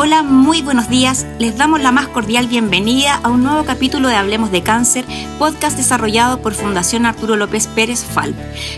Hola, 0.00 0.22
muy 0.22 0.62
buenos 0.62 0.88
días. 0.88 1.26
Les 1.40 1.56
damos 1.56 1.82
la 1.82 1.90
más 1.90 2.06
cordial 2.06 2.46
bienvenida 2.46 3.18
a 3.20 3.30
un 3.30 3.42
nuevo 3.42 3.64
capítulo 3.64 4.06
de 4.06 4.14
Hablemos 4.14 4.52
de 4.52 4.62
Cáncer, 4.62 5.04
podcast 5.40 5.76
desarrollado 5.76 6.40
por 6.40 6.54
Fundación 6.54 7.04
Arturo 7.04 7.34
López 7.34 7.66
Pérez 7.66 8.04
FALP. 8.04 8.36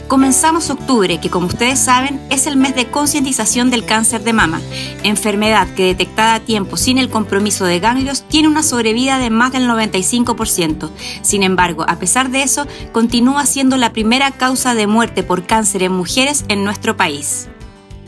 Comenzamos 0.09 0.71
octubre, 0.71 1.21
que 1.21 1.29
como 1.29 1.49
ustedes 1.49 1.79
saben 1.79 2.19
es 2.31 2.47
el 2.47 2.57
mes 2.57 2.75
de 2.75 2.87
concientización 2.87 3.69
del 3.69 3.85
cáncer 3.85 4.25
de 4.25 4.33
mama, 4.33 4.63
enfermedad 5.03 5.69
que 5.75 5.85
detectada 5.85 6.37
a 6.37 6.41
tiempo 6.41 6.79
sin 6.79 6.97
el 6.97 7.11
compromiso 7.11 7.67
de 7.67 7.81
ganglios 7.81 8.27
tiene 8.27 8.49
una 8.49 8.63
sobrevida 8.63 9.19
de 9.19 9.29
más 9.29 9.53
del 9.53 9.69
95%. 9.69 10.89
Sin 11.21 11.43
embargo, 11.43 11.85
a 11.87 11.97
pesar 11.97 12.31
de 12.31 12.45
eso, 12.45 12.67
continúa 12.93 13.45
siendo 13.45 13.77
la 13.77 13.93
primera 13.93 14.31
causa 14.31 14.75
de 14.75 14.87
muerte 14.87 15.23
por 15.23 15.45
cáncer 15.45 15.83
en 15.83 15.93
mujeres 15.93 16.47
en 16.49 16.65
nuestro 16.65 16.97
país. 16.97 17.51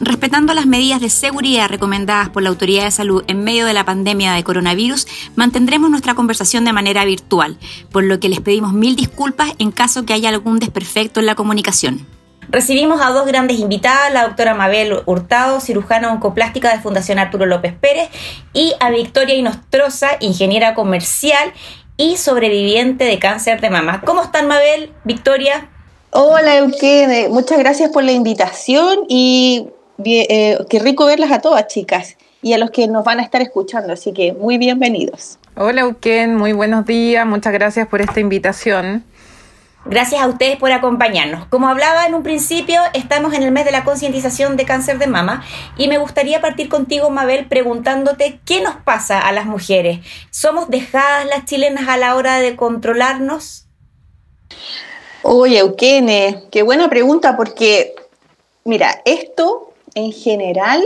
Respetando 0.04 0.52
las 0.52 0.66
medidas 0.66 1.00
de 1.00 1.08
seguridad 1.08 1.68
recomendadas 1.68 2.28
por 2.28 2.42
la 2.42 2.48
Autoridad 2.48 2.82
de 2.82 2.90
Salud 2.90 3.22
en 3.28 3.44
medio 3.44 3.66
de 3.66 3.72
la 3.72 3.84
pandemia 3.84 4.32
de 4.32 4.42
coronavirus, 4.42 5.06
mantendremos 5.36 5.90
nuestra 5.90 6.16
conversación 6.16 6.64
de 6.64 6.72
manera 6.72 7.04
virtual, 7.04 7.56
por 7.92 8.02
lo 8.02 8.18
que 8.18 8.28
les 8.28 8.40
pedimos 8.40 8.72
mil 8.72 8.96
disculpas 8.96 9.52
en 9.60 9.70
caso 9.70 10.04
que 10.04 10.12
haya 10.12 10.28
algún 10.28 10.58
desperfecto 10.58 11.20
en 11.20 11.26
la 11.26 11.36
comunicación. 11.36 12.04
Recibimos 12.48 13.00
a 13.00 13.10
dos 13.10 13.26
grandes 13.26 13.60
invitadas, 13.60 14.12
la 14.12 14.24
doctora 14.24 14.54
Mabel 14.54 15.02
Hurtado, 15.06 15.60
cirujana 15.60 16.12
oncoplástica 16.12 16.74
de 16.74 16.82
Fundación 16.82 17.20
Arturo 17.20 17.46
López 17.46 17.72
Pérez, 17.72 18.08
y 18.52 18.74
a 18.80 18.90
Victoria 18.90 19.36
Inostroza, 19.36 20.16
ingeniera 20.18 20.74
comercial 20.74 21.52
y 21.96 22.16
sobreviviente 22.16 23.04
de 23.04 23.20
cáncer 23.20 23.60
de 23.60 23.70
mama. 23.70 24.00
¿Cómo 24.00 24.24
están, 24.24 24.48
Mabel? 24.48 24.90
Victoria. 25.04 25.70
Hola, 26.10 26.58
Eugene. 26.58 27.28
Muchas 27.28 27.60
gracias 27.60 27.92
por 27.92 28.02
la 28.02 28.10
invitación 28.10 29.04
y 29.08 29.68
eh, 30.04 30.58
qué 30.68 30.78
rico 30.78 31.06
verlas 31.06 31.32
a 31.32 31.40
todas, 31.40 31.66
chicas, 31.66 32.16
y 32.42 32.52
a 32.52 32.58
los 32.58 32.70
que 32.70 32.88
nos 32.88 33.04
van 33.04 33.20
a 33.20 33.22
estar 33.22 33.40
escuchando, 33.40 33.92
así 33.92 34.12
que 34.12 34.32
muy 34.32 34.58
bienvenidos. 34.58 35.38
Hola, 35.56 35.86
Uken, 35.86 36.36
muy 36.36 36.52
buenos 36.52 36.86
días, 36.86 37.26
muchas 37.26 37.52
gracias 37.52 37.86
por 37.86 38.00
esta 38.00 38.20
invitación. 38.20 39.04
Gracias 39.84 40.22
a 40.22 40.28
ustedes 40.28 40.56
por 40.58 40.70
acompañarnos. 40.70 41.46
Como 41.46 41.66
hablaba 41.66 42.06
en 42.06 42.14
un 42.14 42.22
principio, 42.22 42.80
estamos 42.94 43.34
en 43.34 43.42
el 43.42 43.50
mes 43.50 43.64
de 43.64 43.72
la 43.72 43.82
concientización 43.82 44.56
de 44.56 44.64
cáncer 44.64 44.98
de 44.98 45.08
mama 45.08 45.44
y 45.76 45.88
me 45.88 45.98
gustaría 45.98 46.40
partir 46.40 46.68
contigo, 46.68 47.10
Mabel, 47.10 47.46
preguntándote 47.48 48.40
qué 48.44 48.60
nos 48.60 48.76
pasa 48.76 49.18
a 49.18 49.32
las 49.32 49.46
mujeres. 49.46 49.98
¿Somos 50.30 50.70
dejadas 50.70 51.26
las 51.26 51.46
chilenas 51.46 51.88
a 51.88 51.96
la 51.96 52.14
hora 52.14 52.38
de 52.38 52.54
controlarnos? 52.54 53.66
Oye, 55.22 55.58
Eukene, 55.58 56.44
qué 56.52 56.62
buena 56.62 56.88
pregunta 56.88 57.36
porque, 57.36 57.94
mira, 58.64 59.02
esto 59.04 59.71
en 59.94 60.12
general, 60.12 60.82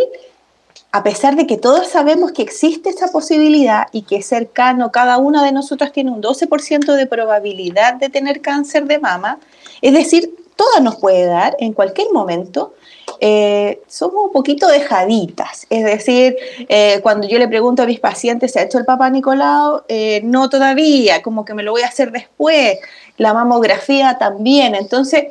a 0.92 1.02
pesar 1.02 1.36
de 1.36 1.46
que 1.46 1.56
todos 1.56 1.88
sabemos 1.88 2.32
que 2.32 2.42
existe 2.42 2.90
esa 2.90 3.08
posibilidad 3.08 3.86
y 3.92 4.02
que 4.02 4.22
cercano, 4.22 4.92
cada 4.92 5.18
una 5.18 5.44
de 5.44 5.52
nosotras 5.52 5.92
tiene 5.92 6.10
un 6.10 6.22
12% 6.22 6.94
de 6.94 7.06
probabilidad 7.06 7.94
de 7.94 8.08
tener 8.08 8.40
cáncer 8.40 8.86
de 8.86 8.98
mama, 8.98 9.38
es 9.82 9.92
decir, 9.92 10.34
todas 10.56 10.82
nos 10.82 10.96
puede 10.96 11.27
dar 11.27 11.56
en 11.60 11.72
cualquier 11.72 12.08
momento, 12.12 12.74
eh, 13.20 13.82
somos 13.86 14.27
un 14.27 14.32
poquito 14.32 14.68
dejaditas. 14.68 15.66
Es 15.70 15.84
decir, 15.84 16.36
eh, 16.68 17.00
cuando 17.02 17.28
yo 17.28 17.38
le 17.38 17.48
pregunto 17.48 17.82
a 17.82 17.86
mis 17.86 18.00
pacientes, 18.00 18.52
¿se 18.52 18.60
ha 18.60 18.64
hecho 18.64 18.78
el 18.78 18.84
papá 18.84 19.10
Nicolau? 19.10 19.82
Eh, 19.88 20.20
no 20.24 20.48
todavía, 20.48 21.22
como 21.22 21.44
que 21.44 21.54
me 21.54 21.62
lo 21.62 21.72
voy 21.72 21.82
a 21.82 21.88
hacer 21.88 22.10
después. 22.10 22.78
La 23.16 23.32
mamografía 23.32 24.18
también. 24.18 24.74
Entonces, 24.74 25.27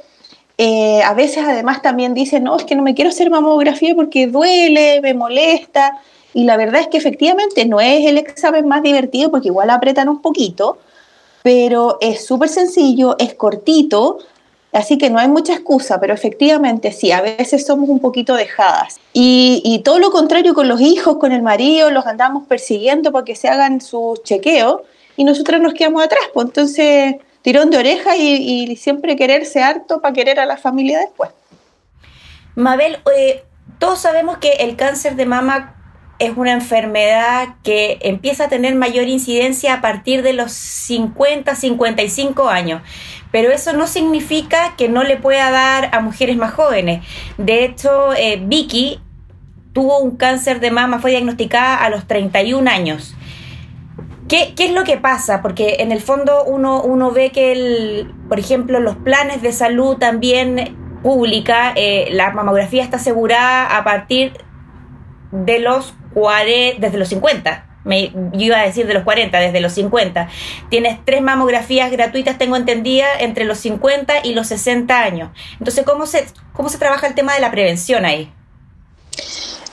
eh, 0.58 1.02
a 1.04 1.14
veces 1.14 1.44
además 1.46 1.82
también 1.82 2.14
dicen, 2.14 2.44
no, 2.44 2.56
es 2.56 2.64
que 2.64 2.76
no 2.76 2.84
me 2.84 2.96
quiero 2.96 3.10
hacer 3.10 3.30
mamografía 3.30 3.94
porque 3.96 4.28
duele, 4.28 5.02
me 5.02 5.14
molesta. 5.14 6.00
Y 6.34 6.44
la 6.44 6.58
verdad 6.58 6.82
es 6.82 6.88
que 6.88 6.98
efectivamente 6.98 7.66
no 7.66 7.80
es 7.80 8.06
el 8.06 8.18
examen 8.18 8.68
más 8.68 8.84
divertido 8.84 9.32
porque 9.32 9.50
igual 9.50 9.70
apretan 9.70 10.10
un 10.10 10.22
poquito, 10.22 10.78
pero 11.44 11.98
es 12.02 12.26
súper 12.26 12.50
sencillo, 12.50 13.16
es 13.20 13.36
cortito, 13.36 14.20
así 14.74 14.98
que 14.98 15.10
no 15.10 15.20
hay 15.20 15.30
mucha 15.30 15.54
excusa, 15.54 16.00
pero 16.00 16.14
efectivamente 16.14 16.92
sí, 16.92 17.12
a 17.12 17.22
veces 17.22 17.66
somos 17.66 17.88
un 17.88 18.00
poquito 18.00 18.36
dejadas. 18.36 19.00
Y, 19.14 19.62
y 19.64 19.80
todo 19.80 20.00
lo 20.00 20.12
contrario 20.12 20.54
con 20.54 20.68
los 20.68 20.82
hijos, 20.82 21.18
con 21.18 21.32
el 21.32 21.42
marido, 21.42 21.92
los 21.92 22.06
andamos 22.06 22.48
persiguiendo 22.48 23.12
para 23.12 23.24
que 23.24 23.36
se 23.36 23.48
hagan 23.48 23.80
sus 23.80 24.22
chequeos 24.24 24.82
y 25.18 25.24
nosotras 25.24 25.62
nos 25.62 25.74
quedamos 25.74 26.04
atrás. 26.04 26.24
Pues 26.34 26.48
entonces 26.48 27.16
tirón 27.46 27.70
de 27.70 27.78
oreja 27.78 28.18
y, 28.18 28.76
siempre 28.76 29.16
quererse 29.16 29.62
harto 29.62 30.02
para 30.02 30.16
querer 30.16 30.40
a 30.40 30.48
la 30.48 30.58
familia 30.58 30.98
después. 30.98 31.30
Mabel, 32.56 32.98
eh, 33.16 33.44
todos 33.78 34.02
sabemos 34.02 34.40
que 34.40 34.54
el 34.54 34.76
cáncer 34.76 35.16
de 35.16 35.28
mama 35.28 35.76
es 36.18 36.36
una 36.36 36.54
enfermedad 36.54 37.50
que 37.62 38.00
empieza 38.02 38.46
a 38.46 38.50
tener 38.50 38.74
mayor 38.74 39.08
incidencia 39.08 39.76
a 39.76 39.82
partir 39.82 40.24
de 40.24 40.34
los 40.34 40.54
50, 40.54 41.54
55 41.54 42.50
años, 42.50 42.82
pero 43.32 43.52
eso 43.52 43.74
no 43.74 43.86
significa 43.86 44.74
que 44.76 44.90
no 44.90 45.04
le 45.04 45.18
pueda 45.18 45.52
dar 45.52 45.92
a 45.94 46.00
mujeres 46.00 46.38
más 46.38 46.52
jóvenes. 46.52 47.06
De 47.38 47.64
hecho, 47.64 48.12
eh, 48.16 48.42
Vicky 48.44 49.00
tuvo 49.72 50.00
un 50.00 50.18
cáncer 50.18 50.60
de 50.62 50.72
mama, 50.72 50.98
fue 50.98 51.12
diagnosticada 51.12 51.76
a 51.76 51.92
los 51.92 52.08
31 52.08 52.68
años. 52.72 53.14
¿Qué, 54.28 54.56
es 54.58 54.72
lo 54.72 54.84
que 54.84 54.98
pasa? 54.98 55.42
Porque 55.42 55.78
en 55.80 55.92
el 55.92 56.02
fondo 56.02 56.44
uno, 56.46 56.82
uno 56.82 57.12
ve 57.12 57.32
que, 57.32 57.52
el, 57.52 58.12
por 58.28 58.40
ejemplo, 58.40 58.80
los 58.80 58.96
planes 58.96 59.42
de 59.44 59.52
salud 59.52 59.98
también 59.98 60.76
pública, 61.04 61.74
eh, 61.76 62.08
la 62.12 62.32
mamografía 62.32 62.84
está 62.84 62.98
asegurada 62.98 63.78
a 63.78 63.84
partir 63.84 64.34
de 65.32 65.60
los, 65.60 65.94
desde 66.80 66.98
los 66.98 67.10
50. 67.10 67.68
Me, 67.84 68.10
yo 68.10 68.46
iba 68.48 68.60
a 68.60 68.66
decir 68.66 68.88
de 68.88 68.96
los 68.96 69.04
40, 69.04 69.38
desde 69.40 69.62
los 69.62 69.74
50. 69.74 70.28
Tienes 70.70 70.98
tres 71.06 71.22
mamografías 71.22 71.92
gratuitas, 71.92 72.40
tengo 72.40 72.56
entendida, 72.56 73.06
entre 73.20 73.46
los 73.46 73.60
50 73.60 74.26
y 74.26 74.34
los 74.34 74.48
60 74.48 75.00
años. 75.00 75.30
Entonces, 75.60 75.86
¿cómo 75.86 76.08
se, 76.08 76.26
cómo 76.54 76.70
se 76.70 76.80
trabaja 76.80 77.06
el 77.06 77.14
tema 77.14 77.36
de 77.36 77.42
la 77.42 77.52
prevención 77.52 78.06
ahí? 78.06 78.34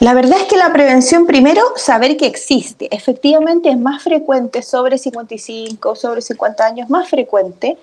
La 0.03 0.15
verdad 0.15 0.41
es 0.41 0.49
que 0.49 0.57
la 0.57 0.73
prevención, 0.73 1.27
primero, 1.29 1.63
saber 1.77 2.17
que 2.17 2.27
existe. 2.27 2.89
Efectivamente 2.91 3.71
es 3.71 3.79
más 3.79 4.03
frecuente 4.03 4.61
sobre 4.61 4.99
55, 4.99 5.95
sobre 5.95 6.21
50 6.21 6.67
años, 6.67 6.91
más 6.91 7.09
frecuente, 7.09 7.79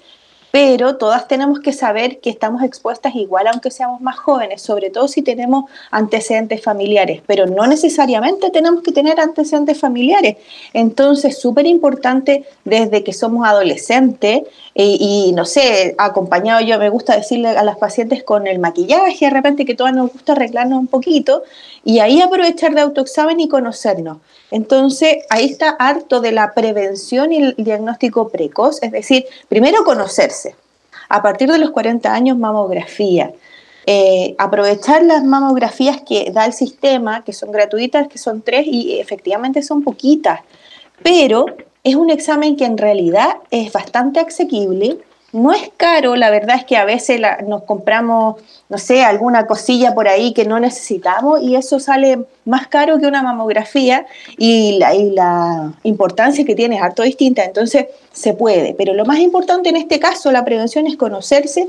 pero 0.51 0.97
todas 0.97 1.29
tenemos 1.29 1.61
que 1.61 1.71
saber 1.71 2.19
que 2.19 2.29
estamos 2.29 2.61
expuestas 2.63 3.15
igual 3.15 3.47
aunque 3.47 3.71
seamos 3.71 4.01
más 4.01 4.17
jóvenes, 4.17 4.61
sobre 4.61 4.89
todo 4.89 5.07
si 5.07 5.21
tenemos 5.21 5.71
antecedentes 5.91 6.61
familiares, 6.61 7.21
pero 7.25 7.45
no 7.45 7.65
necesariamente 7.67 8.49
tenemos 8.49 8.83
que 8.83 8.91
tener 8.91 9.17
antecedentes 9.21 9.79
familiares. 9.79 10.35
Entonces, 10.73 11.39
súper 11.39 11.67
importante 11.67 12.43
desde 12.65 13.01
que 13.01 13.13
somos 13.13 13.47
adolescentes 13.47 14.41
y, 14.81 15.33
no 15.33 15.43
sé, 15.43 15.93
acompañado 15.97 16.61
yo 16.61 16.79
me 16.79 16.89
gusta 16.89 17.17
decirle 17.17 17.49
a 17.49 17.63
las 17.63 17.77
pacientes 17.77 18.23
con 18.23 18.47
el 18.47 18.59
maquillaje, 18.59 19.25
de 19.25 19.31
repente 19.31 19.65
que 19.65 19.75
todas 19.75 19.93
nos 19.93 20.13
gusta 20.13 20.31
arreglarnos 20.31 20.79
un 20.79 20.87
poquito 20.87 21.43
y 21.83 21.99
ahí 21.99 22.21
aprovechar 22.21 22.73
de 22.73 22.81
autoexamen 22.81 23.41
y 23.41 23.49
conocernos. 23.49 24.19
Entonces, 24.51 25.17
ahí 25.29 25.45
está 25.45 25.71
harto 25.71 26.21
de 26.21 26.31
la 26.31 26.53
prevención 26.53 27.33
y 27.33 27.37
el 27.37 27.55
diagnóstico 27.57 28.29
precoz, 28.29 28.81
es 28.81 28.91
decir, 28.91 29.25
primero 29.49 29.83
conocerse. 29.83 30.55
A 31.09 31.21
partir 31.21 31.51
de 31.51 31.57
los 31.57 31.71
40 31.71 32.13
años, 32.13 32.37
mamografía. 32.37 33.33
Eh, 33.85 34.35
aprovechar 34.37 35.03
las 35.03 35.23
mamografías 35.23 36.01
que 36.07 36.31
da 36.31 36.45
el 36.45 36.53
sistema, 36.53 37.23
que 37.25 37.33
son 37.33 37.51
gratuitas, 37.51 38.07
que 38.07 38.17
son 38.17 38.43
tres 38.43 38.65
y 38.65 38.99
efectivamente 38.99 39.61
son 39.61 39.83
poquitas, 39.83 40.41
pero 41.01 41.47
es 41.83 41.95
un 41.95 42.09
examen 42.09 42.55
que 42.55 42.65
en 42.65 42.77
realidad 42.77 43.37
es 43.51 43.71
bastante 43.71 44.19
asequible, 44.19 44.99
no 45.31 45.51
es 45.51 45.69
caro, 45.77 46.15
la 46.15 46.29
verdad 46.29 46.57
es 46.57 46.65
que 46.65 46.77
a 46.77 46.85
veces 46.85 47.21
nos 47.47 47.63
compramos, 47.63 48.35
no 48.67 48.77
sé, 48.77 49.03
alguna 49.03 49.45
cosilla 49.45 49.93
por 49.93 50.07
ahí 50.07 50.33
que 50.33 50.45
no 50.45 50.59
necesitamos 50.59 51.41
y 51.41 51.55
eso 51.55 51.79
sale 51.79 52.19
más 52.45 52.67
caro 52.67 52.97
que 52.99 53.05
una 53.05 53.21
mamografía 53.21 54.07
y 54.37 54.77
la, 54.79 54.95
y 54.95 55.11
la 55.11 55.73
importancia 55.83 56.43
que 56.45 56.55
tiene 56.55 56.77
es 56.77 56.81
harto 56.81 57.03
distinta, 57.03 57.43
entonces 57.43 57.85
se 58.11 58.33
puede. 58.33 58.73
Pero 58.73 58.93
lo 58.93 59.05
más 59.05 59.19
importante 59.19 59.69
en 59.69 59.75
este 59.75 59.99
caso, 59.99 60.31
la 60.31 60.43
prevención 60.43 60.87
es 60.87 60.97
conocerse 60.97 61.67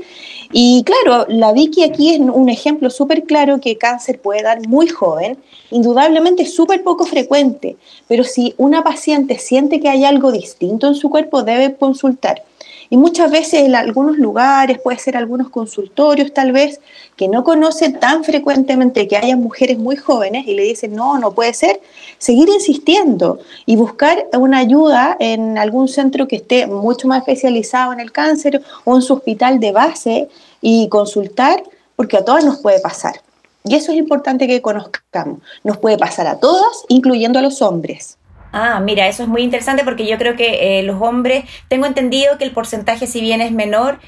y 0.51 0.83
claro, 0.83 1.25
la 1.29 1.53
Vicky 1.53 1.83
aquí 1.83 2.15
es 2.15 2.19
un 2.19 2.49
ejemplo 2.49 2.89
súper 2.89 3.23
claro 3.23 3.59
que 3.59 3.77
cáncer 3.77 4.19
puede 4.19 4.41
dar 4.41 4.67
muy 4.67 4.87
joven, 4.87 5.37
indudablemente 5.69 6.45
súper 6.45 6.83
poco 6.83 7.05
frecuente, 7.05 7.77
pero 8.07 8.23
si 8.23 8.55
una 8.57 8.83
paciente 8.83 9.37
siente 9.37 9.79
que 9.79 9.89
hay 9.89 10.03
algo 10.03 10.31
distinto 10.31 10.87
en 10.87 10.95
su 10.95 11.09
cuerpo, 11.09 11.43
debe 11.43 11.75
consultar. 11.75 12.43
Y 12.91 12.97
muchas 12.97 13.31
veces 13.31 13.61
en 13.61 13.73
algunos 13.73 14.17
lugares, 14.17 14.77
puede 14.77 14.99
ser 14.99 15.15
algunos 15.15 15.49
consultorios 15.49 16.33
tal 16.33 16.51
vez, 16.51 16.81
que 17.15 17.29
no 17.29 17.45
conocen 17.45 18.01
tan 18.01 18.25
frecuentemente 18.25 19.07
que 19.07 19.15
haya 19.15 19.37
mujeres 19.37 19.77
muy 19.77 19.95
jóvenes 19.95 20.45
y 20.45 20.55
le 20.55 20.63
dicen, 20.63 20.93
no, 20.93 21.17
no 21.17 21.31
puede 21.31 21.53
ser, 21.53 21.79
seguir 22.17 22.49
insistiendo 22.49 23.39
y 23.65 23.77
buscar 23.77 24.27
una 24.37 24.57
ayuda 24.57 25.15
en 25.21 25.57
algún 25.57 25.87
centro 25.87 26.27
que 26.27 26.35
esté 26.35 26.67
mucho 26.67 27.07
más 27.07 27.19
especializado 27.19 27.93
en 27.93 28.01
el 28.01 28.11
cáncer 28.11 28.61
o 28.83 28.97
en 28.97 29.01
su 29.01 29.13
hospital 29.13 29.61
de 29.61 29.71
base 29.71 30.27
y 30.59 30.89
consultar, 30.89 31.63
porque 31.95 32.17
a 32.17 32.25
todas 32.25 32.43
nos 32.43 32.59
puede 32.59 32.81
pasar. 32.81 33.21
Y 33.63 33.75
eso 33.75 33.93
es 33.93 33.99
importante 33.99 34.47
que 34.47 34.61
conozcamos. 34.61 35.39
Nos 35.63 35.77
puede 35.77 35.97
pasar 35.97 36.27
a 36.27 36.41
todas, 36.41 36.83
incluyendo 36.89 37.39
a 37.39 37.41
los 37.41 37.61
hombres. 37.61 38.17
Ah, 38.51 38.79
mira, 38.79 39.07
eso 39.07 39.23
es 39.23 39.29
muy 39.29 39.43
interesante 39.43 39.83
porque 39.83 40.05
yo 40.05 40.17
creo 40.17 40.35
que 40.35 40.79
eh, 40.79 40.83
los 40.83 41.01
hombres, 41.01 41.45
tengo 41.67 41.85
entendido 41.85 42.37
que 42.37 42.43
el 42.43 42.51
porcentaje, 42.51 43.07
si 43.07 43.21
bien 43.21 43.41
es 43.41 43.51
menor, 43.51 43.99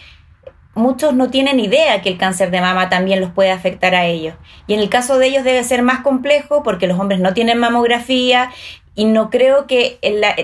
muchos 0.75 1.13
no 1.13 1.30
tienen 1.30 1.60
idea 1.60 2.01
que 2.01 2.10
el 2.10 2.18
cáncer 2.18 2.51
de 2.51 2.62
mama 2.62 2.90
también 2.90 3.22
los 3.22 3.31
puede 3.31 3.51
afectar 3.51 3.95
a 3.95 4.06
ellos. 4.06 4.36
Y 4.68 4.74
en 4.74 4.80
el 4.80 4.90
caso 4.90 5.18
de 5.18 5.28
ellos 5.28 5.44
debe 5.44 5.63
ser 5.63 5.81
más 5.81 6.01
complejo 6.01 6.63
porque 6.63 6.88
los 6.88 7.00
hombres 7.00 7.19
no 7.19 7.34
tienen 7.34 7.60
mamografía 7.60 8.51
y 8.95 9.06
no 9.06 9.30
creo 9.30 9.66
que 9.66 9.98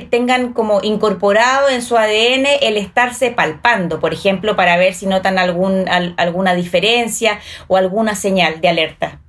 tengan 0.10 0.54
como 0.54 0.80
incorporado 0.82 1.70
en 1.70 1.82
su 1.82 1.98
ADN 1.98 2.48
el 2.62 2.78
estarse 2.78 3.32
palpando, 3.32 4.00
por 4.00 4.14
ejemplo, 4.14 4.56
para 4.56 4.78
ver 4.78 4.94
si 4.94 5.06
notan 5.06 5.38
algún, 5.38 5.88
alguna 6.18 6.56
diferencia 6.56 7.40
o 7.68 7.78
alguna 7.78 8.16
señal 8.16 8.62
de 8.62 8.70
alerta. 8.70 9.20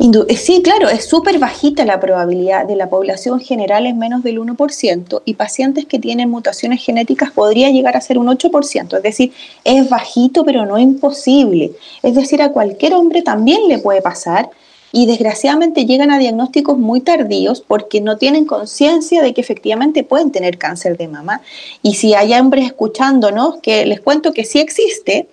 Eh, 0.00 0.36
sí, 0.36 0.62
claro, 0.62 0.88
es 0.88 1.06
súper 1.06 1.40
bajita 1.40 1.84
la 1.84 1.98
probabilidad 1.98 2.66
de 2.66 2.76
la 2.76 2.88
población 2.88 3.40
general 3.40 3.84
es 3.84 3.96
menos 3.96 4.22
del 4.22 4.38
1% 4.38 5.22
y 5.24 5.34
pacientes 5.34 5.86
que 5.86 5.98
tienen 5.98 6.30
mutaciones 6.30 6.84
genéticas 6.84 7.32
podría 7.32 7.70
llegar 7.70 7.96
a 7.96 8.00
ser 8.00 8.16
un 8.16 8.28
8%, 8.28 8.96
es 8.96 9.02
decir, 9.02 9.32
es 9.64 9.88
bajito 9.88 10.44
pero 10.44 10.66
no 10.66 10.78
imposible. 10.78 11.72
Es 12.04 12.14
decir, 12.14 12.42
a 12.42 12.52
cualquier 12.52 12.94
hombre 12.94 13.22
también 13.22 13.66
le 13.66 13.78
puede 13.78 14.00
pasar 14.00 14.50
y 14.92 15.06
desgraciadamente 15.06 15.84
llegan 15.84 16.12
a 16.12 16.18
diagnósticos 16.18 16.78
muy 16.78 17.00
tardíos 17.00 17.60
porque 17.60 18.00
no 18.00 18.18
tienen 18.18 18.46
conciencia 18.46 19.20
de 19.20 19.34
que 19.34 19.40
efectivamente 19.40 20.04
pueden 20.04 20.30
tener 20.30 20.58
cáncer 20.58 20.96
de 20.96 21.08
mama. 21.08 21.42
Y 21.82 21.94
si 21.94 22.14
hay 22.14 22.34
hombres 22.34 22.66
escuchándonos, 22.66 23.56
que 23.60 23.84
les 23.84 24.00
cuento 24.00 24.32
que 24.32 24.44
sí 24.44 24.60
existe, 24.60 25.28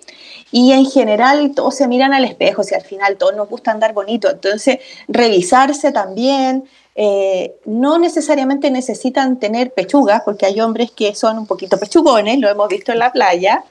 y 0.52 0.72
en 0.72 0.86
general 0.86 1.52
todos 1.54 1.74
se 1.74 1.88
miran 1.88 2.12
al 2.12 2.24
espejo, 2.24 2.62
si 2.62 2.74
al 2.74 2.82
final 2.82 3.16
todos 3.16 3.34
nos 3.34 3.48
gusta 3.48 3.72
andar 3.72 3.92
bonito, 3.92 4.30
entonces 4.30 4.78
revisarse 5.08 5.92
también. 5.92 6.64
Eh, 6.98 7.56
no 7.66 7.98
necesariamente 7.98 8.70
necesitan 8.70 9.38
tener 9.38 9.72
pechugas, 9.72 10.22
porque 10.24 10.46
hay 10.46 10.60
hombres 10.60 10.90
que 10.90 11.14
son 11.14 11.38
un 11.38 11.46
poquito 11.46 11.78
pechugones, 11.78 12.38
lo 12.38 12.48
hemos 12.48 12.68
visto 12.68 12.92
en 12.92 13.00
la 13.00 13.12
playa. 13.12 13.64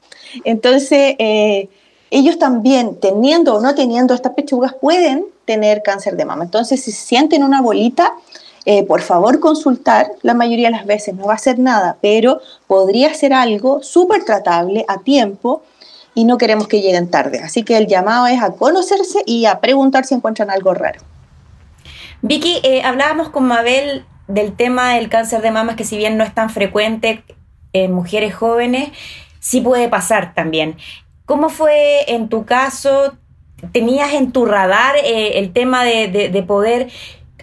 Entonces, 0.44 1.16
eh, 1.18 1.69
ellos 2.12 2.38
también, 2.38 3.00
teniendo 3.00 3.56
o 3.56 3.62
no 3.62 3.74
teniendo 3.74 4.13
estas 4.13 4.33
pechugas, 4.33 4.74
pueden 4.74 5.25
tener 5.45 5.81
cáncer 5.81 6.16
de 6.18 6.25
mama. 6.25 6.44
Entonces, 6.44 6.83
si 6.83 6.92
sienten 6.92 7.44
una 7.44 7.62
bolita, 7.62 8.13
eh, 8.66 8.83
por 8.83 9.01
favor 9.01 9.39
consultar, 9.39 10.12
la 10.21 10.33
mayoría 10.33 10.68
de 10.68 10.75
las 10.78 10.86
veces 10.86 11.16
no 11.16 11.25
va 11.25 11.36
a 11.36 11.39
ser 11.39 11.60
nada, 11.60 11.98
pero 12.01 12.42
podría 12.68 13.13
ser 13.13 13.33
algo 13.33 13.81
súper 13.83 14.24
tratable 14.24 14.86
a 14.88 15.00
tiempo 15.00 15.62
y 16.15 16.23
no 16.23 16.38
queremos 16.38 16.67
que 16.67 16.81
lleguen 16.81 17.12
tarde. 17.12 17.41
Así 17.44 17.63
que 17.63 17.77
el 17.77 17.88
llamado 17.88 18.25
es 18.25 18.41
a 18.41 18.51
conocerse 18.51 19.21
y 19.25 19.45
a 19.45 19.59
preguntar 19.59 20.06
si 20.06 20.15
encuentran 20.15 20.50
algo 20.50 20.73
raro. 20.73 21.01
Vicky, 22.21 22.59
eh, 22.63 22.81
hablábamos 22.81 23.29
con 23.29 23.45
Mabel 23.45 24.06
del 24.27 24.56
tema 24.56 24.95
del 24.95 25.09
cáncer 25.09 25.41
de 25.41 25.51
mama, 25.51 25.75
que 25.75 25.83
si 25.83 25.97
bien 25.97 26.17
no 26.17 26.23
es 26.23 26.33
tan 26.33 26.50
frecuente 26.50 27.23
en 27.73 27.91
mujeres 27.91 28.33
jóvenes, 28.33 28.89
sí 29.39 29.62
puede 29.62 29.89
pasar 29.89 30.33
también. 30.33 30.77
¿Cómo 31.25 31.50
fue 31.50 32.12
en 32.12 32.29
tu 32.29 32.45
caso? 32.45 33.13
¿Tenías 33.71 34.13
en 34.13 34.31
tu 34.31 34.45
radar 34.45 34.95
eh, 35.03 35.38
el 35.39 35.53
tema 35.53 35.83
de, 35.83 36.44
poder 36.47 36.89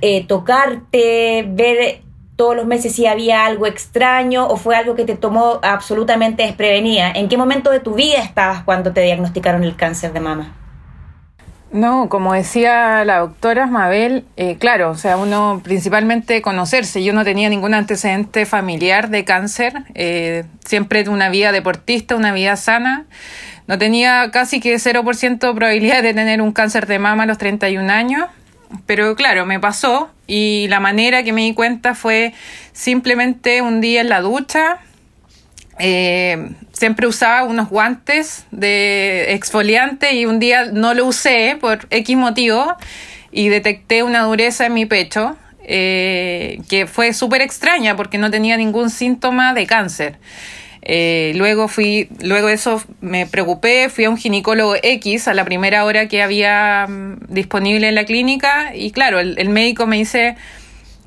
eh, 0.01 0.25
tocarte, 0.27 1.45
ver 1.49 2.03
todos 2.43 2.57
los 2.57 2.67
meses 2.67 2.93
si 2.93 3.07
había 3.07 3.47
algo 3.47 3.69
extraño 3.69 4.49
o 4.49 4.57
fue 4.57 4.75
algo 4.75 4.97
que 4.97 5.05
te 5.05 5.15
tomó 5.15 5.61
absolutamente 5.63 6.43
desprevenida? 6.43 7.13
¿En 7.13 7.29
qué 7.29 7.37
momento 7.37 7.71
de 7.71 7.79
tu 7.79 7.95
vida 7.95 8.19
estabas 8.19 8.65
cuando 8.65 8.93
te 8.93 9.01
diagnosticaron 9.01 9.63
el 9.63 9.77
cáncer 9.77 10.13
de 10.13 10.19
mama? 10.19 10.53
No, 11.71 12.09
como 12.09 12.33
decía 12.33 13.05
la 13.05 13.21
doctora 13.21 13.67
Mabel, 13.67 14.25
eh, 14.37 14.57
claro, 14.59 14.91
o 14.91 14.97
sea, 14.97 15.19
uno 15.19 15.61
principalmente 15.63 16.43
conocerse. 16.43 17.05
Yo 17.05 17.13
no 17.13 17.23
tenía 17.23 17.49
ningún 17.49 17.75
antecedente 17.75 18.45
familiar 18.45 19.09
de 19.09 19.25
cáncer, 19.25 19.75
eh, 19.95 20.43
siempre 20.65 21.09
una 21.09 21.29
vida 21.29 21.53
deportista, 21.53 22.17
una 22.17 22.33
vida 22.33 22.57
sana. 22.57 23.05
No 23.69 23.79
tenía 23.79 24.33
casi 24.33 24.59
que 24.59 24.75
0% 24.81 25.55
probabilidad 25.55 26.03
de 26.03 26.13
tener 26.13 26.43
un 26.43 26.51
cáncer 26.51 26.89
de 26.89 26.99
mama 26.99 27.23
a 27.23 27.27
los 27.27 27.39
31 27.39 27.89
años 27.89 28.25
pero 28.87 29.15
claro, 29.17 29.47
me 29.47 29.61
pasó 29.61 30.11
y 30.27 30.67
la 30.69 30.81
manera 30.81 31.23
que 31.23 31.33
me 31.33 31.43
di 31.43 31.55
cuenta 31.55 31.95
fue 31.95 32.33
simplemente 32.73 33.63
un 33.63 33.81
día 33.81 34.01
en 34.01 34.09
la 34.09 34.21
ducha. 34.21 34.79
Eh, 35.79 36.51
siempre 36.73 37.07
usaba 37.07 37.45
unos 37.45 37.69
guantes 37.69 38.45
de 38.51 39.33
exfoliante 39.33 40.15
y 40.15 40.27
un 40.27 40.39
día 40.39 40.67
no 40.67 40.95
lo 40.95 41.07
usé 41.07 41.57
por 41.61 41.87
X 41.91 42.17
motivo 42.17 42.77
y 43.31 43.49
detecté 43.49 44.03
una 44.03 44.23
dureza 44.23 44.67
en 44.67 44.75
mi 44.75 44.87
pecho 44.87 45.37
eh, 45.65 46.61
que 46.69 46.87
fue 46.87 47.13
súper 47.13 47.41
extraña 47.41 47.97
porque 47.97 48.19
no 48.19 48.31
tenía 48.31 48.57
ningún 48.57 48.91
síntoma 48.91 49.55
de 49.55 49.67
cáncer. 49.67 50.19
Eh, 50.85 51.33
luego 51.37 51.69
fui, 51.69 52.09
luego 52.21 52.49
eso 52.49 52.83
me 53.01 53.27
preocupé, 53.27 53.89
fui 53.89 54.05
a 54.05 54.11
un 54.11 54.17
ginecólogo 54.17 54.75
X 54.83 55.29
a 55.29 55.35
la 55.35 55.45
primera 55.45 55.85
hora 55.85 56.09
que 56.09 56.23
había 56.23 56.87
mm, 56.89 57.19
disponible 57.29 57.89
en 57.89 57.95
la 57.95 58.05
clínica 58.05 58.75
y 58.75 58.91
claro, 58.91 59.21
el, 59.21 59.49
médico 59.49 59.87
me 59.87 59.97
dice 59.97 60.35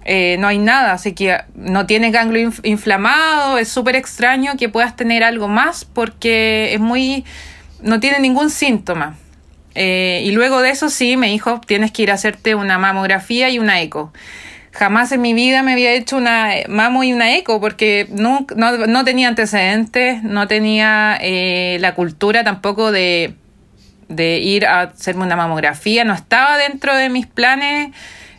eh, 0.06 0.38
no 0.40 0.48
hay 0.48 0.60
nada, 0.60 0.94
así 0.94 1.12
que 1.12 1.40
no 1.56 1.86
tienes 1.88 2.14
ganglio 2.14 2.54
inflamado, 2.64 3.58
es 3.58 3.68
súper 3.68 3.98
extraño 3.98 4.56
que 4.58 4.70
puedas 4.70 4.96
tener 4.96 5.26
algo 5.26 5.50
más 5.50 5.84
porque 5.84 6.74
es 6.74 6.80
muy, 6.80 7.26
no 7.82 8.00
tiene 8.00 8.20
ningún 8.20 8.50
síntoma. 8.50 9.18
Eh, 9.78 10.22
y 10.24 10.32
luego 10.32 10.62
de 10.62 10.70
eso 10.70 10.90
sí, 10.90 11.18
me 11.18 11.28
dijo, 11.28 11.60
tienes 11.68 11.92
que 11.92 12.04
ir 12.04 12.12
a 12.12 12.14
hacerte 12.14 12.56
una 12.56 12.78
mamografía 12.78 13.50
y 13.50 13.60
una 13.60 13.82
eco 13.82 14.14
jamás 14.76 15.12
en 15.14 15.22
mi 15.22 15.34
vida 15.34 15.64
me 15.64 15.74
había 15.74 15.94
hecho 15.94 16.18
una 16.18 16.52
mamo 16.68 17.04
y 17.04 17.14
una 17.14 17.36
eco 17.36 17.62
porque 17.62 18.08
no, 18.10 18.46
no, 18.56 19.06
tenía 19.06 19.30
antecedentes, 19.30 20.22
no 20.22 20.48
tenía 20.48 21.18
eh, 21.22 21.78
la 21.80 21.96
cultura 21.96 22.44
tampoco 22.44 22.92
de, 22.92 23.36
de, 24.10 24.38
ir 24.40 24.66
a 24.66 24.82
hacerme 24.82 25.24
una 25.24 25.38
mamografía, 25.38 26.04
no 26.04 26.14
estaba 26.14 26.58
dentro 26.58 26.96
de 26.96 27.10
mis 27.10 27.26
planes 27.26 27.92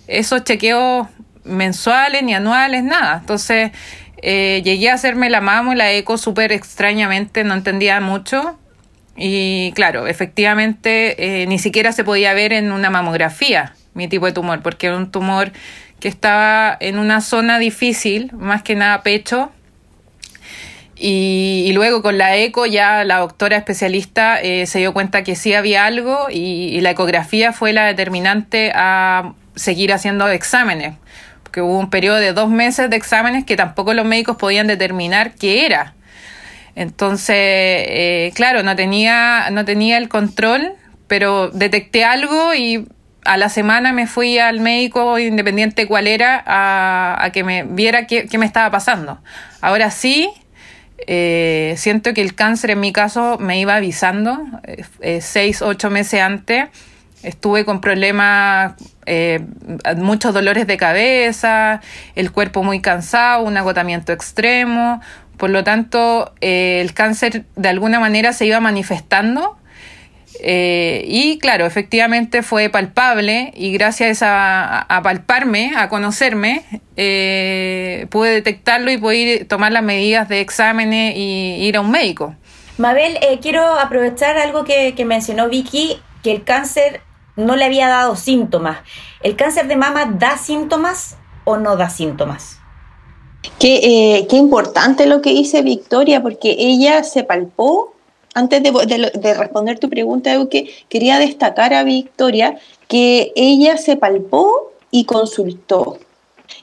esos 0.09 0.45
chequeos 0.45 1.09
mensuales 1.45 2.23
ni 2.23 2.35
anuales, 2.35 2.85
nada. 2.85 3.19
Entonces 3.21 3.73
eh, 4.19 4.61
llegué 4.63 4.91
a 4.91 4.95
hacerme 4.95 5.31
la 5.31 5.41
mamo 5.41 5.73
y 5.73 5.77
la 5.77 5.91
eco 5.93 6.19
súper 6.19 6.53
extrañamente, 6.53 7.45
no 7.45 7.55
entendía 7.55 7.99
mucho. 8.01 8.59
Y 9.17 9.73
claro, 9.73 10.07
efectivamente 10.07 11.43
eh, 11.43 11.47
ni 11.47 11.59
siquiera 11.59 11.93
se 11.93 12.05
podía 12.05 12.35
ver 12.35 12.53
en 12.53 12.73
una 12.73 12.91
mamografía 12.91 13.73
mi 13.97 14.09
tipo 14.09 14.27
de 14.27 14.33
tumor, 14.33 14.61
porque 14.63 14.87
era 14.89 14.97
un 14.97 15.11
tumor 15.11 15.51
que 16.01 16.09
estaba 16.09 16.77
en 16.81 16.99
una 16.99 17.21
zona 17.21 17.59
difícil, 17.59 18.31
más 18.35 18.63
que 18.63 18.75
nada 18.75 19.03
pecho. 19.03 19.51
Y, 20.99 21.71
luego 21.75 22.01
con 22.01 22.17
la 22.17 22.37
eco 22.37 22.65
ya 22.65 23.05
la 23.05 23.19
doctora 23.19 23.59
especialista 23.59 24.41
eh, 24.41 24.67
se 24.67 24.79
dio 24.79 24.95
cuenta 24.95 25.23
que 25.25 25.37
sí 25.37 25.53
había 25.53 25.85
algo 25.85 26.29
y, 26.31 26.81
la 26.81 26.91
ecografía 26.91 27.53
fue 27.53 27.73
la 27.73 27.85
determinante 27.85 28.73
a 28.75 29.35
seguir 29.55 29.93
haciendo 29.93 30.29
exámenes, 30.29 30.95
porque 31.43 31.61
hubo 31.61 31.79
un 31.79 31.91
periodo 31.91 32.17
de 32.17 32.33
dos 32.33 32.49
meses 32.49 32.89
de 32.89 32.97
exámenes 32.97 33.45
que 33.45 33.57
tampoco 33.57 33.93
los 33.95 34.07
médicos 34.07 34.37
podían 34.37 34.67
determinar 34.67 35.35
qué 35.35 35.67
era. 35.67 35.95
Entonces, 36.77 37.37
eh, 37.37 38.33
claro, 38.35 38.63
no 38.63 38.77
tenía, 38.77 39.49
no 39.51 39.65
tenía 39.65 39.97
el 39.99 40.09
control, 40.09 40.75
pero 41.09 41.49
detecté 41.51 42.05
algo 42.05 42.55
y 42.55 42.87
a 43.27 43.37
la 43.37 43.49
semana 43.49 43.93
me 43.93 44.07
fui 44.07 44.39
al 44.39 44.61
médico 44.61 45.19
independiente 45.19 45.87
cuál 45.87 46.07
era 46.07 46.43
a, 46.47 47.31
que 47.33 47.45
me 47.45 47.65
viera 47.65 48.07
qué, 48.07 48.29
me 48.39 48.47
estaba 48.47 48.71
pasando. 48.71 49.19
Ahora 49.61 49.91
sí, 49.91 50.31
eh, 51.07 51.75
siento 51.77 52.15
que 52.15 52.23
el 52.23 52.35
cáncer 52.35 52.71
en 52.71 52.81
mi 52.81 52.93
caso 52.93 53.37
me 53.39 53.59
iba 53.61 53.77
avisando 53.77 54.47
eh, 54.65 54.85
eh, 55.01 55.21
seis, 55.21 55.63
ocho 55.63 55.91
meses 55.91 56.21
antes. 56.21 56.69
Estuve 57.23 57.65
con 57.65 57.81
problemas, 57.81 58.75
muchos 59.97 60.33
dolores 60.33 60.67
de 60.69 60.77
cabeza, 60.77 61.81
el 62.15 62.31
cuerpo 62.31 62.63
muy 62.63 62.81
cansado, 62.81 63.43
un 63.43 63.57
agotamiento 63.57 64.13
extremo. 64.13 65.01
Por 65.37 65.51
lo 65.51 65.65
tanto, 65.65 66.35
el 66.41 66.95
cáncer 66.95 67.45
de 67.57 67.69
alguna 67.69 67.99
manera 67.99 68.33
se 68.33 68.47
iba 68.47 68.61
manifestando 68.61 69.57
eh, 70.41 71.05
y 71.07 71.39
claro, 71.39 71.67
efectivamente 71.67 72.43
fue 72.43 72.69
palpable 72.69 73.53
y 73.55 73.73
gracias 73.73 74.21
a, 74.23 74.87
palparme, 75.03 75.73
a 75.77 75.89
conocerme, 75.89 76.65
eh, 76.97 78.07
pude 78.11 78.31
detectarlo 78.31 78.91
y 78.91 78.99
pude 78.99 79.45
tomar 79.45 79.73
las 79.73 79.83
medidas 79.83 80.29
de 80.29 80.41
exámenes 80.41 81.15
y 81.17 81.57
ir 81.61 81.77
a 81.77 81.81
un 81.81 81.91
médico. 81.91 82.35
Mabel, 82.79 83.19
eh, 83.23 83.39
quiero 83.41 83.79
aprovechar 83.79 84.37
algo 84.37 84.65
que, 84.65 84.95
mencionó 85.07 85.49
Vicky, 85.49 85.99
que 86.23 86.33
el 86.33 86.45
cáncer 86.45 87.01
no 87.37 87.57
le 87.57 87.65
había 87.65 87.89
dado 87.89 88.17
síntomas. 88.17 88.79
¿El 89.23 89.37
cáncer 89.37 89.67
de 89.69 89.77
mama 89.77 90.07
da 90.19 90.37
síntomas 90.37 91.17
o 91.45 91.57
no 91.57 91.77
da 91.77 91.91
síntomas? 91.91 92.61
Qué, 93.59 94.27
qué 94.29 94.37
importante 94.37 95.07
lo 95.07 95.23
que 95.23 95.31
dice 95.31 95.63
Victoria, 95.63 96.21
porque 96.21 96.57
ella 96.59 97.05
se 97.05 97.25
palpó 97.25 97.96
antes 98.37 98.63
de, 98.63 99.35
responder 99.35 99.79
tu 99.79 99.89
pregunta, 99.89 100.37
que 100.51 100.71
quería 100.91 101.19
destacar 101.19 101.73
a 101.73 101.85
Victoria 101.85 102.59
que 102.87 103.33
ella 103.35 103.79
se 103.79 103.97
palpó 103.97 104.73
y 104.91 105.07
consultó. 105.07 105.99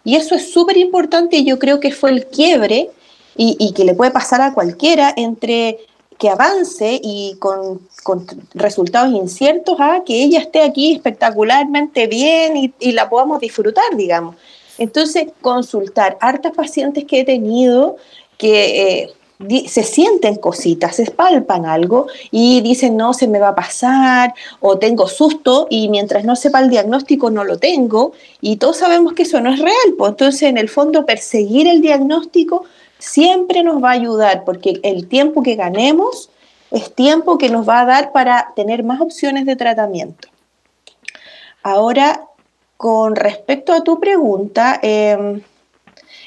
Y 0.04 0.16
eso 0.16 0.36
es 0.36 0.54
súper 0.54 0.78
importante 0.78 1.38
y 1.38 1.46
yo 1.46 1.58
creo 1.58 1.80
que 1.80 1.92
fue 1.92 2.12
el 2.12 2.28
quiebre 2.28 2.92
y, 3.36 3.74
que 3.74 3.86
le 3.86 3.96
puede 3.96 4.12
pasar 4.12 4.42
a 4.42 4.54
cualquiera 4.54 5.12
entre 5.18 5.80
que 6.20 6.30
avance 6.30 7.00
y 7.02 7.38
con, 7.40 7.82
resultados 8.54 9.12
inciertos 9.12 9.76
a 9.80 10.04
que 10.06 10.24
ella 10.24 10.42
esté 10.42 10.62
aquí 10.62 10.94
espectacularmente 10.94 12.06
bien 12.06 12.56
y, 12.56 12.74
y 12.80 12.92
la 12.92 13.10
podamos 13.10 13.40
disfrutar, 13.40 13.98
digamos. 13.98 14.36
Entonces, 14.78 15.26
consultar 15.42 16.18
hartas 16.22 16.52
pacientes 16.52 17.06
que 17.06 17.22
he 17.22 17.26
tenido 17.26 17.98
que 18.38 19.02
eh, 19.02 19.14
se 19.68 19.84
sienten 19.84 20.36
cositas, 20.36 20.96
se 20.96 21.10
palpan 21.12 21.66
algo 21.66 22.08
y 22.32 22.62
dicen, 22.62 22.96
no, 22.96 23.14
se 23.14 23.28
me 23.28 23.40
va 23.40 23.50
a 23.50 23.56
pasar 23.56 24.34
o 24.60 24.78
tengo 24.78 25.08
susto 25.08 25.68
y 25.70 25.90
mientras 25.90 26.24
no 26.24 26.36
sepa 26.36 26.60
el 26.60 26.70
diagnóstico 26.70 27.30
no 27.30 27.44
lo 27.44 27.58
tengo 27.58 28.14
y 28.42 28.58
todos 28.58 28.78
sabemos 28.78 29.14
que 29.14 29.24
eso 29.24 29.42
no 29.42 29.52
es 29.52 29.60
real. 29.60 29.96
Pues 29.98 30.12
entonces, 30.12 30.44
en 30.44 30.58
el 30.58 30.70
fondo, 30.70 31.06
perseguir 31.06 31.68
el 31.68 31.82
diagnóstico 31.82 32.66
siempre 33.00 33.64
nos 33.64 33.84
va 33.84 33.90
a 33.90 33.94
ayudar 33.94 34.44
porque 34.46 34.80
el 34.84 35.08
tiempo 35.08 35.44
que 35.44 35.56
ganemos 35.56 36.30
es 36.72 36.94
tiempo 36.94 37.38
que 37.38 37.50
nos 37.50 37.68
va 37.68 37.82
a 37.82 37.86
dar 37.86 38.12
para 38.12 38.54
tener 38.56 38.84
más 38.84 39.02
opciones 39.02 39.46
de 39.46 39.56
tratamiento. 39.56 40.30
Ahora, 41.62 42.26
con 42.78 43.16
respecto 43.16 43.74
a 43.74 43.84
tu 43.84 44.00
pregunta, 44.00 44.80
em, 44.82 45.42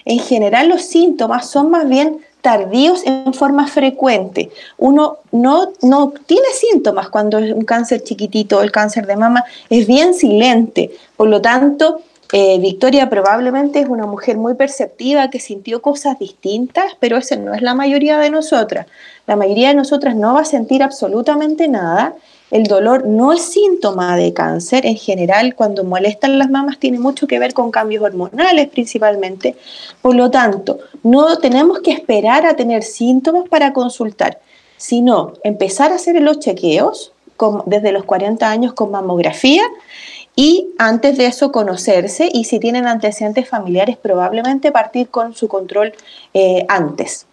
en 0.05 0.19
general 0.21 0.69
los 0.69 0.83
síntomas 0.83 1.51
son 1.51 1.71
más 1.71 1.89
bien 1.89 2.25
tardíos 2.47 3.05
en 3.05 3.35
forma 3.35 3.67
frecuente. 3.67 4.51
Uno 4.79 5.19
no, 5.33 5.73
no 5.83 6.13
tiene 6.27 6.47
síntomas 6.55 7.09
cuando 7.09 7.39
es 7.39 7.53
un 7.53 7.65
cáncer 7.65 8.05
chiquitito, 8.05 8.63
el 8.63 8.71
cáncer 8.71 9.05
de 9.09 9.17
mama 9.17 9.45
es 9.69 9.89
bien 9.89 10.15
silente. 10.15 10.93
Por 11.17 11.27
lo 11.27 11.43
tanto, 11.43 12.03
eh, 12.33 12.61
Victoria 12.61 13.11
probablemente 13.11 13.81
es 13.81 13.89
una 13.89 14.07
mujer 14.07 14.37
muy 14.37 14.55
perceptiva 14.55 15.29
que 15.29 15.41
sintió 15.41 15.83
cosas 15.83 16.21
distintas, 16.21 16.93
pero 17.01 17.17
esa 17.17 17.35
no 17.35 17.53
es 17.53 17.63
la 17.63 17.75
mayoría 17.75 18.17
de 18.19 18.31
nosotras. 18.31 18.87
La 19.27 19.35
mayoría 19.35 19.71
de 19.71 19.75
nosotras 19.75 20.15
no 20.15 20.35
va 20.35 20.43
a 20.43 20.45
sentir 20.45 20.85
absolutamente 20.85 21.67
nada 21.67 22.15
el 22.57 22.65
dolor 22.65 23.07
no 23.07 23.35
es 23.35 23.43
síntoma 23.43 24.17
de 24.17 24.33
cáncer. 24.33 24.87
En 24.87 24.97
general, 24.97 25.55
cuando 25.55 25.85
molestan 25.85 26.39
las 26.39 26.49
mamas, 26.49 26.79
tiene 26.79 26.99
mucho 26.99 27.27
que 27.27 27.39
ver 27.39 27.53
con 27.53 27.71
cambios 27.71 28.03
hormonales 28.03 28.69
principalmente. 28.69 29.57
Por 30.01 30.15
lo 30.15 30.31
tanto, 30.31 30.79
no 31.03 31.37
tenemos 31.39 31.81
que 31.81 31.93
esperar 31.93 32.47
a 32.47 32.57
tener 32.57 32.83
síntomas 32.83 33.47
para 33.49 33.75
consultar, 33.75 34.41
sino 34.79 35.35
empezar 35.45 35.93
a 35.93 35.97
hacer 35.97 36.21
los 36.23 36.39
chequeos 36.39 37.13
desde 37.67 37.93
los 37.93 38.05
40 38.05 38.51
años 38.51 38.73
con 38.73 38.91
mamografía 38.91 39.65
y 40.35 40.69
antes 40.79 41.19
de 41.19 41.27
eso 41.27 41.53
conocerse 41.53 42.31
y 42.33 42.45
si 42.45 42.59
tienen 42.59 42.87
antecedentes 42.87 43.47
familiares 43.47 43.99
probablemente 43.99 44.73
partir 44.73 45.09
con 45.09 45.35
su 45.35 45.47
control 45.47 45.93
eh, 46.33 46.65
antes 46.69 47.27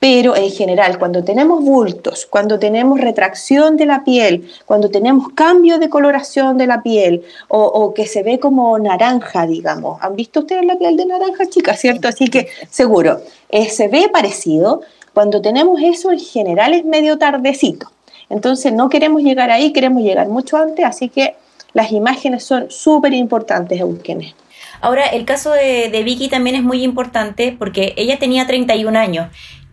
pero 0.00 0.34
en 0.34 0.50
general, 0.50 0.98
cuando 0.98 1.22
tenemos 1.22 1.62
bultos, 1.62 2.24
cuando 2.24 2.58
tenemos 2.58 2.98
retracción 2.98 3.76
de 3.76 3.84
la 3.84 4.02
piel, 4.02 4.50
cuando 4.64 4.88
tenemos 4.88 5.28
cambio 5.34 5.78
de 5.78 5.90
coloración 5.90 6.56
de 6.56 6.66
la 6.66 6.82
piel 6.82 7.22
o, 7.48 7.92
que 7.92 8.06
se 8.06 8.22
ve 8.22 8.40
como 8.40 8.78
naranja, 8.78 9.46
digamos, 9.46 9.98
¿han 10.00 10.16
visto 10.16 10.40
ustedes 10.40 10.64
la 10.64 10.78
piel 10.78 10.96
de 10.96 11.04
naranja, 11.04 11.46
chicas? 11.50 11.78
¿Cierto? 11.78 12.08
Así 12.08 12.28
que 12.28 12.48
seguro, 12.70 13.20
eh, 13.50 13.68
se 13.68 13.88
ve 13.88 14.08
parecido. 14.10 14.80
Cuando 15.12 15.42
tenemos 15.42 15.82
eso, 15.82 16.10
en 16.10 16.18
general 16.18 16.72
es 16.72 16.84
medio 16.86 17.18
tardecito. 17.18 17.92
Entonces 18.30 18.72
no 18.72 18.88
queremos 18.88 19.22
llegar 19.22 19.50
ahí, 19.50 19.70
queremos 19.70 20.02
llegar 20.02 20.28
mucho 20.28 20.56
antes, 20.56 20.82
así 20.82 21.10
que 21.10 21.34
las 21.74 21.92
imágenes 21.92 22.42
son 22.42 22.70
súper 22.70 23.12
importantes, 23.12 23.78
Eugenia. 23.78 24.34
Ahora, 24.80 25.04
el 25.06 25.26
caso 25.26 25.50
de, 25.50 25.90
de 25.90 26.02
Vicky 26.04 26.28
también 26.28 26.56
es 26.56 26.62
muy 26.62 26.82
importante 26.82 27.54
porque 27.58 27.92
ella 27.98 28.18
tenía 28.18 28.46
31 28.46 28.98
años 28.98 29.26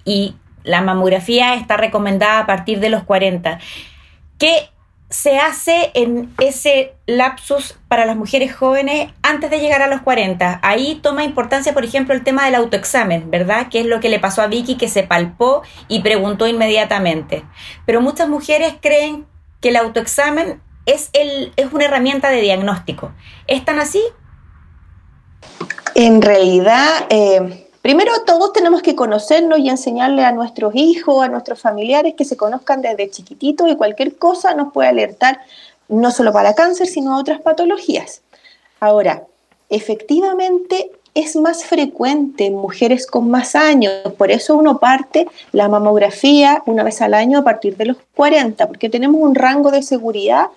y 0.07 0.35
la 0.63 0.81
mamografía 0.81 1.53
está 1.55 1.77
recomendada 1.77 2.39
a 2.39 2.45
partir 2.45 2.79
de 2.79 2.89
los 2.89 3.03
40. 3.03 3.59
¿Qué 4.39 4.69
se 5.09 5.37
hace 5.37 5.91
en 5.93 6.33
ese 6.39 6.95
lapsus 7.05 7.77
para 7.87 8.05
las 8.05 8.15
mujeres 8.15 8.53
jóvenes 8.55 9.11
antes 9.21 9.49
de 9.49 9.59
llegar 9.59 9.81
a 9.81 9.87
los 9.87 10.01
40? 10.01 10.59
Ahí 10.63 10.99
toma 11.03 11.23
importancia, 11.23 11.73
por 11.73 11.83
ejemplo, 11.83 12.15
el 12.15 12.23
tema 12.23 12.45
del 12.45 12.55
autoexamen, 12.55 13.29
¿verdad? 13.29 13.67
Que 13.69 13.81
es 13.81 13.85
lo 13.85 13.99
que 13.99 14.09
le 14.09 14.19
pasó 14.19 14.41
a 14.41 14.47
Vicky, 14.47 14.75
que 14.75 14.87
se 14.87 15.03
palpó 15.03 15.61
y 15.87 16.01
preguntó 16.01 16.47
inmediatamente. 16.47 17.43
Pero 17.85 18.01
muchas 18.01 18.29
mujeres 18.29 18.75
creen 18.81 19.25
que 19.61 19.69
el 19.69 19.75
autoexamen 19.75 20.61
es, 20.85 21.09
el, 21.13 21.51
es 21.57 21.71
una 21.73 21.85
herramienta 21.85 22.29
de 22.29 22.41
diagnóstico. 22.41 23.11
¿Es 23.45 23.63
tan 23.65 23.79
así? 23.79 24.01
En 25.95 26.21
realidad... 26.21 27.07
Eh 27.09 27.66
Primero, 27.87 28.11
todos 28.25 28.51
tenemos 28.51 28.81
que 28.81 28.97
conocernos 28.97 29.59
y 29.59 29.69
enseñarle 29.69 30.25
a 30.25 30.33
nuestros 30.33 30.75
hijos, 30.75 31.23
a 31.23 31.29
nuestros 31.29 31.61
familiares 31.61 32.15
que 32.15 32.25
se 32.25 32.35
conozcan 32.35 32.81
desde 32.81 33.09
chiquititos 33.09 33.71
y 33.71 33.77
cualquier 33.77 34.17
cosa 34.17 34.53
nos 34.55 34.73
puede 34.73 34.89
alertar 34.89 35.39
no 35.87 36.11
solo 36.11 36.33
para 36.33 36.53
cáncer, 36.53 36.87
sino 36.87 37.13
a 37.13 37.19
otras 37.21 37.39
patologías. 37.39 38.23
Ahora, 38.81 39.23
efectivamente 39.69 40.91
es 41.13 41.37
más 41.37 41.63
frecuente 41.63 42.47
en 42.47 42.55
mujeres 42.55 43.07
con 43.07 43.29
más 43.29 43.55
años, 43.55 43.93
por 44.17 44.31
eso 44.31 44.57
uno 44.57 44.79
parte 44.79 45.25
la 45.53 45.69
mamografía 45.69 46.63
una 46.65 46.83
vez 46.83 47.01
al 47.01 47.13
año 47.13 47.39
a 47.39 47.45
partir 47.45 47.77
de 47.77 47.85
los 47.85 47.97
40, 48.17 48.67
porque 48.67 48.89
tenemos 48.89 49.21
un 49.21 49.33
rango 49.33 49.71
de 49.71 49.81
seguridad 49.81 50.47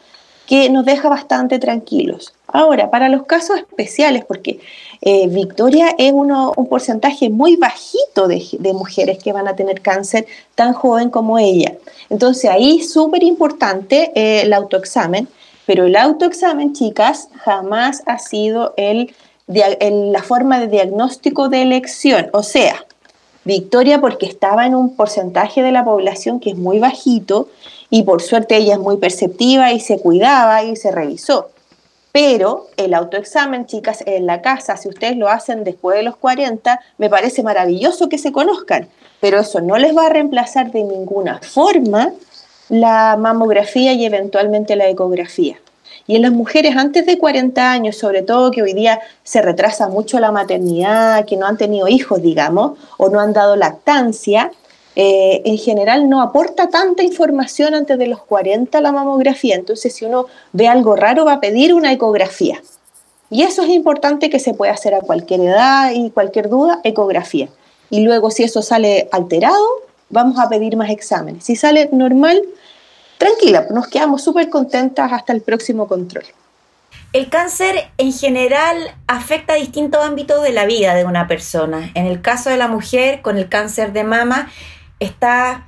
que 0.48 0.68
nos 0.68 0.84
deja 0.84 1.08
bastante 1.08 1.60
tranquilos. 1.60 2.34
Ahora, 2.48 2.90
para 2.90 3.08
los 3.08 3.24
casos 3.24 3.56
especiales, 3.58 4.24
porque 4.24 4.58
eh, 5.02 5.28
Victoria 5.28 5.94
es 5.96 6.12
uno, 6.12 6.52
un 6.56 6.66
porcentaje 6.66 7.30
muy 7.30 7.56
bajito 7.56 8.28
de, 8.28 8.72
mujeres 8.74 9.22
que 9.22 9.32
van 9.32 9.48
a 9.48 9.56
tener 9.56 9.80
cáncer 9.80 10.26
tan 10.54 10.72
joven 10.72 11.10
como 11.10 11.38
ella. 11.38 11.74
Entonces 12.10 12.50
ahí 12.50 12.82
súper 12.82 13.22
importante 13.22 14.12
eh, 14.14 14.42
el 14.42 14.52
autoexamen, 14.52 15.28
pero 15.64 15.86
el 15.86 15.96
autoexamen, 15.96 16.74
chicas, 16.74 17.28
jamás 17.44 18.02
ha 18.06 18.18
sido 18.18 18.74
el, 18.76 19.14
la 19.46 20.22
forma 20.22 20.60
de 20.60 20.68
diagnóstico 20.68 21.48
de 21.48 21.62
elección. 21.62 22.28
O 22.32 22.42
sea, 22.42 22.84
Victoria 23.44 24.00
porque 24.00 24.26
estaba 24.26 24.66
en 24.66 24.74
un 24.74 24.96
porcentaje 24.96 25.62
de 25.62 25.72
la 25.72 25.84
población 25.84 26.40
que 26.40 26.50
es 26.50 26.56
muy 26.56 26.78
bajito 26.78 27.48
y 27.88 28.02
por 28.02 28.20
suerte 28.20 28.56
ella 28.56 28.74
es 28.74 28.80
muy 28.80 28.98
perceptiva 28.98 29.72
y 29.72 29.80
se 29.80 29.98
cuidaba 29.98 30.62
y 30.62 30.76
se 30.76 30.90
revisó. 30.90 31.50
Pero 32.12 32.66
el 32.76 32.94
autoexamen, 32.94 33.66
chicas, 33.66 34.02
en 34.04 34.26
la 34.26 34.42
casa, 34.42 34.76
si 34.76 34.88
ustedes 34.88 35.16
lo 35.16 35.28
hacen 35.28 35.62
después 35.62 35.96
de 35.96 36.02
los 36.02 36.16
40, 36.16 36.80
me 36.98 37.08
parece 37.08 37.42
maravilloso 37.42 38.08
que 38.08 38.18
se 38.18 38.32
conozcan, 38.32 38.88
pero 39.20 39.40
eso 39.40 39.60
no 39.60 39.76
les 39.78 39.96
va 39.96 40.06
a 40.06 40.10
reemplazar 40.10 40.72
de 40.72 40.82
ninguna 40.82 41.38
forma 41.40 42.12
la 42.68 43.16
mamografía 43.16 43.92
y 43.92 44.04
eventualmente 44.04 44.76
la 44.76 44.88
ecografía. 44.88 45.56
Y 46.06 46.16
en 46.16 46.22
las 46.22 46.32
mujeres 46.32 46.76
antes 46.76 47.06
de 47.06 47.18
40 47.18 47.70
años, 47.70 47.96
sobre 47.96 48.22
todo 48.22 48.50
que 48.50 48.62
hoy 48.62 48.72
día 48.72 49.00
se 49.22 49.42
retrasa 49.42 49.88
mucho 49.88 50.18
la 50.18 50.32
maternidad, 50.32 51.24
que 51.24 51.36
no 51.36 51.46
han 51.46 51.56
tenido 51.56 51.86
hijos, 51.86 52.22
digamos, 52.22 52.78
o 52.96 53.08
no 53.08 53.20
han 53.20 53.32
dado 53.32 53.54
lactancia, 53.54 54.50
eh, 54.96 55.42
en 55.44 55.56
general 55.56 56.08
no 56.08 56.20
aporta 56.20 56.68
tanta 56.68 57.02
información 57.02 57.74
antes 57.74 57.98
de 57.98 58.06
los 58.06 58.22
40 58.22 58.80
la 58.80 58.92
mamografía. 58.92 59.54
Entonces, 59.54 59.94
si 59.94 60.04
uno 60.04 60.26
ve 60.52 60.68
algo 60.68 60.96
raro, 60.96 61.24
va 61.24 61.34
a 61.34 61.40
pedir 61.40 61.74
una 61.74 61.92
ecografía. 61.92 62.60
Y 63.30 63.42
eso 63.42 63.62
es 63.62 63.68
importante 63.68 64.28
que 64.28 64.40
se 64.40 64.54
puede 64.54 64.72
hacer 64.72 64.94
a 64.94 65.00
cualquier 65.00 65.40
edad 65.40 65.92
y 65.94 66.10
cualquier 66.10 66.48
duda, 66.48 66.80
ecografía. 66.82 67.48
Y 67.88 68.00
luego, 68.00 68.30
si 68.30 68.42
eso 68.42 68.62
sale 68.62 69.08
alterado, 69.12 69.64
vamos 70.08 70.38
a 70.38 70.48
pedir 70.48 70.76
más 70.76 70.90
exámenes. 70.90 71.44
Si 71.44 71.54
sale 71.54 71.88
normal, 71.92 72.42
tranquila, 73.18 73.66
nos 73.70 73.86
quedamos 73.86 74.24
súper 74.24 74.48
contentas 74.50 75.12
hasta 75.12 75.32
el 75.32 75.42
próximo 75.42 75.86
control. 75.86 76.24
El 77.12 77.28
cáncer 77.28 77.90
en 77.98 78.12
general 78.12 78.76
afecta 79.08 79.54
a 79.54 79.56
distintos 79.56 80.04
ámbitos 80.04 80.42
de 80.42 80.52
la 80.52 80.64
vida 80.64 80.94
de 80.94 81.04
una 81.04 81.26
persona. 81.26 81.90
En 81.94 82.06
el 82.06 82.20
caso 82.22 82.50
de 82.50 82.56
la 82.56 82.68
mujer, 82.68 83.20
con 83.22 83.36
el 83.36 83.48
cáncer 83.48 83.92
de 83.92 84.04
mama, 84.04 84.48
está 85.00 85.66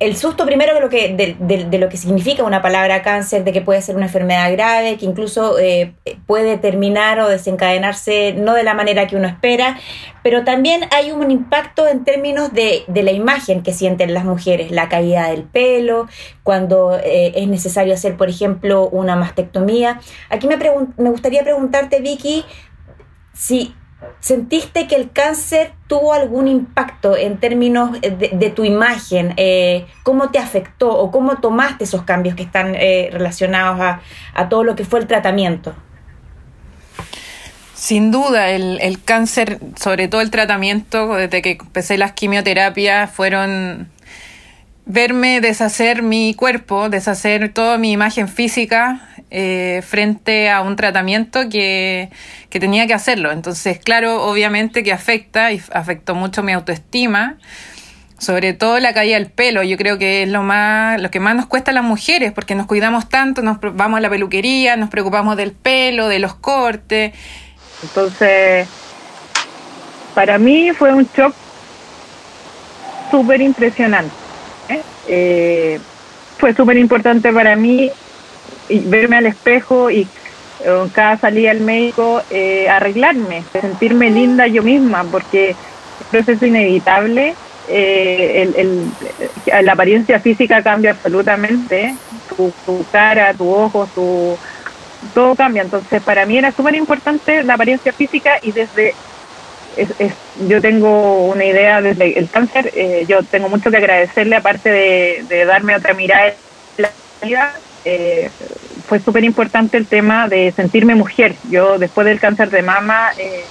el 0.00 0.16
susto 0.16 0.46
primero 0.46 0.72
de 0.74 0.80
lo 0.80 0.88
que, 0.88 1.36
de, 1.38 1.78
lo 1.78 1.90
que 1.90 1.98
significa 1.98 2.42
una 2.42 2.62
palabra 2.62 3.02
cáncer, 3.02 3.44
de 3.44 3.52
que 3.52 3.60
puede 3.60 3.82
ser 3.82 3.96
una 3.96 4.06
enfermedad 4.06 4.50
grave, 4.50 4.96
que 4.96 5.04
incluso 5.04 5.58
eh, 5.58 5.92
puede 6.26 6.56
terminar 6.56 7.20
o 7.20 7.28
desencadenarse 7.28 8.32
no 8.32 8.54
de 8.54 8.62
la 8.62 8.72
manera 8.72 9.06
que 9.06 9.16
uno 9.16 9.28
espera, 9.28 9.78
pero 10.22 10.42
también 10.42 10.86
hay 10.90 11.12
un 11.12 11.30
impacto 11.30 11.86
en 11.86 12.04
términos 12.04 12.50
de, 12.54 12.84
la 12.88 13.12
imagen 13.12 13.62
que 13.62 13.74
sienten 13.74 14.14
las 14.14 14.24
mujeres, 14.24 14.70
la 14.70 14.88
caída 14.88 15.28
del 15.28 15.42
pelo, 15.42 16.08
cuando 16.44 16.96
eh, 16.96 17.32
es 17.36 17.46
necesario 17.46 17.92
hacer, 17.92 18.16
por 18.16 18.30
ejemplo, 18.30 18.88
una 18.88 19.16
mastectomía. 19.16 20.00
Aquí 20.30 20.48
me, 20.48 20.56
me 20.56 21.10
gustaría 21.10 21.42
preguntarte, 21.42 22.00
Vicky, 22.00 22.46
si 23.34 23.74
¿Sentiste 24.20 24.86
que 24.86 24.96
el 24.96 25.12
cáncer 25.12 25.72
tuvo 25.86 26.14
algún 26.14 26.48
impacto 26.48 27.16
en 27.16 27.38
términos 27.38 28.00
de, 28.00 28.52
tu 28.54 28.64
imagen? 28.64 29.34
Eh, 29.36 29.86
¿Cómo 30.02 30.30
te 30.30 30.38
afectó 30.38 30.90
o 30.90 31.10
cómo 31.10 31.36
tomaste 31.36 31.84
esos 31.84 32.02
cambios 32.02 32.34
que 32.34 32.42
están 32.42 32.74
eh, 32.74 33.10
relacionados 33.12 33.98
a, 34.34 34.48
todo 34.48 34.64
lo 34.64 34.74
que 34.74 34.84
fue 34.84 35.00
el 35.00 35.06
tratamiento? 35.06 35.74
Sin 37.74 38.10
duda, 38.10 38.50
el, 38.50 38.78
el, 38.80 39.02
cáncer, 39.02 39.58
sobre 39.76 40.08
todo 40.08 40.20
el 40.20 40.30
tratamiento, 40.30 41.14
desde 41.14 41.42
que 41.42 41.52
empecé 41.52 41.98
las 41.98 42.12
quimioterapias, 42.12 43.10
fueron 43.10 43.90
verme 44.86 45.40
deshacer 45.40 46.02
mi 46.02 46.34
cuerpo, 46.34 46.88
deshacer 46.88 47.52
toda 47.52 47.78
mi 47.78 47.92
imagen 47.92 48.28
física, 48.28 49.09
eh, 49.32 49.80
frente 49.86 50.50
a 50.50 50.60
un 50.60 50.74
tratamiento 50.74 51.48
que, 51.48 52.10
tenía 52.50 52.88
que 52.88 52.94
hacerlo. 52.94 53.30
Entonces, 53.30 53.78
claro, 53.78 54.24
obviamente 54.24 54.82
que 54.82 54.92
afecta 54.92 55.52
y 55.52 55.62
afectó 55.72 56.16
mucho 56.16 56.42
mi 56.42 56.52
autoestima, 56.52 57.36
sobre 58.18 58.54
todo 58.54 58.80
la 58.80 58.92
caída 58.92 59.16
del 59.18 59.30
pelo. 59.30 59.62
Yo 59.62 59.76
creo 59.76 59.98
que 59.98 60.24
es 60.24 60.28
lo 60.28 60.42
más, 60.42 61.00
lo 61.00 61.12
que 61.12 61.20
más 61.20 61.36
nos 61.36 61.46
cuesta 61.46 61.70
a 61.70 61.74
las 61.74 61.84
mujeres, 61.84 62.32
porque 62.32 62.56
nos 62.56 62.66
cuidamos 62.66 63.08
tanto, 63.08 63.40
nos 63.40 63.58
vamos 63.60 63.98
a 63.98 64.00
la 64.00 64.10
peluquería, 64.10 64.76
nos 64.76 64.90
preocupamos 64.90 65.36
del 65.36 65.52
pelo, 65.52 66.08
de 66.08 66.18
los 66.18 66.34
cortes. 66.34 67.12
Entonces, 67.84 68.66
para 70.12 70.38
mí 70.38 70.72
fue 70.72 70.92
un 70.92 71.08
shock 71.16 71.34
súper 73.12 73.40
impresionante. 73.40 74.12
¿eh? 75.06 75.80
fue 76.36 76.54
súper 76.54 76.78
importante 76.78 77.32
para 77.32 77.54
mí 77.54 77.90
y 78.68 78.80
verme 78.80 79.16
al 79.16 79.26
espejo 79.26 79.90
y 79.90 80.06
eh, 80.64 80.88
cada 80.92 81.16
salida 81.18 81.52
al 81.52 81.60
médico 81.60 82.22
eh, 82.30 82.68
arreglarme, 82.68 83.42
sentirme 83.52 84.10
linda 84.10 84.46
yo 84.46 84.62
misma, 84.62 85.04
porque 85.04 85.50
el 85.50 86.06
proceso 86.10 86.44
inevitable, 86.44 87.34
eh, 87.68 88.52
el, 88.56 89.64
la 89.64 89.72
apariencia 89.72 90.20
física 90.20 90.62
cambia 90.62 90.90
absolutamente, 90.90 91.94
tu, 92.36 92.52
cara, 92.92 93.32
tu 93.32 93.50
ojo, 93.50 93.88
tu, 93.94 94.36
todo 95.14 95.34
cambia. 95.34 95.62
Entonces, 95.62 96.02
para 96.02 96.26
mí 96.26 96.36
era 96.36 96.52
súper 96.52 96.74
importante 96.74 97.42
la 97.42 97.54
apariencia 97.54 97.92
física 97.92 98.38
y 98.42 98.52
desde 98.52 98.94
yo 100.48 100.60
tengo 100.60 101.26
una 101.28 101.44
idea 101.44 101.80
desde 101.80 102.18
el 102.18 102.28
cáncer, 102.28 102.72
yo 103.06 103.22
tengo 103.22 103.48
mucho 103.48 103.70
que 103.70 103.76
agradecerle, 103.76 104.36
aparte 104.36 104.68
de, 104.68 105.24
de 105.28 105.44
darme 105.44 105.76
otra 105.76 105.94
mirada 105.94 106.26
en 106.26 106.34
la 106.76 106.90
vida, 107.22 107.54
eh, 107.84 108.30
fue 108.86 108.98
súper 108.98 109.24
importante 109.24 109.76
el 109.76 109.86
tema 109.86 110.28
de 110.28 110.52
sentirme 110.52 110.94
mujer. 110.94 111.34
Yo 111.50 111.78
después 111.78 112.06
del 112.06 112.20
cáncer 112.20 112.50
de 112.50 112.62
mama, 112.62 113.10
eh, 113.18 113.44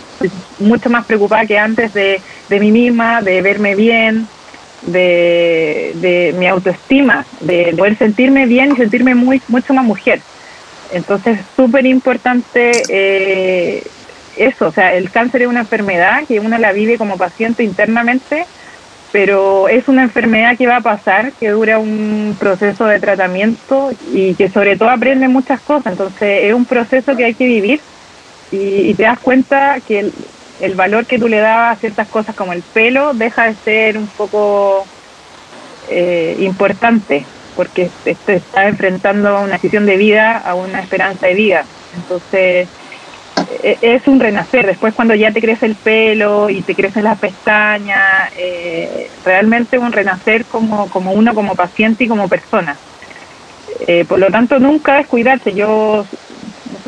mucho 0.60 0.90
más 0.90 1.06
preocupada 1.06 1.46
que 1.46 1.58
antes 1.58 1.94
de, 1.94 2.22
de 2.50 2.60
mí 2.60 2.72
misma, 2.72 3.22
de 3.22 3.42
verme 3.42 3.76
bien, 3.76 4.28
de, 4.82 5.92
de, 5.96 6.36
mi 6.38 6.48
autoestima, 6.48 7.26
de 7.42 7.74
poder 7.78 7.98
sentirme 7.98 8.46
bien 8.46 8.72
y 8.74 8.76
sentirme 8.76 9.16
muy, 9.16 9.42
mucho 9.48 9.74
más 9.74 9.86
mujer. 9.86 10.22
Entonces, 10.92 11.40
súper 11.56 11.86
importante 11.86 12.72
eh, 12.90 13.84
eso, 14.38 14.68
o 14.68 14.72
sea, 14.72 14.94
el 14.94 15.12
cáncer 15.12 15.44
es 15.44 15.48
una 15.48 15.62
enfermedad 15.62 16.24
que 16.28 16.40
uno 16.40 16.58
la 16.58 16.72
vive 16.72 16.98
como 16.98 17.18
paciente 17.18 17.64
internamente 17.64 18.46
pero 19.12 19.68
es 19.68 19.88
una 19.88 20.04
enfermedad 20.04 20.58
que 20.58 20.68
va 20.68 20.78
a 20.78 20.82
pasar, 20.82 21.32
que 21.34 21.50
dura 21.50 21.80
un 21.80 22.36
proceso 22.40 22.86
de 22.86 23.00
tratamiento 23.00 23.92
y 24.14 24.36
que 24.36 24.50
sobre 24.50 24.78
todo 24.78 24.90
aprende 24.90 25.28
muchas 25.28 25.62
cosas. 25.62 25.94
Entonces 25.94 26.46
es 26.46 26.54
un 26.54 26.66
proceso 26.66 27.16
que 27.16 27.26
hay 27.26 27.34
que 27.34 27.46
vivir 27.46 27.82
y, 28.52 28.94
te 28.94 29.04
das 29.04 29.20
cuenta 29.20 29.80
que 29.88 30.12
el, 30.62 30.76
valor 30.76 31.06
que 31.06 31.20
tú 31.20 31.28
le 31.28 31.40
dabas 31.40 31.78
a 31.78 31.80
ciertas 31.80 32.08
cosas 32.08 32.36
como 32.36 32.54
el 32.54 32.62
pelo 32.62 33.14
deja 33.14 33.46
de 33.46 33.56
ser 33.56 33.98
un 33.98 34.08
poco 34.08 34.86
eh, 35.90 36.36
importante 36.40 37.26
porque 37.56 37.90
te, 38.04 38.12
estás 38.12 38.68
enfrentando 38.68 39.30
a 39.30 39.42
una 39.42 39.54
decisión 39.54 39.86
de 39.86 39.98
vida, 39.98 40.38
a 40.38 40.56
una 40.56 40.82
esperanza 40.82 41.28
de 41.28 41.34
vida. 41.34 41.66
Entonces 41.96 42.68
es 43.64 44.08
un 44.08 44.20
renacer. 44.20 44.66
Después 44.66 44.94
cuando 44.94 45.16
ya 45.16 45.32
te 45.32 45.42
crece 45.42 45.66
el 45.66 45.76
pelo 45.76 46.50
y 46.50 46.62
te 46.62 46.76
crecen 46.76 47.04
las 47.04 47.20
pestañas, 47.20 48.32
eh, 48.38 49.10
realmente 49.26 49.78
un 49.78 49.92
renacer 49.92 50.46
como, 50.46 50.90
como 50.90 51.12
uno, 51.14 51.34
como 51.34 51.56
paciente 51.56 52.04
y 52.04 52.08
como 52.08 52.28
persona. 52.28 52.78
Eh, 53.88 54.06
por 54.08 54.20
lo 54.20 54.28
tanto, 54.28 54.60
nunca 54.60 54.98
descuidarse. 54.98 55.54
Yo, 55.54 56.06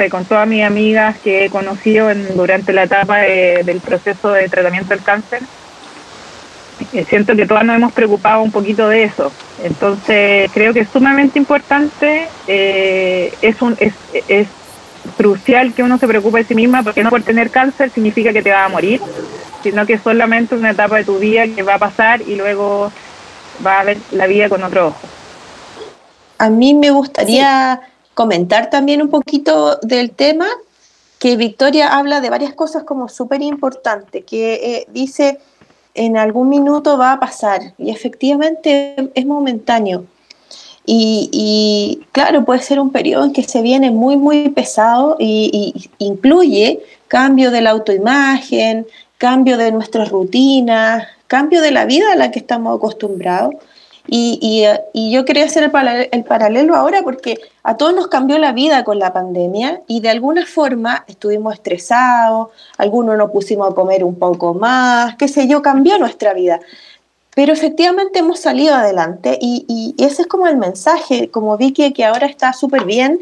con 0.09 0.25
todas 0.25 0.47
mis 0.47 0.63
amigas 0.63 1.17
que 1.19 1.45
he 1.45 1.49
conocido 1.49 2.09
durante 2.35 2.73
la 2.73 2.83
etapa 2.83 3.19
del 3.19 3.81
proceso 3.81 4.31
de 4.31 4.49
tratamiento 4.49 4.89
del 4.89 5.03
cáncer, 5.03 5.41
eh, 6.93 7.05
siento 7.07 7.35
que 7.35 7.45
todas 7.45 7.63
nos 7.63 7.75
hemos 7.75 7.93
preocupado 7.93 8.41
un 8.41 8.51
poquito 8.51 8.89
de 8.89 9.03
eso. 9.03 9.31
Entonces, 9.63 10.49
creo 10.53 10.73
que 10.73 10.81
es 10.81 10.89
sumamente 10.89 11.37
importante. 11.37 12.27
es, 12.47 13.61
un, 13.61 13.77
es 13.79 14.47
crucial 15.17 15.73
que 15.73 15.83
uno 15.83 15.97
se 15.97 16.07
preocupe 16.07 16.39
de 16.39 16.43
sí 16.45 16.55
misma 16.55 16.83
porque 16.83 17.03
no 17.03 17.09
por 17.09 17.23
tener 17.23 17.49
cáncer 17.49 17.89
significa 17.89 18.33
que 18.33 18.41
te 18.41 18.51
va 18.51 18.65
a 18.65 18.69
morir, 18.69 19.01
sino 19.63 19.85
que 19.85 19.93
es 19.93 20.01
solamente 20.01 20.55
una 20.55 20.71
etapa 20.71 20.97
de 20.97 21.03
tu 21.03 21.19
vida 21.19 21.47
que 21.47 21.63
va 21.63 21.75
a 21.75 21.79
pasar 21.79 22.21
y 22.21 22.35
luego 22.35 22.91
va 23.65 23.79
a 23.79 23.83
ver 23.83 23.97
la 24.11 24.27
vida 24.27 24.49
con 24.49 24.63
otro 24.63 24.87
ojo. 24.87 24.99
A 26.37 26.49
mí 26.49 26.73
me 26.73 26.89
gustaría 26.89 27.81
comentar 28.13 28.69
también 28.69 29.01
un 29.01 29.09
poquito 29.09 29.77
del 29.83 30.11
tema, 30.11 30.47
que 31.19 31.35
Victoria 31.35 31.95
habla 31.95 32.19
de 32.19 32.31
varias 32.31 32.53
cosas 32.53 32.83
como 32.83 33.09
súper 33.09 33.43
importantes, 33.43 34.23
que 34.25 34.53
eh, 34.53 34.87
dice 34.89 35.39
en 35.93 36.17
algún 36.17 36.49
minuto 36.49 36.97
va 36.97 37.11
a 37.11 37.19
pasar 37.19 37.73
y 37.77 37.91
efectivamente 37.91 39.11
es 39.13 39.25
momentáneo. 39.25 40.05
Y, 40.85 42.01
claro, 42.11 42.43
puede 42.43 42.61
ser 42.61 42.79
un 42.79 42.91
periodo 42.91 43.25
en 43.25 43.33
que 43.33 43.43
se 43.43 43.61
viene 43.61 43.91
muy, 43.91 44.17
muy 44.17 44.49
pesado 44.49 45.15
y, 45.19 45.89
incluye 45.99 46.79
cambio 47.07 47.51
de 47.51 47.61
la 47.61 47.71
autoimagen, 47.71 48.87
cambio 49.17 49.57
de 49.57 49.71
nuestras 49.71 50.09
rutinas, 50.09 51.07
cambio 51.27 51.61
de 51.61 51.71
la 51.71 51.85
vida 51.85 52.13
a 52.13 52.15
la 52.15 52.31
que 52.31 52.39
estamos 52.39 52.77
acostumbrados. 52.77 53.55
Y, 54.07 54.65
yo 54.93 55.25
quería 55.25 55.45
hacer 55.45 55.63
el, 55.63 56.09
el, 56.11 56.23
paralelo 56.23 56.75
ahora 56.75 57.01
porque 57.03 57.37
a 57.63 57.77
todos 57.77 57.93
nos 57.93 58.07
cambió 58.07 58.37
la 58.39 58.51
vida 58.51 58.83
con 58.83 58.97
la 58.97 59.13
pandemia 59.13 59.81
y 59.87 60.01
de 60.01 60.09
alguna 60.09 60.45
forma 60.45 61.05
estuvimos 61.07 61.53
estresados, 61.53 62.49
algunos 62.77 63.17
nos 63.17 63.29
pusimos 63.29 63.71
a 63.71 63.75
comer 63.75 64.03
un 64.03 64.15
poco 64.15 64.55
más, 64.55 65.15
qué 65.15 65.27
sé 65.27 65.47
yo, 65.47 65.61
cambió 65.61 65.99
nuestra 65.99 66.33
vida. 66.33 66.59
Pero 67.35 67.53
efectivamente 67.53 68.19
hemos 68.19 68.39
salido 68.39 68.75
adelante 68.75 69.37
y, 69.41 69.95
ese 69.97 70.23
es 70.23 70.27
como 70.27 70.47
el 70.47 70.57
mensaje, 70.57 71.29
como 71.29 71.57
vi 71.57 71.71
que, 71.71 72.03
ahora 72.03 72.27
está 72.27 72.53
súper 72.53 72.85
bien 72.85 73.21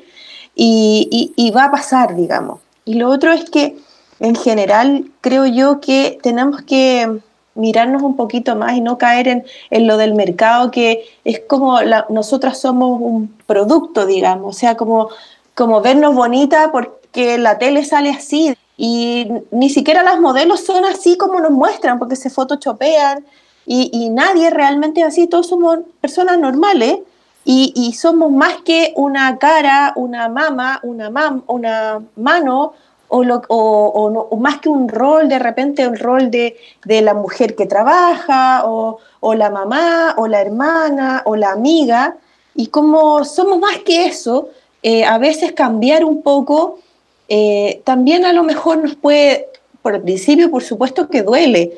y, 0.55 1.53
va 1.55 1.65
a 1.65 1.71
pasar, 1.71 2.15
digamos. 2.15 2.59
Y 2.85 2.95
lo 2.95 3.09
otro 3.09 3.31
es 3.31 3.49
que 3.49 3.77
en 4.19 4.35
general 4.35 5.05
creo 5.21 5.45
yo 5.45 5.79
que 5.79 6.17
tenemos 6.23 6.61
que 6.63 7.19
mirarnos 7.55 8.01
un 8.01 8.15
poquito 8.15 8.55
más 8.55 8.73
y 8.73 8.81
no 8.81 8.97
caer 8.97 9.27
en, 9.27 9.45
en 9.69 9.85
lo 9.85 9.97
del 9.97 10.15
mercado, 10.15 10.71
que 10.71 11.05
es 11.23 11.41
como 11.41 11.79
nosotras 12.09 12.59
somos 12.59 12.99
un 13.01 13.35
producto, 13.45 14.05
digamos, 14.05 14.55
o 14.55 14.59
sea, 14.59 14.75
como, 14.75 15.09
como 15.53 15.81
vernos 15.81 16.15
bonita 16.15 16.71
porque 16.71 17.37
la 17.37 17.57
tele 17.57 17.85
sale 17.85 18.09
así 18.09 18.55
y 18.77 19.27
ni 19.51 19.69
siquiera 19.69 20.03
las 20.03 20.19
modelos 20.19 20.61
son 20.61 20.85
así 20.85 21.17
como 21.17 21.39
nos 21.41 21.51
muestran, 21.51 21.99
porque 21.99 22.15
se 22.15 22.29
photoshopean 22.29 23.25
y, 23.71 24.09
nadie 24.09 24.49
realmente 24.49 25.01
es 25.01 25.07
así, 25.07 25.27
todos 25.27 25.47
somos 25.47 25.77
personas 26.01 26.39
normales 26.39 26.99
y, 27.45 27.93
somos 27.93 28.31
más 28.31 28.55
que 28.65 28.93
una 28.95 29.37
cara, 29.37 29.93
una 29.95 30.27
mama, 30.27 30.79
una, 30.81 31.11
mam, 31.11 31.43
una 31.45 32.01
mano 32.15 32.73
o, 33.09 33.21
o, 33.21 34.37
más 34.37 34.59
que 34.59 34.69
un 34.69 34.89
rol, 34.89 35.29
de 35.29 35.37
repente 35.37 35.87
un 35.87 35.97
rol 35.97 36.31
de, 36.31 36.55
la 36.87 37.13
mujer 37.13 37.55
que 37.55 37.67
trabaja 37.67 38.63
o, 38.65 38.99
la 39.35 39.51
mamá 39.51 40.15
o 40.17 40.27
la 40.27 40.41
hermana 40.41 41.21
o 41.25 41.35
la 41.35 41.51
amiga. 41.51 42.17
Y 42.55 42.67
como 42.67 43.23
somos 43.23 43.59
más 43.59 43.77
que 43.85 44.05
eso, 44.05 44.49
eh, 44.81 45.05
a 45.05 45.19
veces 45.19 45.51
cambiar 45.51 46.03
un 46.03 46.23
poco 46.23 46.79
eh, 47.27 47.81
también 47.83 48.25
a 48.25 48.33
lo 48.33 48.43
mejor 48.43 48.79
nos 48.79 48.95
puede, 48.95 49.47
por 49.83 49.93
el 49.93 50.01
principio 50.01 50.49
por 50.49 50.63
supuesto 50.63 51.07
que 51.07 51.21
duele, 51.21 51.71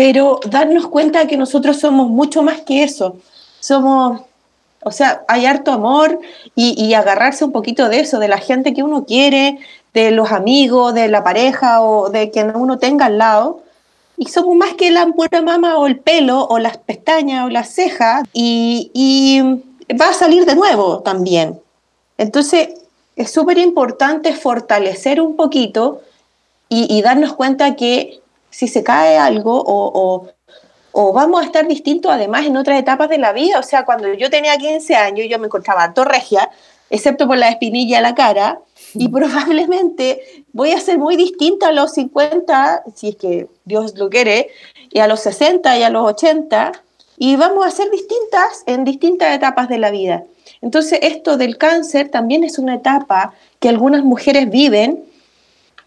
pero 0.00 0.40
darnos 0.48 0.88
cuenta 0.88 1.18
de 1.18 1.26
que 1.26 1.36
nosotros 1.36 1.78
somos 1.78 2.08
mucho 2.08 2.42
más 2.42 2.62
que 2.62 2.82
eso. 2.82 3.18
Somos, 3.60 4.22
o 4.82 4.90
sea, 4.90 5.24
hay 5.28 5.44
harto 5.44 5.72
amor 5.72 6.18
y, 6.54 6.94
agarrarse 6.94 7.44
un 7.44 7.52
poquito 7.52 7.90
de 7.90 8.00
eso, 8.00 8.18
de 8.18 8.26
la 8.26 8.38
gente 8.38 8.72
que 8.72 8.82
uno 8.82 9.04
quiere, 9.04 9.58
de 9.92 10.10
los 10.10 10.32
amigos, 10.32 10.94
de 10.94 11.08
la 11.08 11.22
pareja 11.22 11.82
o 11.82 12.08
de 12.08 12.30
quien 12.30 12.56
uno 12.56 12.78
tenga 12.78 13.04
al 13.04 13.18
lado. 13.18 13.60
Y 14.16 14.30
somos 14.30 14.56
más 14.56 14.72
que 14.72 14.90
la 14.90 15.04
pura 15.04 15.42
mama 15.42 15.76
o 15.76 15.86
el 15.86 15.98
pelo 15.98 16.46
o 16.46 16.58
las 16.58 16.78
pestañas 16.78 17.44
o 17.44 17.50
las 17.50 17.68
cejas 17.68 18.22
y, 18.32 18.90
y 18.94 19.42
va 19.96 20.08
a 20.08 20.14
salir 20.14 20.46
de 20.46 20.54
nuevo 20.54 21.00
también. 21.00 21.60
Entonces, 22.16 22.70
es 23.16 23.30
súper 23.30 23.58
importante 23.58 24.32
fortalecer 24.32 25.20
un 25.20 25.36
poquito 25.36 26.00
y, 26.70 27.02
darnos 27.02 27.34
cuenta 27.34 27.76
que 27.76 28.19
si 28.50 28.68
se 28.68 28.82
cae 28.82 29.16
algo 29.16 29.62
o, 29.64 30.26
o, 30.92 31.12
vamos 31.12 31.42
a 31.42 31.44
estar 31.44 31.66
distintos 31.66 32.12
además 32.12 32.46
en 32.46 32.56
otras 32.56 32.78
etapas 32.78 33.08
de 33.08 33.18
la 33.18 33.32
vida. 33.32 33.58
O 33.58 33.62
sea, 33.62 33.84
cuando 33.84 34.12
yo 34.12 34.28
tenía 34.28 34.56
15 34.56 34.96
años 34.96 35.26
yo 35.30 35.38
me 35.38 35.46
encontraba 35.46 35.94
torregia, 35.94 36.50
excepto 36.90 37.26
por 37.26 37.38
la 37.38 37.48
espinilla 37.48 37.98
en 37.98 38.02
la 38.02 38.14
cara, 38.14 38.60
y 38.94 39.08
probablemente 39.08 40.44
voy 40.52 40.72
a 40.72 40.80
ser 40.80 40.98
muy 40.98 41.16
distinta 41.16 41.68
a 41.68 41.72
los 41.72 41.92
50, 41.94 42.84
si 42.94 43.10
es 43.10 43.16
que 43.16 43.48
Dios 43.64 43.96
lo 43.96 44.10
quiere, 44.10 44.48
y 44.90 44.98
a 44.98 45.06
los 45.06 45.20
60 45.20 45.78
y 45.78 45.82
a 45.84 45.90
los 45.90 46.04
80, 46.06 46.72
y 47.18 47.36
vamos 47.36 47.66
a 47.66 47.70
ser 47.70 47.90
distintas 47.90 48.64
en 48.66 48.84
distintas 48.84 49.34
etapas 49.34 49.68
de 49.68 49.78
la 49.78 49.90
vida. 49.90 50.24
Entonces, 50.62 50.98
esto 51.02 51.36
del 51.36 51.58
cáncer 51.58 52.08
también 52.08 52.44
es 52.44 52.58
una 52.58 52.74
etapa 52.74 53.34
que 53.60 53.68
algunas 53.68 54.04
mujeres 54.04 54.50
viven 54.50 55.04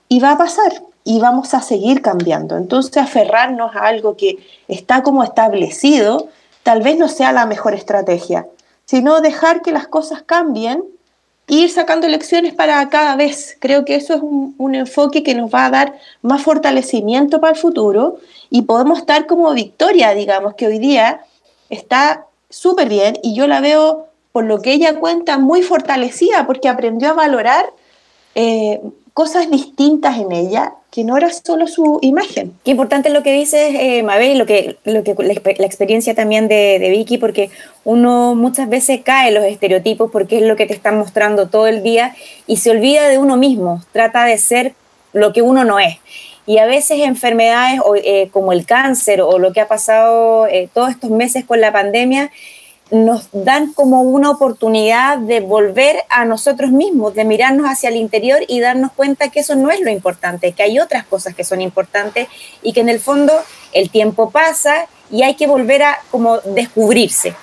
y 0.08 0.20
va 0.20 0.32
a 0.32 0.38
pasar 0.38 0.84
y 1.04 1.20
vamos 1.20 1.54
a 1.54 1.62
seguir 1.62 2.02
cambiando. 2.02 2.58
Entonces, 2.58 2.98
aferrarnos 2.98 3.76
a 3.76 3.88
algo 3.88 4.16
que 4.16 4.38
está 4.68 5.04
como 5.04 5.24
establecido 5.24 6.30
tal 6.64 6.82
vez 6.82 6.98
no 6.98 7.10
sea 7.10 7.32
la 7.32 7.46
mejor 7.46 7.74
estrategia, 7.74 8.48
sino 8.86 9.22
dejar 9.22 9.62
que 9.62 9.72
las 9.72 9.88
cosas 9.88 10.24
cambien 10.24 10.84
e 11.48 11.56
ir 11.56 11.70
sacando 11.70 12.08
lecciones 12.08 12.54
para 12.54 12.88
cada 12.90 13.16
vez. 13.16 13.58
Creo 13.60 13.84
que 13.84 13.96
eso 13.96 14.14
es 14.16 14.22
un, 14.22 14.76
enfoque 14.76 15.24
que 15.24 15.36
nos 15.36 15.54
va 15.54 15.66
a 15.66 15.70
dar 15.70 16.00
más 16.22 16.42
fortalecimiento 16.42 17.40
para 17.40 17.54
el 17.54 17.60
futuro 17.60 18.18
y 18.50 18.64
podemos 18.64 19.00
estar 19.00 19.28
como 19.28 19.54
Victoria, 19.54 20.14
digamos, 20.14 20.56
que 20.56 20.68
hoy 20.68 20.80
día 20.80 21.22
está 21.70 22.26
súper 22.50 22.88
bien 22.88 23.18
y 23.22 23.36
yo 23.36 23.46
la 23.48 23.60
veo 23.60 24.08
por 24.32 24.46
lo 24.46 24.62
que 24.62 24.74
ella 24.74 25.00
cuenta, 25.00 25.38
muy 25.38 25.62
fortalecida 25.62 26.48
porque 26.48 26.70
aprendió 26.70 27.10
a 27.10 27.14
valorar 27.14 27.66
eh, 28.36 28.82
cosas 29.14 29.50
distintas 29.50 30.18
en 30.18 30.32
ella 30.32 30.74
que 30.92 31.04
no 31.04 31.18
era 31.18 31.30
solo 31.32 31.68
su 31.68 32.00
imagen. 32.02 32.54
Qué 32.64 32.72
importante 32.72 33.10
lo 33.10 33.24
que 33.24 33.34
dices, 33.34 33.76
eh, 33.76 34.04
Mabel, 34.04 34.38
lo 34.38 34.46
que, 34.46 34.78
lo 34.86 35.04
que, 35.04 35.16
la, 35.18 35.66
experiencia 35.66 36.14
también 36.14 36.48
de, 36.48 36.78
de, 36.80 36.90
Vicky, 36.90 37.18
porque 37.18 37.50
uno 37.84 38.36
muchas 38.36 38.70
veces 38.70 39.02
cae 39.04 39.30
en 39.30 39.36
los 39.36 39.44
estereotipos 39.44 40.12
porque 40.12 40.38
es 40.38 40.44
lo 40.44 40.56
que 40.56 40.66
te 40.66 40.74
están 40.74 40.98
mostrando 40.98 41.48
todo 41.48 41.68
el 41.68 41.82
día 41.84 42.16
y 42.48 42.58
se 42.58 42.72
olvida 42.72 43.08
de 43.08 43.18
uno 43.18 43.38
mismo, 43.38 43.84
trata 43.92 44.26
de 44.26 44.38
ser 44.38 44.74
lo 45.14 45.34
que 45.34 45.42
uno 45.42 45.64
no 45.64 45.80
es. 45.80 45.98
Y 46.46 46.58
a 46.58 46.66
veces 46.66 47.00
enfermedades 47.00 47.80
eh, 48.04 48.30
como 48.32 48.52
el 48.52 48.66
cáncer 48.66 49.22
o 49.22 49.40
lo 49.40 49.54
que 49.54 49.62
ha 49.62 49.68
pasado 49.68 50.48
eh, 50.48 50.70
todos 50.74 50.90
estos 50.90 51.10
meses 51.10 51.46
con 51.46 51.62
la 51.62 51.72
pandemia 51.72 52.32
nos 52.94 53.28
dan 53.32 53.74
como 53.74 54.04
una 54.04 54.30
oportunidad 54.30 55.18
de 55.18 55.40
volver 55.40 56.04
a 56.10 56.26
nosotros 56.26 56.72
mismos, 56.72 57.16
de 57.16 57.26
mirarnos 57.26 57.66
hacia 57.66 57.90
el 57.90 57.96
interior 57.96 58.42
y 58.48 58.60
darnos 58.60 58.92
cuenta 58.92 59.30
que 59.30 59.40
eso 59.40 59.56
no 59.56 59.72
es 59.72 59.82
lo 59.82 59.90
importante, 59.90 60.52
que 60.52 60.62
hay 60.62 60.80
otras 60.80 61.04
cosas 61.04 61.34
que 61.34 61.44
son 61.44 61.60
importantes 61.60 62.28
y 62.62 62.72
que 62.72 62.82
en 62.82 62.90
el 62.90 63.00
fondo 63.00 63.34
el 63.72 63.90
tiempo 63.90 64.30
pasa 64.30 64.86
y 65.10 65.24
hay 65.24 65.34
que 65.34 65.48
volver 65.48 65.82
a 65.82 65.98
como 66.12 66.38
descubrirse. 66.42 67.34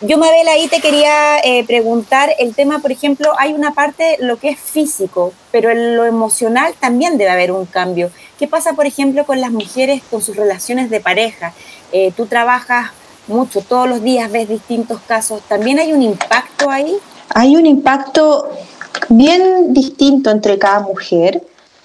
Yo, 0.00 0.16
Mabel, 0.16 0.46
ahí 0.46 0.68
te 0.68 0.80
quería 0.80 1.38
eh, 1.42 1.64
preguntar 1.66 2.30
el 2.38 2.54
tema, 2.54 2.78
por 2.78 2.92
ejemplo, 2.92 3.32
hay 3.36 3.52
una 3.52 3.74
parte, 3.74 4.16
lo 4.20 4.36
que 4.36 4.50
es 4.50 4.60
físico, 4.60 5.32
pero 5.50 5.70
en 5.70 5.96
lo 5.96 6.04
emocional 6.04 6.72
también 6.78 7.18
debe 7.18 7.30
haber 7.30 7.50
un 7.50 7.66
cambio. 7.66 8.12
¿Qué 8.38 8.46
pasa, 8.46 8.74
por 8.74 8.86
ejemplo, 8.86 9.24
con 9.26 9.40
las 9.40 9.50
mujeres 9.50 10.02
con 10.08 10.22
sus 10.22 10.36
relaciones 10.36 10.88
de 10.88 11.00
pareja? 11.00 11.52
Eh, 11.90 12.12
tú 12.16 12.26
trabajas 12.26 12.92
mucho, 13.26 13.60
todos 13.60 13.88
los 13.88 14.02
días 14.02 14.30
ves 14.30 14.48
distintos 14.48 15.00
casos, 15.06 15.40
¿también 15.48 15.78
hay 15.78 15.92
un 15.92 16.02
impacto 16.02 16.70
ahí? 16.70 16.96
Hay 17.30 17.56
un 17.56 17.66
impacto 17.66 18.50
bien 19.08 19.72
distinto 19.72 20.30
entre 20.30 20.58
cada 20.58 20.80
mujer, 20.80 21.42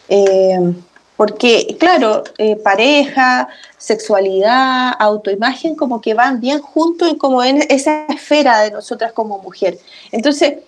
eh, 0.10 0.74
porque 1.16 1.76
claro, 1.80 2.24
eh, 2.38 2.56
pareja, 2.56 3.50
sexualidad, 3.78 4.94
autoimagen, 5.00 5.76
como 5.76 6.02
que 6.02 6.14
van 6.14 6.40
bien 6.40 6.62
juntos 6.62 7.10
en 7.10 7.18
como 7.18 7.44
en 7.44 7.62
esa 7.70 8.06
esfera 8.06 8.62
de 8.62 8.72
nosotras 8.72 9.12
como 9.12 9.40
mujer. 9.40 9.80
Entonces, 10.12 10.60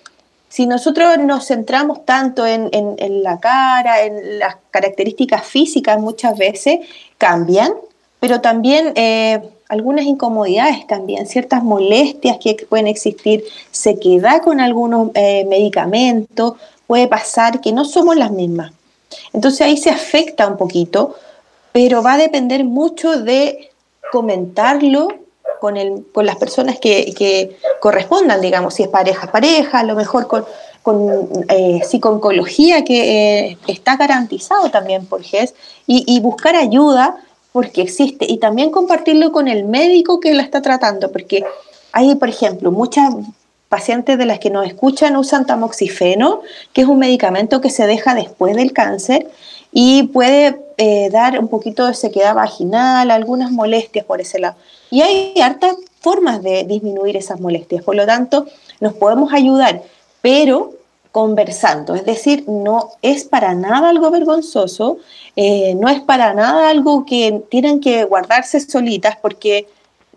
si 0.51 0.67
nosotros 0.67 1.17
nos 1.19 1.47
centramos 1.47 2.05
tanto 2.05 2.45
en, 2.45 2.69
la 3.23 3.39
cara, 3.39 4.01
en 4.01 4.39
las 4.39 4.57
características 4.69 5.45
físicas, 5.45 5.97
muchas 5.97 6.37
veces 6.37 6.79
cambian, 7.17 7.71
pero 8.19 8.41
también 8.41 8.91
eh, 8.95 9.41
algunas 9.71 10.03
incomodidades 10.03 10.85
también, 10.85 11.25
ciertas 11.27 11.63
molestias 11.63 12.37
que 12.39 12.55
pueden 12.67 12.87
existir, 12.87 13.45
se 13.71 13.97
queda 13.97 14.41
con 14.41 14.59
algunos 14.59 15.11
eh, 15.13 15.45
medicamentos, 15.45 16.55
puede 16.87 17.07
pasar 17.07 17.61
que 17.61 17.71
no 17.71 17.85
somos 17.85 18.17
las 18.17 18.31
mismas. 18.31 18.73
Entonces 19.31 19.61
ahí 19.61 19.77
se 19.77 19.89
afecta 19.89 20.45
un 20.45 20.57
poquito, 20.57 21.15
pero 21.71 22.03
va 22.03 22.15
a 22.15 22.17
depender 22.17 22.65
mucho 22.65 23.21
de 23.21 23.71
comentarlo 24.11 25.07
con, 25.61 25.77
el, 25.77 26.05
con 26.11 26.25
las 26.25 26.35
personas 26.35 26.77
que, 26.77 27.55
correspondan, 27.79 28.41
digamos, 28.41 28.73
si 28.73 28.83
es 28.83 28.89
pareja, 28.89 29.31
pareja, 29.31 29.79
a 29.79 29.83
lo 29.85 29.95
mejor 29.95 30.27
con, 30.27 30.43
con 30.83 31.29
eh, 31.47 31.79
psiconcología 31.87 32.83
que 32.83 33.47
eh, 33.51 33.57
está 33.67 33.95
garantizado 33.95 34.69
también 34.69 35.05
por 35.05 35.23
GES, 35.23 35.53
y, 35.87 36.03
y 36.13 36.19
buscar 36.19 36.57
ayuda 36.57 37.15
porque 37.51 37.81
existe 37.81 38.25
y 38.27 38.37
también 38.37 38.71
compartirlo 38.71 39.31
con 39.31 39.47
el 39.47 39.65
médico 39.65 40.19
que 40.19 40.33
la 40.33 40.43
está 40.43 40.61
tratando, 40.61 41.11
porque 41.11 41.43
hay, 41.91 42.15
por 42.15 42.29
ejemplo, 42.29 42.71
muchas 42.71 43.13
pacientes 43.69 44.17
de 44.17 44.25
las 44.25 44.39
que 44.39 44.49
nos 44.49 44.65
escuchan 44.67 45.15
usan 45.15 45.45
tamoxifeno, 45.45 46.41
que 46.73 46.81
es 46.81 46.87
un 46.87 46.99
medicamento 46.99 47.61
que 47.61 47.69
se 47.69 47.87
deja 47.87 48.13
después 48.15 48.55
del 48.55 48.73
cáncer 48.73 49.27
y 49.71 50.03
puede 50.03 50.61
eh, 50.77 51.09
dar 51.09 51.39
un 51.39 51.47
poquito 51.47 51.87
de 51.87 51.93
sequedad 51.93 52.35
vaginal, 52.35 53.11
algunas 53.11 53.51
molestias 53.51 54.05
por 54.05 54.19
ese 54.19 54.39
lado. 54.39 54.55
Y 54.89 55.01
hay 55.01 55.39
hartas 55.41 55.75
formas 56.01 56.41
de 56.43 56.65
disminuir 56.65 57.15
esas 57.15 57.39
molestias, 57.39 57.83
por 57.83 57.95
lo 57.95 58.05
tanto, 58.05 58.45
nos 58.79 58.93
podemos 58.93 59.31
ayudar, 59.33 59.83
pero 60.21 60.73
conversando, 61.11 61.93
es 61.93 62.05
decir, 62.05 62.45
no 62.47 62.91
es 63.01 63.25
para 63.25 63.53
nada 63.53 63.89
algo 63.89 64.09
vergonzoso, 64.11 64.97
eh, 65.35 65.75
no 65.75 65.89
es 65.89 65.99
para 66.01 66.33
nada 66.33 66.69
algo 66.69 67.05
que 67.05 67.43
tienen 67.49 67.81
que 67.81 68.05
guardarse 68.05 68.59
solitas 68.61 69.17
porque 69.21 69.67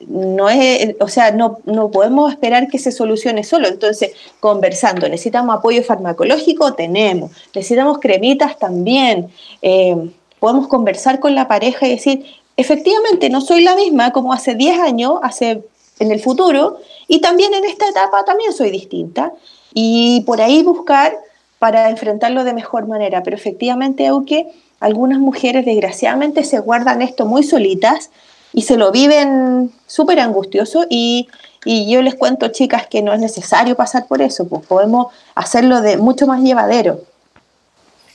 no 0.06 0.48
es, 0.48 0.94
o 1.00 1.08
sea, 1.08 1.32
no, 1.32 1.58
no 1.64 1.90
podemos 1.90 2.30
esperar 2.30 2.68
que 2.68 2.78
se 2.78 2.92
solucione 2.92 3.42
solo. 3.42 3.68
Entonces, 3.68 4.12
conversando, 4.40 5.08
necesitamos 5.08 5.56
apoyo 5.56 5.82
farmacológico, 5.82 6.74
tenemos, 6.74 7.30
necesitamos 7.54 7.98
cremitas 7.98 8.58
también, 8.58 9.30
eh, 9.62 9.96
podemos 10.38 10.68
conversar 10.68 11.20
con 11.20 11.34
la 11.34 11.48
pareja 11.48 11.86
y 11.86 11.90
decir, 11.90 12.24
efectivamente, 12.56 13.30
no 13.30 13.40
soy 13.40 13.62
la 13.62 13.74
misma 13.74 14.12
como 14.12 14.32
hace 14.32 14.54
10 14.54 14.78
años, 14.80 15.14
hace 15.22 15.62
en 15.98 16.12
el 16.12 16.20
futuro, 16.20 16.78
y 17.06 17.20
también 17.20 17.54
en 17.54 17.64
esta 17.64 17.88
etapa 17.88 18.24
también 18.24 18.52
soy 18.52 18.70
distinta 18.70 19.32
y 19.74 20.22
por 20.24 20.40
ahí 20.40 20.62
buscar 20.62 21.14
para 21.58 21.90
enfrentarlo 21.90 22.44
de 22.44 22.54
mejor 22.54 22.86
manera. 22.86 23.22
Pero 23.22 23.36
efectivamente, 23.36 24.06
aunque 24.06 24.46
algunas 24.80 25.18
mujeres 25.18 25.66
desgraciadamente 25.66 26.44
se 26.44 26.60
guardan 26.60 27.02
esto 27.02 27.26
muy 27.26 27.42
solitas 27.42 28.10
y 28.52 28.62
se 28.62 28.76
lo 28.76 28.92
viven 28.92 29.72
súper 29.86 30.20
angustioso 30.20 30.86
y, 30.88 31.28
y, 31.64 31.90
yo 31.90 32.02
les 32.02 32.14
cuento, 32.14 32.48
chicas, 32.48 32.86
que 32.86 33.02
no 33.02 33.12
es 33.12 33.20
necesario 33.20 33.74
pasar 33.74 34.06
por 34.06 34.22
eso, 34.22 34.46
pues 34.46 34.64
podemos 34.66 35.08
hacerlo 35.34 35.80
de 35.80 35.96
mucho 35.96 36.26
más 36.26 36.40
llevadero. 36.40 37.00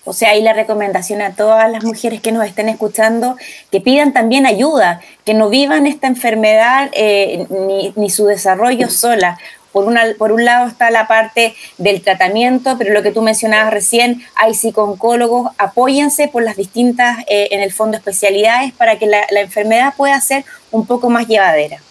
O 0.06 0.14
sea, 0.14 0.30
ahí 0.30 0.42
la 0.42 0.54
recomendación 0.54 1.22
a 1.22 1.36
todas 1.36 1.70
las 1.70 1.84
mujeres 1.84 2.22
que 2.22 2.32
nos 2.32 2.46
estén 2.46 2.70
escuchando, 2.70 3.36
que 3.70 3.82
pidan 3.82 4.14
también 4.14 4.46
ayuda, 4.46 5.02
que 5.26 5.34
no 5.34 5.50
vivan 5.50 5.86
esta 5.86 6.08
enfermedad 6.08 6.90
eh, 6.94 7.46
ni, 7.50 7.94
ni, 7.96 8.10
su 8.10 8.26
desarrollo 8.26 8.90
sola, 8.90 9.38
por, 9.72 9.86
por 10.18 10.32
un 10.32 10.46
lado 10.46 10.68
está 10.68 10.92
la 10.92 11.08
parte 11.08 11.56
del 11.78 12.02
tratamiento, 12.02 12.76
pero 12.78 12.94
lo 12.94 13.04
que 13.04 13.12
tú 13.12 13.22
mencionabas 13.22 13.74
recién, 13.74 14.24
hay 14.36 14.54
psicooncólogos, 14.54 15.52
apóyense 15.58 16.28
por 16.28 16.44
las 16.44 16.56
distintas, 16.56 17.20
eh, 17.28 17.50
en 17.52 17.62
el 17.62 17.72
fondo, 17.72 17.98
especialidades 17.98 18.74
para 18.74 18.98
que 18.98 19.06
la, 19.06 19.26
la, 19.32 19.42
enfermedad 19.42 19.94
pueda 19.96 20.20
ser 20.22 20.46
un 20.72 20.86
poco 20.86 21.10
más 21.10 21.28
llevadera. 21.28 21.82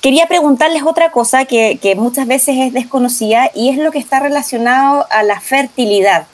Quería 0.00 0.26
preguntarles 0.26 0.82
otra 0.84 1.10
cosa 1.10 1.46
que, 1.46 1.78
que, 1.80 1.94
muchas 1.94 2.26
veces 2.26 2.56
es 2.58 2.72
desconocida 2.72 3.50
y 3.54 3.70
es 3.70 3.78
lo 3.78 3.90
que 3.90 3.98
está 3.98 4.20
relacionado 4.20 5.06
a 5.10 5.22
la 5.22 5.40
fertilidad, 5.40 6.26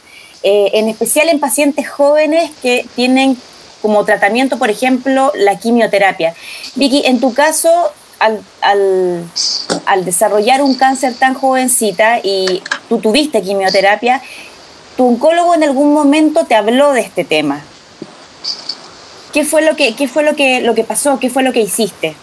eh, 0.42 0.70
en 0.74 0.88
especial 0.88 1.28
en 1.28 1.40
pacientes 1.40 1.88
jóvenes 1.88 2.50
que 2.62 2.84
tienen 2.96 3.36
como 3.82 4.04
tratamiento, 4.04 4.58
por 4.58 4.70
ejemplo, 4.70 5.32
la 5.34 5.58
quimioterapia. 5.58 6.34
Vicky, 6.76 7.02
en 7.04 7.20
tu 7.20 7.34
caso, 7.34 7.92
al, 8.22 10.04
desarrollar 10.04 10.62
un 10.62 10.74
cáncer 10.74 11.14
tan 11.14 11.34
jovencita 11.34 12.20
y 12.22 12.62
tú 12.88 12.98
tuviste 12.98 13.42
quimioterapia, 13.42 14.22
tu 14.96 15.06
oncólogo 15.06 15.54
en 15.54 15.64
algún 15.64 15.92
momento 15.92 16.46
te 16.46 16.54
habló 16.54 16.92
de 16.92 17.00
este 17.00 17.24
tema. 17.24 17.62
¿Qué 19.32 19.44
fue 19.44 19.62
lo 19.62 19.76
que, 19.76 19.94
qué 19.94 20.08
fue 20.08 20.22
lo 20.22 20.36
que, 20.36 20.60
lo 20.60 20.74
que 20.74 20.84
pasó? 20.84 21.18
¿Qué 21.18 21.30
fue 21.30 21.42
lo 21.42 21.52
que 21.52 21.60
hiciste? 21.60 22.14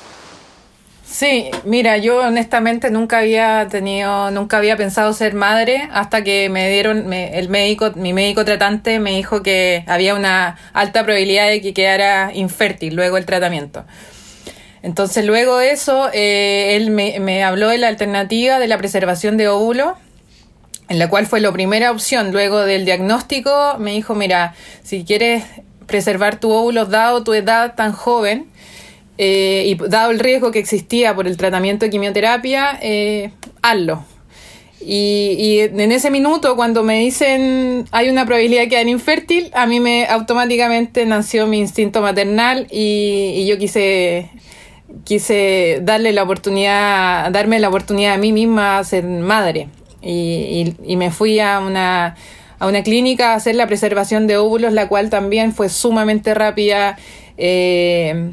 Sí, 1.06 1.50
mira, 1.66 1.98
yo 1.98 2.20
honestamente 2.20 2.92
nunca 2.92 3.18
había 3.18 3.68
tenido, 3.68 4.30
nunca 4.30 4.58
había 4.58 4.78
pensado 4.78 5.12
ser 5.12 5.34
madre 5.34 5.90
hasta 5.92 6.24
que 6.24 6.50
me 6.50 6.70
dieron, 6.70 7.12
el 7.12 7.50
médico, 7.50 7.92
mi 7.96 8.14
médico 8.14 8.46
tratante 8.46 9.00
me 9.00 9.12
dijo 9.12 9.42
que 9.42 9.84
había 9.88 10.14
una 10.14 10.56
alta 10.72 11.04
probabilidad 11.04 11.48
de 11.48 11.62
que 11.62 11.74
quedara 11.74 12.32
infértil 12.34 12.96
luego 12.96 13.18
el 13.18 13.26
tratamiento. 13.26 13.86
Entonces 14.82 15.26
luego 15.26 15.58
de 15.58 15.72
eso, 15.72 16.10
eh, 16.14 16.76
él 16.76 16.92
me, 16.92 17.44
habló 17.44 17.70
de 17.70 17.78
la 17.78 17.88
alternativa 17.88 18.60
de 18.60 18.68
la 18.68 18.78
preservación 18.78 19.38
de 19.38 19.48
óvulos 19.48 19.94
en 20.88 20.98
la 20.98 21.10
cual 21.10 21.28
fue 21.28 21.40
la 21.40 21.52
primera 21.52 21.92
opción 21.92 22.32
luego 22.32 22.62
del 22.62 22.84
diagnóstico, 22.84 23.76
me 23.78 23.92
dijo, 23.92 24.16
mira, 24.16 24.56
si 24.82 25.04
quieres 25.04 25.44
preservar 25.86 26.40
tu 26.40 26.50
óvulo 26.52 26.86
dado 26.86 27.24
tu 27.24 27.34
edad 27.36 27.76
tan 27.76 27.92
joven, 27.92 28.48
eh, 29.22 29.66
y 29.68 29.76
dado 29.76 30.12
el 30.12 30.20
riesgo 30.20 30.50
que 30.52 30.60
existía 30.60 31.14
por 31.14 31.28
el 31.28 31.36
tratamiento 31.36 31.86
de 31.86 31.92
quimioterapia, 31.92 32.80
eh, 32.82 33.32
hazlo. 33.62 34.06
Y, 34.80 35.60
en 35.60 35.92
ese 35.92 36.10
minuto, 36.10 36.56
cuando 36.56 36.84
me 36.84 37.00
dicen 37.00 37.86
hay 37.92 38.10
una 38.10 38.26
probabilidad 38.26 38.62
de 38.62 38.70
quedar 38.70 38.88
infértil, 38.88 39.52
a 39.54 39.66
mí 39.66 39.82
me 39.82 40.08
automáticamente 40.08 41.06
nació 41.06 41.48
mi 41.48 41.60
instinto 41.60 42.02
maternal 42.02 42.68
y, 42.72 43.46
yo 43.46 43.58
quise 43.58 44.30
quise 45.04 45.80
darle 45.82 46.14
la 46.14 46.24
oportunidad, 46.24 47.32
darme 47.32 47.60
la 47.60 47.70
oportunidad 47.70 48.14
a 48.14 48.18
mí 48.18 48.32
misma 48.32 48.80
a 48.80 48.84
ser 48.84 49.04
madre. 49.04 49.70
Y, 50.02 50.76
y, 50.86 50.96
me 50.96 51.12
fui 51.12 51.40
a 51.40 51.60
una, 51.60 52.16
a 52.58 52.68
una 52.68 52.84
clínica 52.84 53.34
a 53.34 53.36
hacer 53.36 53.56
la 53.56 53.68
preservación 53.68 54.28
de 54.28 54.38
óvulos, 54.38 54.72
la 54.72 54.88
cual 54.88 55.10
también 55.10 55.54
fue 55.54 55.68
sumamente 55.68 56.34
rápida. 56.34 56.98
Eh, 57.38 58.32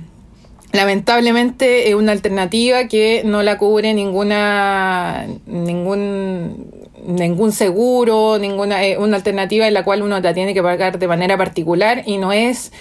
lamentablemente 0.72 1.88
es 1.88 1.94
una 1.94 2.12
alternativa 2.12 2.86
que 2.86 3.22
no 3.24 3.42
la 3.42 3.58
cubre 3.58 3.94
ninguna 3.94 5.26
ningún 5.46 6.70
ningún 7.06 7.52
seguro, 7.52 8.38
ninguna 8.38 8.80
una 8.98 9.16
alternativa 9.16 9.66
en 9.66 9.74
la 9.74 9.84
cual 9.84 10.02
uno 10.02 10.20
la 10.20 10.34
tiene 10.34 10.54
que 10.54 10.62
pagar 10.62 10.98
de 10.98 11.08
manera 11.08 11.36
particular 11.36 12.02
y 12.04 12.18
no 12.18 12.32
es 12.32 12.72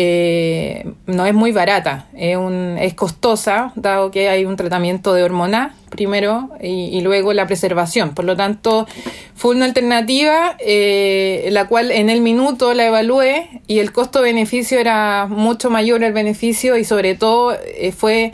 eh, 0.00 0.92
no 1.06 1.26
es 1.26 1.34
muy 1.34 1.50
barata, 1.50 2.06
es, 2.14 2.38
es 2.78 2.94
costosa, 2.94 3.72
dado 3.74 4.12
que 4.12 4.28
hay 4.28 4.44
un 4.44 4.54
tratamiento 4.54 5.12
de 5.12 5.24
hormona 5.24 5.74
primero 5.90 6.50
y, 6.62 7.00
luego 7.00 7.32
la 7.32 7.48
preservación. 7.48 8.14
Por 8.14 8.24
lo 8.24 8.36
tanto, 8.36 8.86
fue 9.34 9.56
una 9.56 9.64
alternativa 9.64 10.56
eh, 10.60 11.48
la 11.50 11.66
cual 11.66 11.90
en 11.90 12.10
el 12.10 12.20
minuto 12.20 12.74
la 12.74 12.86
evalué 12.86 13.60
y 13.66 13.80
el 13.80 13.90
costo-beneficio 13.90 14.78
era 14.78 15.26
mucho 15.26 15.68
mayor 15.68 16.04
el 16.04 16.12
beneficio 16.12 16.76
y 16.76 16.84
sobre 16.84 17.16
todo 17.16 17.56
eh, 17.64 17.90
fue 17.90 18.32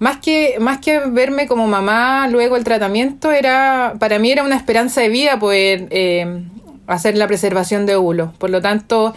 más 0.00 0.18
que, 0.18 0.56
más 0.60 0.76
que 0.78 1.00
verme 1.00 1.46
como 1.46 1.66
mamá 1.68 2.28
luego 2.28 2.54
el 2.56 2.64
tratamiento, 2.64 3.32
era 3.32 3.94
para 3.98 4.18
mí 4.18 4.30
era 4.30 4.44
una 4.44 4.56
esperanza 4.56 5.00
de 5.00 5.08
vida 5.08 5.38
poder 5.38 5.88
hacer 6.86 7.16
la 7.16 7.26
preservación 7.26 7.86
de 7.86 7.96
óvulos. 7.96 8.30
Por 8.36 8.50
lo 8.50 8.60
tanto, 8.60 9.14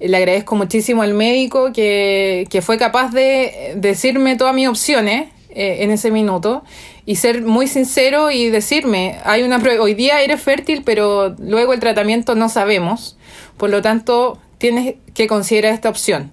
le 0.00 0.16
agradezco 0.16 0.56
muchísimo 0.56 1.02
al 1.02 1.14
médico 1.14 1.72
que, 1.72 2.60
fue 2.62 2.78
capaz 2.78 3.12
de 3.12 3.74
decirme 3.76 4.36
todas 4.36 4.54
mis 4.54 4.68
opciones 4.68 5.28
eh, 5.50 5.78
en 5.80 5.90
ese 5.90 6.10
minuto 6.10 6.64
y 7.06 7.16
ser 7.16 7.42
muy 7.42 7.66
sincero 7.66 8.30
y 8.30 8.50
decirme, 8.50 9.16
hay 9.24 9.42
una 9.42 9.62
hoy 9.80 9.94
día 9.94 10.22
eres 10.22 10.40
fértil, 10.40 10.82
pero 10.84 11.36
luego 11.38 11.72
el 11.72 11.80
tratamiento 11.80 12.34
no 12.34 12.48
sabemos, 12.48 13.16
por 13.56 13.70
lo 13.70 13.82
tanto 13.82 14.38
tienes 14.58 14.94
que 15.14 15.26
considerar 15.26 15.74
esta 15.74 15.88
opción. 15.88 16.32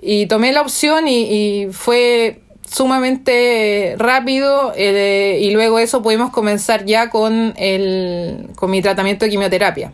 Y 0.00 0.26
tomé 0.26 0.52
la 0.52 0.62
opción 0.62 1.06
y, 1.06 1.68
fue 1.70 2.40
sumamente 2.68 3.94
rápido 3.98 4.72
eh, 4.74 5.38
y 5.42 5.50
luego 5.50 5.78
eso 5.78 6.02
pudimos 6.02 6.30
comenzar 6.30 6.86
ya 6.86 7.10
con, 7.10 7.52
el, 7.56 8.48
con 8.56 8.70
mi 8.70 8.80
tratamiento 8.80 9.24
de 9.26 9.30
quimioterapia. 9.30 9.92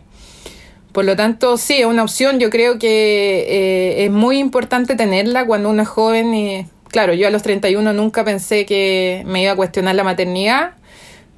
Por 0.99 1.05
lo 1.05 1.15
tanto, 1.15 1.55
sí, 1.55 1.77
es 1.77 1.85
una 1.85 2.03
opción. 2.03 2.41
Yo 2.41 2.49
creo 2.49 2.77
que 2.77 3.45
eh, 3.47 4.03
es 4.03 4.11
muy 4.11 4.37
importante 4.37 4.97
tenerla 4.97 5.45
cuando 5.45 5.69
uno 5.69 5.81
es 5.81 5.87
joven. 5.87 6.33
Y, 6.33 6.65
claro, 6.89 7.13
yo 7.13 7.25
a 7.25 7.29
los 7.29 7.41
31 7.41 7.93
nunca 7.93 8.25
pensé 8.25 8.65
que 8.65 9.23
me 9.25 9.41
iba 9.41 9.53
a 9.53 9.55
cuestionar 9.55 9.95
la 9.95 10.03
maternidad, 10.03 10.71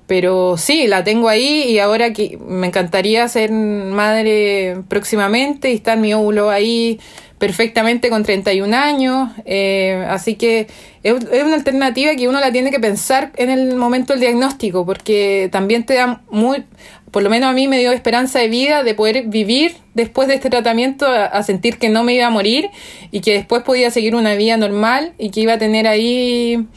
pero 0.08 0.58
sí, 0.58 0.88
la 0.88 1.04
tengo 1.04 1.30
ahí 1.30 1.66
y 1.70 1.78
ahora 1.78 2.12
que 2.12 2.40
me 2.44 2.66
encantaría 2.66 3.28
ser 3.28 3.52
madre 3.52 4.78
próximamente 4.88 5.70
y 5.70 5.76
estar 5.76 5.96
mi 5.96 6.12
óvulo 6.16 6.50
ahí 6.50 7.00
perfectamente 7.42 8.12
con 8.12 8.22
31 8.22 8.78
años. 8.78 9.32
Eh, 9.46 10.06
así 10.08 10.36
que 10.36 10.68
es, 11.02 11.16
una 11.44 11.56
alternativa 11.56 12.16
que 12.16 12.28
uno 12.28 12.40
la 12.40 12.52
tiene 12.52 12.70
que 12.70 12.80
pensar 12.80 13.32
en 13.36 13.50
el 13.50 13.76
momento 13.76 14.14
del 14.14 14.20
diagnóstico, 14.20 14.86
porque 14.86 15.50
también 15.52 15.84
te 15.84 15.96
da 15.96 16.22
muy 16.30 16.66
por 17.10 17.24
lo 17.24 17.32
menos 17.32 17.50
a 17.50 17.54
mí 17.54 17.68
me 17.68 17.80
dio 17.80 17.92
esperanza 17.92 18.40
de 18.40 18.48
vida 18.48 18.84
de 18.84 18.94
poder 18.94 19.24
vivir 19.28 19.76
después 19.96 20.28
de 20.28 20.36
este 20.36 20.52
tratamiento, 20.52 21.08
a, 21.08 21.42
sentir 21.42 21.80
que 21.80 21.90
no 21.90 22.04
me 22.04 22.14
iba 22.14 22.28
a 22.28 22.30
morir 22.30 22.70
y 23.10 23.22
que 23.22 23.34
después 23.34 23.64
podía 23.64 23.90
seguir 23.90 24.16
una 24.16 24.36
vida 24.36 24.56
normal 24.56 25.14
y 25.18 25.32
que 25.32 25.42
iba 25.42 25.54
a 25.54 25.58
tener 25.58 25.88
ahí 25.88 26.68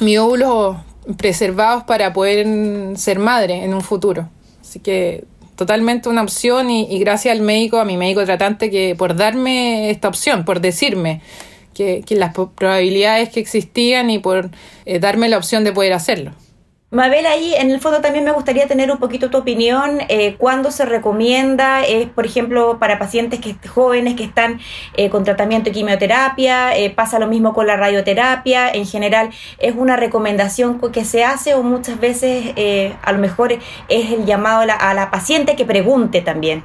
mi 0.00 0.16
óvulos 0.16 0.78
preservados 1.18 1.84
para 1.84 2.14
poder 2.14 2.96
ser 2.96 3.18
madre 3.18 3.62
en 3.62 3.74
un 3.74 3.82
futuro. 3.82 4.30
Así 4.62 4.80
que 4.80 5.24
totalmente 5.56 6.08
una 6.08 6.22
opción 6.22 6.70
y, 6.70 6.98
gracias 6.98 7.36
al 7.36 7.42
médico, 7.42 7.78
a 7.78 7.84
mi 7.84 7.96
médico 7.96 8.24
tratante, 8.24 8.70
que 8.70 8.94
por 8.96 9.16
darme 9.16 9.90
esta 9.90 10.08
opción, 10.08 10.44
por 10.44 10.60
decirme 10.60 11.20
que, 11.74 12.04
las 12.10 12.34
probabilidades 12.34 13.30
que 13.30 13.40
existían 13.40 14.10
y 14.10 14.18
por 14.18 14.50
eh, 14.84 14.98
darme 14.98 15.28
la 15.28 15.38
opción 15.38 15.64
de 15.64 15.72
poder 15.72 15.92
hacerlo. 15.92 16.32
Mabel, 16.92 17.24
ahí 17.24 17.54
en 17.54 17.70
el 17.70 17.80
fondo 17.80 18.02
también 18.02 18.22
me 18.22 18.32
gustaría 18.32 18.68
tener 18.68 18.92
un 18.92 18.98
poquito 18.98 19.30
tu 19.30 19.38
opinión. 19.38 20.00
Eh, 20.10 20.36
¿Cuándo 20.36 20.70
se 20.70 20.84
recomienda, 20.84 21.82
eh, 21.86 22.06
por 22.14 22.26
ejemplo, 22.26 22.78
para 22.78 22.98
pacientes 22.98 23.40
que, 23.40 23.56
jóvenes 23.66 24.14
que 24.14 24.24
están 24.24 24.60
eh, 24.94 25.08
con 25.08 25.24
tratamiento 25.24 25.70
de 25.70 25.72
quimioterapia? 25.72 26.76
Eh, 26.76 26.90
¿Pasa 26.90 27.18
lo 27.18 27.28
mismo 27.28 27.54
con 27.54 27.66
la 27.66 27.78
radioterapia? 27.78 28.70
En 28.70 28.84
general, 28.84 29.30
¿es 29.58 29.74
una 29.74 29.96
recomendación 29.96 30.82
que 30.92 31.06
se 31.06 31.24
hace 31.24 31.54
o 31.54 31.62
muchas 31.62 31.98
veces 31.98 32.52
a 33.02 33.12
lo 33.12 33.18
mejor 33.18 33.52
es 33.52 34.10
el 34.10 34.26
llamado 34.26 34.60
a 34.60 34.66
la, 34.66 34.74
a 34.74 34.92
la 34.92 35.10
paciente 35.10 35.56
que 35.56 35.64
pregunte 35.64 36.20
también? 36.20 36.62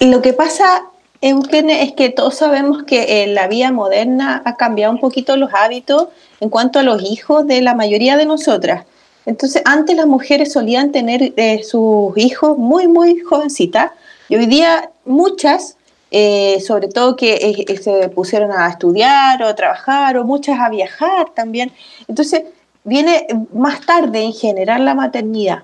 Lo 0.00 0.20
que 0.20 0.32
pasa 0.32 0.82
Eugene, 1.20 1.82
es 1.82 1.92
que 1.94 2.10
todos 2.10 2.36
sabemos 2.36 2.84
que 2.84 3.24
en 3.24 3.34
la 3.34 3.48
vida 3.48 3.72
moderna 3.72 4.40
ha 4.44 4.56
cambiado 4.56 4.92
un 4.92 5.00
poquito 5.00 5.36
los 5.36 5.52
hábitos 5.52 6.08
en 6.40 6.48
cuanto 6.48 6.78
a 6.78 6.82
los 6.82 7.02
hijos 7.02 7.46
de 7.46 7.62
la 7.62 7.74
mayoría 7.74 8.16
de 8.16 8.26
nosotras. 8.26 8.84
Entonces, 9.26 9.62
antes 9.64 9.96
las 9.96 10.06
mujeres 10.06 10.52
solían 10.52 10.90
tener 10.90 11.34
eh, 11.36 11.62
sus 11.62 12.16
hijos 12.16 12.56
muy, 12.56 12.88
muy 12.88 13.20
jovencitas 13.20 13.90
y 14.28 14.36
hoy 14.36 14.46
día 14.46 14.90
muchas, 15.04 15.76
eh, 16.10 16.60
sobre 16.66 16.88
todo 16.88 17.14
que 17.14 17.34
eh, 17.34 17.76
se 17.76 18.08
pusieron 18.08 18.52
a 18.52 18.68
estudiar 18.68 19.42
o 19.42 19.48
a 19.48 19.54
trabajar 19.54 20.16
o 20.16 20.24
muchas 20.24 20.58
a 20.58 20.70
viajar 20.70 21.30
también. 21.34 21.72
Entonces, 22.06 22.44
viene 22.84 23.26
más 23.52 23.84
tarde 23.84 24.22
en 24.22 24.32
general 24.32 24.84
la 24.84 24.94
maternidad. 24.94 25.62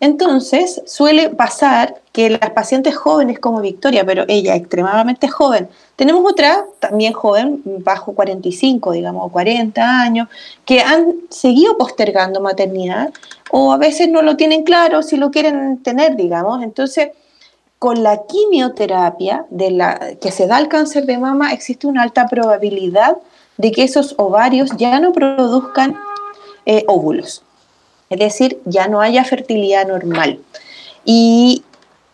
Entonces, 0.00 0.80
suele 0.86 1.28
pasar 1.28 2.00
que 2.12 2.30
las 2.30 2.50
pacientes 2.50 2.96
jóvenes 2.96 3.38
como 3.38 3.60
Victoria, 3.60 4.04
pero 4.04 4.24
ella 4.28 4.54
extremadamente 4.54 5.28
joven, 5.28 5.68
tenemos 5.96 6.24
otra 6.24 6.64
también 6.78 7.12
joven, 7.12 7.60
bajo 7.64 8.14
45, 8.14 8.92
digamos, 8.92 9.30
40 9.30 10.00
años, 10.00 10.28
que 10.64 10.80
han 10.80 11.16
seguido 11.28 11.76
postergando 11.76 12.40
maternidad 12.40 13.12
o 13.50 13.72
a 13.72 13.76
veces 13.76 14.08
no 14.08 14.22
lo 14.22 14.36
tienen 14.36 14.62
claro 14.64 15.02
si 15.02 15.18
lo 15.18 15.30
quieren 15.30 15.82
tener, 15.82 16.16
digamos. 16.16 16.62
Entonces, 16.62 17.10
con 17.78 18.02
la 18.02 18.22
quimioterapia 18.26 19.44
de 19.50 19.70
la, 19.70 20.16
que 20.18 20.32
se 20.32 20.46
da 20.46 20.56
al 20.56 20.68
cáncer 20.68 21.04
de 21.04 21.18
mama, 21.18 21.52
existe 21.52 21.86
una 21.86 22.02
alta 22.02 22.26
probabilidad 22.26 23.18
de 23.58 23.70
que 23.70 23.82
esos 23.82 24.14
ovarios 24.16 24.70
ya 24.78 24.98
no 24.98 25.12
produzcan 25.12 25.94
eh, 26.64 26.84
óvulos 26.86 27.42
es 28.10 28.18
decir, 28.18 28.60
ya 28.64 28.88
no 28.88 29.00
haya 29.00 29.24
fertilidad 29.24 29.86
normal. 29.86 30.40
Y 31.04 31.62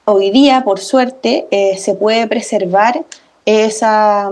hoy 0.05 0.31
día, 0.31 0.63
por 0.63 0.79
suerte, 0.79 1.49
eh, 1.51 1.79
se 1.79 1.95
puede 1.95 2.27
preservar 2.27 3.05
esa, 3.47 4.31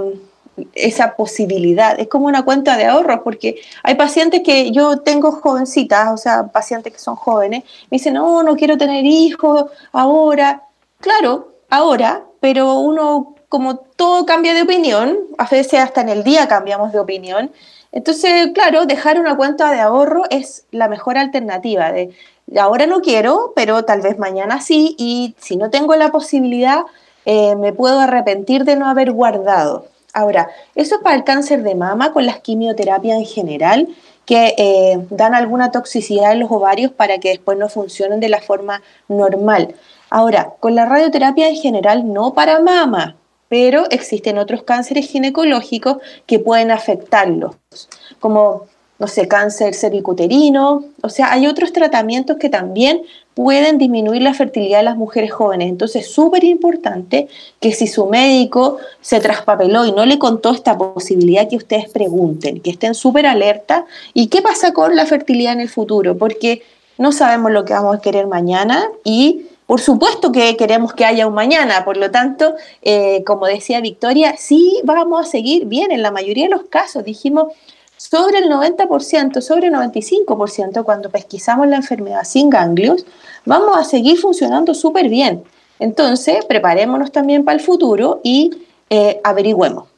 esa 0.74 1.16
posibilidad. 1.16 1.98
Es 1.98 2.08
como 2.08 2.26
una 2.26 2.44
cuenta 2.44 2.76
de 2.76 2.84
ahorros, 2.84 3.20
porque 3.24 3.62
hay 3.82 3.94
pacientes 3.94 4.42
que 4.42 4.72
yo 4.72 4.98
tengo 4.98 5.32
jovencitas, 5.32 6.12
o 6.12 6.18
sea, 6.18 6.48
pacientes 6.48 6.92
que 6.92 6.98
son 6.98 7.16
jóvenes, 7.16 7.64
me 7.90 7.96
dicen, 7.96 8.14
no, 8.14 8.42
no 8.42 8.56
quiero 8.56 8.76
tener 8.76 9.06
hijos 9.06 9.64
ahora. 9.92 10.64
Claro, 11.00 11.54
ahora, 11.70 12.24
pero 12.40 12.74
uno, 12.74 13.36
como 13.48 13.76
todo 13.78 14.26
cambia 14.26 14.52
de 14.52 14.62
opinión, 14.62 15.16
a 15.38 15.46
veces 15.46 15.80
hasta 15.80 16.02
en 16.02 16.10
el 16.10 16.24
día 16.24 16.46
cambiamos 16.46 16.92
de 16.92 16.98
opinión, 16.98 17.50
entonces, 17.94 18.48
claro, 18.54 18.86
dejar 18.86 19.20
una 19.20 19.36
cuenta 19.36 19.70
de 19.70 19.78
ahorro 19.78 20.24
es 20.28 20.66
la 20.72 20.88
mejor 20.88 21.16
alternativa. 21.16 21.92
De, 21.92 22.10
ahora 22.58 22.88
no 22.88 23.00
quiero, 23.02 23.52
pero 23.54 23.84
tal 23.84 24.00
vez 24.00 24.18
mañana 24.18 24.60
sí, 24.60 24.96
y 24.98 25.36
si 25.38 25.56
no 25.56 25.70
tengo 25.70 25.94
la 25.94 26.10
posibilidad, 26.10 26.80
eh, 27.24 27.54
me 27.54 27.72
puedo 27.72 28.00
arrepentir 28.00 28.64
de 28.64 28.74
no 28.74 28.88
haber 28.88 29.12
guardado. 29.12 29.86
Ahora, 30.12 30.48
eso 30.74 30.96
es 30.96 31.02
para 31.02 31.14
el 31.14 31.22
cáncer 31.22 31.62
de 31.62 31.76
mama 31.76 32.12
con 32.12 32.26
las 32.26 32.40
quimioterapias 32.40 33.16
en 33.16 33.26
general, 33.26 33.88
que 34.26 34.56
eh, 34.58 34.98
dan 35.10 35.32
alguna 35.32 35.70
toxicidad 35.70 36.32
en 36.32 36.40
los 36.40 36.50
ovarios 36.50 36.90
para 36.90 37.18
que 37.18 37.28
después 37.28 37.56
no 37.58 37.68
funcionen 37.68 38.18
de 38.18 38.28
la 38.28 38.40
forma 38.40 38.82
normal. 39.06 39.72
Ahora, 40.10 40.50
con 40.58 40.74
la 40.74 40.84
radioterapia 40.84 41.48
en 41.48 41.56
general 41.56 42.12
no 42.12 42.34
para 42.34 42.58
mama, 42.58 43.14
pero 43.48 43.84
existen 43.90 44.38
otros 44.38 44.62
cánceres 44.62 45.08
ginecológicos 45.08 45.98
que 46.26 46.38
pueden 46.38 46.70
afectarlos, 46.70 47.56
como 48.20 48.66
no 48.98 49.08
sé, 49.08 49.26
cáncer 49.26 49.74
cervicuterino, 49.74 50.84
o 51.02 51.08
sea, 51.08 51.32
hay 51.32 51.46
otros 51.48 51.72
tratamientos 51.72 52.36
que 52.36 52.48
también 52.48 53.02
pueden 53.34 53.76
disminuir 53.76 54.22
la 54.22 54.34
fertilidad 54.34 54.78
de 54.78 54.84
las 54.84 54.96
mujeres 54.96 55.32
jóvenes. 55.32 55.68
Entonces, 55.68 56.12
súper 56.12 56.44
importante 56.44 57.28
que 57.60 57.72
si 57.72 57.88
su 57.88 58.06
médico 58.06 58.78
se 59.00 59.18
traspapeló 59.18 59.84
y 59.84 59.92
no 59.92 60.06
le 60.06 60.18
contó 60.20 60.52
esta 60.52 60.78
posibilidad, 60.78 61.48
que 61.48 61.56
ustedes 61.56 61.90
pregunten, 61.90 62.60
que 62.60 62.70
estén 62.70 62.94
súper 62.94 63.26
alerta. 63.26 63.84
¿Y 64.14 64.28
qué 64.28 64.40
pasa 64.40 64.72
con 64.72 64.94
la 64.94 65.06
fertilidad 65.06 65.54
en 65.54 65.60
el 65.60 65.68
futuro? 65.68 66.16
Porque 66.16 66.62
no 66.96 67.10
sabemos 67.10 67.50
lo 67.50 67.64
que 67.64 67.72
vamos 67.72 67.96
a 67.96 68.00
querer 68.00 68.28
mañana 68.28 68.88
y 69.02 69.46
por 69.66 69.80
supuesto 69.80 70.30
que 70.30 70.56
queremos 70.56 70.92
que 70.92 71.04
haya 71.04 71.26
un 71.26 71.34
mañana, 71.34 71.84
por 71.84 71.96
lo 71.96 72.10
tanto, 72.10 72.54
eh, 72.82 73.24
como 73.24 73.46
decía 73.46 73.80
Victoria, 73.80 74.34
sí 74.36 74.80
vamos 74.84 75.26
a 75.26 75.30
seguir 75.30 75.66
bien 75.66 75.90
en 75.90 76.02
la 76.02 76.10
mayoría 76.10 76.44
de 76.44 76.50
los 76.50 76.64
casos. 76.64 77.04
Dijimos, 77.04 77.52
sobre 77.96 78.38
el 78.38 78.50
90%, 78.50 79.40
sobre 79.40 79.68
el 79.68 79.74
95% 79.74 80.84
cuando 80.84 81.10
pesquisamos 81.10 81.66
la 81.68 81.76
enfermedad 81.76 82.24
sin 82.24 82.50
ganglios, 82.50 83.06
vamos 83.46 83.76
a 83.76 83.84
seguir 83.84 84.18
funcionando 84.18 84.74
súper 84.74 85.08
bien. 85.08 85.44
Entonces, 85.78 86.44
preparémonos 86.44 87.12
también 87.12 87.44
para 87.44 87.56
el 87.56 87.64
futuro 87.64 88.20
y 88.22 88.50
eh, 88.90 89.20
averigüemos. 89.24 89.93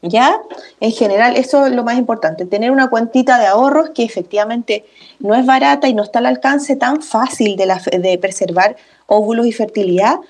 ¿Ya? 0.00 0.40
En 0.80 0.92
general, 0.92 1.36
eso 1.36 1.66
es 1.66 1.72
lo 1.72 1.82
más 1.82 1.98
importante, 1.98 2.46
tener 2.46 2.70
una 2.70 2.88
cuentita 2.88 3.36
de 3.38 3.46
ahorros 3.46 3.90
que 3.90 4.04
efectivamente 4.04 4.84
no 5.18 5.34
es 5.34 5.44
barata 5.44 5.88
y 5.88 5.94
no 5.94 6.04
está 6.04 6.20
al 6.20 6.26
alcance 6.26 6.76
tan 6.76 7.02
fácil 7.02 7.56
de, 7.56 7.66
de 7.98 8.18
preservar 8.18 8.76
óvulos 9.06 9.46
y 9.46 9.52
fertilidad, 9.52 10.20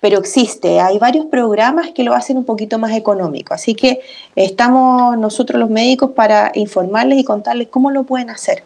pero 0.00 0.18
existe. 0.18 0.80
Hay 0.80 0.98
varios 0.98 1.24
programas 1.24 1.92
que 1.92 2.04
lo 2.04 2.12
hacen 2.12 2.36
un 2.36 2.44
poquito 2.44 2.78
más 2.78 2.92
económico. 2.92 3.54
Así 3.54 3.74
que 3.74 4.00
estamos 4.36 5.16
nosotros 5.16 5.58
los 5.58 5.70
médicos 5.70 6.10
para 6.10 6.52
informarles 6.54 7.18
y 7.18 7.24
contarles 7.24 7.68
cómo 7.68 7.90
lo 7.90 8.02
pueden 8.02 8.28
hacer. 8.28 8.64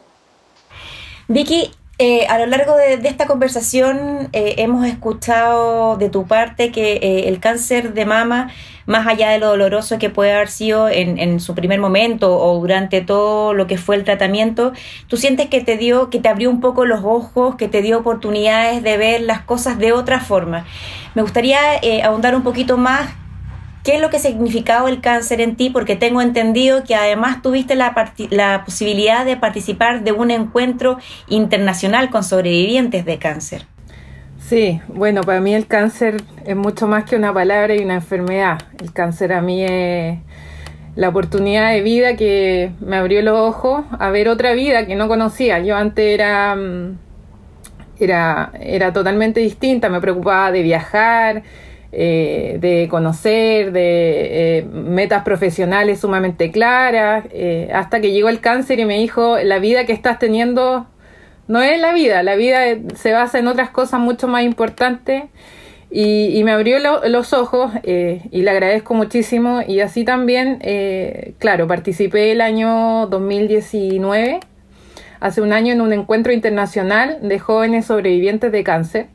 Vicky, 1.28 1.70
eh, 2.00 2.26
a 2.28 2.38
lo 2.38 2.46
largo 2.46 2.76
de, 2.76 2.94
esta 3.08 3.26
conversación 3.26 4.28
eh, 4.32 4.54
hemos 4.58 4.86
escuchado 4.86 5.96
de 5.96 6.08
tu 6.08 6.28
parte 6.28 6.70
que 6.70 6.92
eh, 6.92 7.28
el 7.28 7.40
cáncer 7.40 7.92
de 7.92 8.06
mama, 8.06 8.52
más 8.86 9.08
allá 9.08 9.30
de 9.30 9.38
lo 9.40 9.48
doloroso 9.48 9.98
que 9.98 10.08
puede 10.08 10.32
haber 10.32 10.48
sido 10.48 10.88
en, 10.88 11.18
en, 11.18 11.40
su 11.40 11.56
primer 11.56 11.80
momento 11.80 12.38
o 12.38 12.60
durante 12.60 13.00
todo 13.00 13.52
lo 13.52 13.66
que 13.66 13.78
fue 13.78 13.96
el 13.96 14.04
tratamiento, 14.04 14.72
tú 15.08 15.16
sientes 15.16 15.48
que 15.48 15.60
te 15.60 15.76
dio, 15.76 16.08
que 16.08 16.20
te 16.20 16.28
abrió 16.28 16.50
un 16.50 16.60
poco 16.60 16.84
los 16.84 17.00
ojos, 17.02 17.56
que 17.56 17.66
te 17.66 17.82
dio 17.82 17.98
oportunidades 17.98 18.84
de 18.84 18.96
ver 18.96 19.22
las 19.22 19.42
cosas 19.42 19.76
de 19.78 19.90
otra 19.92 20.20
forma. 20.20 20.66
Me 21.16 21.22
gustaría 21.22 21.58
ahondar 22.04 22.36
un 22.36 22.44
poquito 22.44 22.76
más 22.76 23.10
¿Qué 23.84 23.96
es 23.96 24.00
lo 24.00 24.10
que 24.10 24.18
ha 24.18 24.20
significado 24.20 24.88
el 24.88 25.00
cáncer 25.00 25.40
en 25.40 25.56
ti? 25.56 25.70
Porque 25.70 25.96
tengo 25.96 26.20
entendido 26.20 26.84
que 26.84 26.94
además 26.94 27.42
tuviste 27.42 27.74
la, 27.74 27.94
la 28.30 28.64
posibilidad 28.64 29.24
de 29.24 29.36
participar 29.36 30.04
de 30.04 30.12
un 30.12 30.30
encuentro 30.30 30.98
internacional 31.28 32.10
con 32.10 32.24
sobrevivientes 32.24 33.04
de 33.04 33.18
cáncer. 33.18 33.66
Sí, 34.48 34.80
bueno, 34.88 35.20
para 35.22 35.40
mí 35.40 35.54
el 35.54 35.66
cáncer 35.66 36.22
es 36.46 36.56
mucho 36.56 36.86
más 36.86 37.04
que 37.04 37.16
una 37.16 37.34
palabra 37.34 37.74
y 37.74 37.84
una 37.84 37.94
enfermedad. 37.94 38.58
El 38.80 38.92
cáncer 38.92 39.32
a 39.32 39.42
mí 39.42 39.62
es 39.62 40.18
la 40.96 41.10
oportunidad 41.10 41.70
de 41.72 41.82
vida 41.82 42.16
que 42.16 42.72
me 42.80 42.96
abrió 42.96 43.20
los 43.22 43.38
ojos 43.38 43.84
a 43.98 44.10
ver 44.10 44.28
otra 44.28 44.52
vida 44.54 44.86
que 44.86 44.96
no 44.96 45.06
conocía. 45.06 45.58
Yo 45.60 45.76
antes 45.76 46.04
era, 46.04 46.56
mm, 46.56 46.98
era, 48.00 48.52
era 48.58 48.92
totalmente 48.92 49.40
distinta, 49.40 49.88
me 49.90 50.00
preocupaba 50.00 50.50
de 50.50 50.62
viajar, 50.62 51.42
eh, 51.90 52.58
de 52.60 52.86
conocer, 52.90 53.72
de 53.72 54.58
eh, 54.58 54.62
metas 54.64 55.22
profesionales 55.22 56.00
sumamente 56.00 56.50
claras, 56.50 57.24
eh, 57.32 57.70
hasta 57.72 58.02
que 58.02 58.12
llegó 58.12 58.28
el 58.28 58.40
cáncer 58.40 58.78
y 58.78 58.84
me 58.84 58.98
dijo, 58.98 59.38
la 59.38 59.58
vida 59.58 59.86
que 59.86 59.94
estás 59.94 60.18
teniendo 60.18 60.86
no 61.46 61.62
es 61.62 61.80
la 61.80 61.94
vida, 61.94 62.22
la 62.22 62.36
vida 62.36 62.60
se 62.94 63.12
basa 63.12 63.38
en 63.38 63.48
otras 63.48 63.70
cosas 63.70 64.00
mucho 64.00 64.28
más 64.28 64.42
importantes. 64.42 65.24
Y, 65.90 66.42
me 66.44 66.52
abrió 66.52 66.76
los 66.78 67.32
ojos 67.32 67.72
y 67.82 68.42
le 68.42 68.50
agradezco 68.50 68.92
muchísimo. 68.92 69.62
Y 69.66 69.80
así 69.80 70.04
también, 70.04 70.58
claro, 71.38 71.66
participé 71.66 72.32
el 72.32 72.42
año 72.42 73.06
2019, 73.06 74.40
hace 75.20 75.40
un 75.40 75.54
año, 75.54 75.72
en 75.72 75.80
un 75.80 75.94
encuentro 75.94 76.34
internacional 76.34 77.20
de 77.22 77.38
jóvenes 77.38 77.86
sobrevivientes 77.86 78.52
de 78.52 78.62
cáncer. 78.62 79.06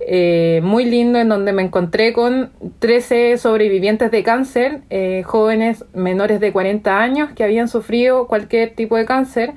Eh, 0.00 0.60
muy 0.62 0.84
lindo 0.84 1.18
en 1.18 1.28
donde 1.28 1.52
me 1.52 1.62
encontré 1.62 2.12
con 2.12 2.52
13 2.78 3.36
sobrevivientes 3.36 4.10
de 4.10 4.22
cáncer, 4.22 4.82
eh, 4.90 5.22
jóvenes 5.24 5.84
menores 5.92 6.38
de 6.38 6.52
40 6.52 7.00
años 7.00 7.30
que 7.34 7.42
habían 7.42 7.68
sufrido 7.68 8.28
cualquier 8.28 8.74
tipo 8.74 8.96
de 8.96 9.04
cáncer, 9.04 9.54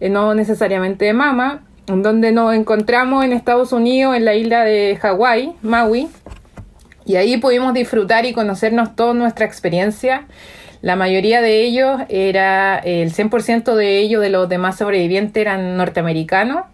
eh, 0.00 0.08
no 0.08 0.34
necesariamente 0.34 1.04
de 1.04 1.12
mama, 1.12 1.64
en 1.88 2.02
donde 2.02 2.32
nos 2.32 2.54
encontramos 2.54 3.24
en 3.24 3.32
Estados 3.32 3.72
Unidos, 3.72 4.16
en 4.16 4.24
la 4.24 4.34
isla 4.34 4.64
de 4.64 4.96
Hawái, 5.00 5.52
Maui, 5.60 6.08
y 7.04 7.16
ahí 7.16 7.36
pudimos 7.36 7.74
disfrutar 7.74 8.24
y 8.24 8.32
conocernos 8.32 8.96
toda 8.96 9.12
nuestra 9.12 9.44
experiencia. 9.44 10.26
La 10.80 10.96
mayoría 10.96 11.42
de 11.42 11.62
ellos 11.62 12.00
era, 12.08 12.78
el 12.78 13.12
100% 13.12 13.74
de 13.74 13.98
ellos, 13.98 14.22
de 14.22 14.30
los 14.30 14.48
demás 14.48 14.78
sobrevivientes, 14.78 15.40
eran 15.40 15.76
norteamericanos 15.76 16.64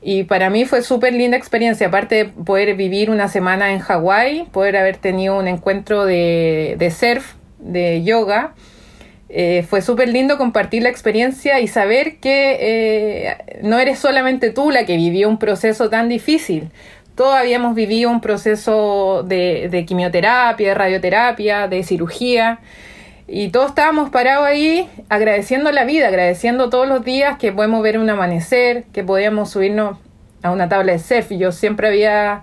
y 0.00 0.24
para 0.24 0.48
mí 0.48 0.64
fue 0.64 0.82
súper 0.82 1.12
linda 1.12 1.36
experiencia, 1.36 1.88
aparte 1.88 2.14
de 2.14 2.24
poder 2.26 2.74
vivir 2.76 3.10
una 3.10 3.28
semana 3.28 3.72
en 3.72 3.80
Hawái, 3.80 4.46
poder 4.52 4.76
haber 4.76 4.96
tenido 4.96 5.38
un 5.38 5.48
encuentro 5.48 6.04
de, 6.04 6.76
de 6.78 6.90
surf, 6.90 7.34
de 7.58 8.04
yoga. 8.04 8.54
Eh, 9.30 9.64
fue 9.68 9.82
súper 9.82 10.08
lindo 10.08 10.38
compartir 10.38 10.82
la 10.84 10.88
experiencia 10.88 11.60
y 11.60 11.68
saber 11.68 12.16
que 12.16 12.56
eh, 12.60 13.36
no 13.62 13.78
eres 13.78 13.98
solamente 13.98 14.50
tú 14.50 14.70
la 14.70 14.86
que 14.86 14.96
vivió 14.96 15.28
un 15.28 15.38
proceso 15.38 15.90
tan 15.90 16.08
difícil. 16.08 16.70
Todos 17.14 17.34
habíamos 17.34 17.74
vivido 17.74 18.10
un 18.10 18.20
proceso 18.20 19.24
de, 19.24 19.68
de 19.68 19.84
quimioterapia, 19.84 20.68
de 20.68 20.74
radioterapia, 20.74 21.66
de 21.66 21.82
cirugía. 21.82 22.60
Y 23.30 23.50
todos 23.50 23.68
estábamos 23.68 24.08
parados 24.08 24.46
ahí 24.46 24.88
agradeciendo 25.10 25.70
la 25.70 25.84
vida, 25.84 26.08
agradeciendo 26.08 26.70
todos 26.70 26.88
los 26.88 27.04
días 27.04 27.36
que 27.38 27.52
podemos 27.52 27.82
ver 27.82 27.98
un 27.98 28.08
amanecer, 28.08 28.84
que 28.94 29.04
podíamos 29.04 29.50
subirnos 29.50 29.98
a 30.42 30.50
una 30.50 30.70
tabla 30.70 30.92
de 30.92 30.98
surf. 30.98 31.30
Yo 31.32 31.52
siempre 31.52 31.88
había 31.88 32.42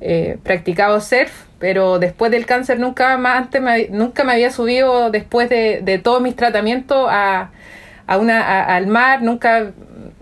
eh, 0.00 0.38
practicado 0.42 1.00
surf, 1.00 1.44
pero 1.60 2.00
después 2.00 2.32
del 2.32 2.46
cáncer 2.46 2.80
nunca 2.80 3.16
más 3.16 3.42
antes 3.42 3.62
me, 3.62 3.86
nunca 3.90 4.24
me 4.24 4.32
había 4.32 4.50
subido 4.50 5.12
después 5.12 5.48
de, 5.48 5.82
de 5.82 5.98
todos 5.98 6.20
mis 6.20 6.34
tratamientos 6.34 7.06
a, 7.08 7.50
a 8.08 8.18
una, 8.18 8.64
al 8.64 8.88
mar, 8.88 9.22
nunca 9.22 9.70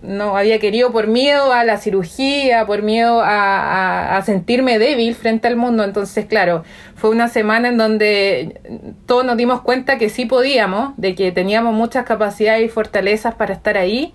no 0.02 0.36
había 0.36 0.58
querido 0.58 0.90
por 0.90 1.06
miedo 1.06 1.52
a 1.52 1.64
la 1.64 1.78
cirugía, 1.78 2.66
por 2.66 2.82
miedo 2.82 3.20
a, 3.20 4.16
a, 4.16 4.22
sentirme 4.22 4.78
débil 4.78 5.14
frente 5.14 5.48
al 5.48 5.56
mundo. 5.56 5.84
Entonces, 5.84 6.26
claro, 6.26 6.64
fue 6.96 7.10
una 7.10 7.28
semana 7.28 7.68
en 7.68 7.78
donde 7.78 8.60
todos 9.06 9.24
nos 9.24 9.36
dimos 9.36 9.62
cuenta 9.62 9.98
que 9.98 10.08
sí 10.08 10.26
podíamos, 10.26 10.94
de 10.96 11.14
que 11.14 11.30
teníamos 11.30 11.74
muchas 11.74 12.04
capacidades 12.04 12.64
y 12.64 12.68
fortalezas 12.68 13.34
para 13.34 13.54
estar 13.54 13.78
ahí. 13.78 14.12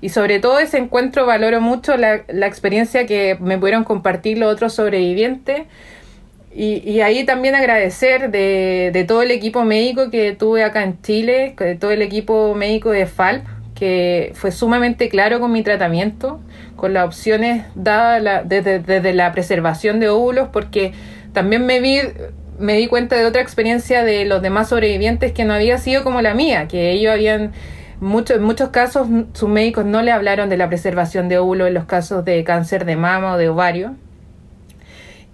Y 0.00 0.10
sobre 0.10 0.38
todo 0.38 0.58
ese 0.58 0.78
encuentro 0.78 1.26
valoro 1.26 1.60
mucho 1.60 1.96
la, 1.96 2.22
la 2.28 2.46
experiencia 2.46 3.06
que 3.06 3.36
me 3.40 3.58
pudieron 3.58 3.84
compartir 3.84 4.38
los 4.38 4.52
otros 4.52 4.74
sobrevivientes. 4.74 5.62
Y, 6.54 6.82
y, 6.88 7.02
ahí 7.02 7.24
también 7.24 7.54
agradecer 7.54 8.30
de, 8.30 8.90
de 8.92 9.04
todo 9.04 9.22
el 9.22 9.30
equipo 9.30 9.64
médico 9.64 10.10
que 10.10 10.32
tuve 10.32 10.64
acá 10.64 10.82
en 10.82 11.00
Chile, 11.02 11.54
de 11.56 11.76
todo 11.76 11.90
el 11.92 12.02
equipo 12.02 12.54
médico 12.54 12.90
de 12.90 13.06
FALP, 13.06 13.44
que 13.78 14.32
fue 14.34 14.50
sumamente 14.50 15.08
claro 15.08 15.38
con 15.38 15.52
mi 15.52 15.62
tratamiento, 15.62 16.40
con 16.74 16.92
las 16.94 17.06
opciones 17.06 17.64
dadas 17.76 18.42
desde, 18.48 19.14
la 19.14 19.30
preservación 19.30 20.00
de 20.00 20.08
óvulos, 20.08 20.48
porque 20.48 20.92
también 21.32 21.64
me 21.64 21.80
vi 21.80 22.00
me 22.58 22.72
di 22.72 22.88
cuenta 22.88 23.14
de 23.14 23.24
otra 23.24 23.40
experiencia 23.40 24.02
de 24.02 24.24
los 24.24 24.42
demás 24.42 24.70
sobrevivientes 24.70 25.30
que 25.30 25.44
no 25.44 25.54
había 25.54 25.78
sido 25.78 26.02
como 26.02 26.22
la 26.22 26.34
mía, 26.34 26.66
que 26.66 26.90
ellos 26.90 27.12
habían, 27.12 27.52
mucho, 28.00 28.34
en 28.34 28.42
muchos 28.42 28.70
casos 28.70 29.06
sus 29.32 29.48
médicos 29.48 29.84
no 29.84 30.02
le 30.02 30.10
hablaron 30.10 30.48
de 30.48 30.56
la 30.56 30.68
preservación 30.68 31.28
de 31.28 31.38
óvulos 31.38 31.68
en 31.68 31.74
los 31.74 31.84
casos 31.84 32.24
de 32.24 32.42
cáncer 32.42 32.84
de 32.84 32.96
mama 32.96 33.34
o 33.34 33.38
de 33.38 33.48
ovario. 33.48 33.94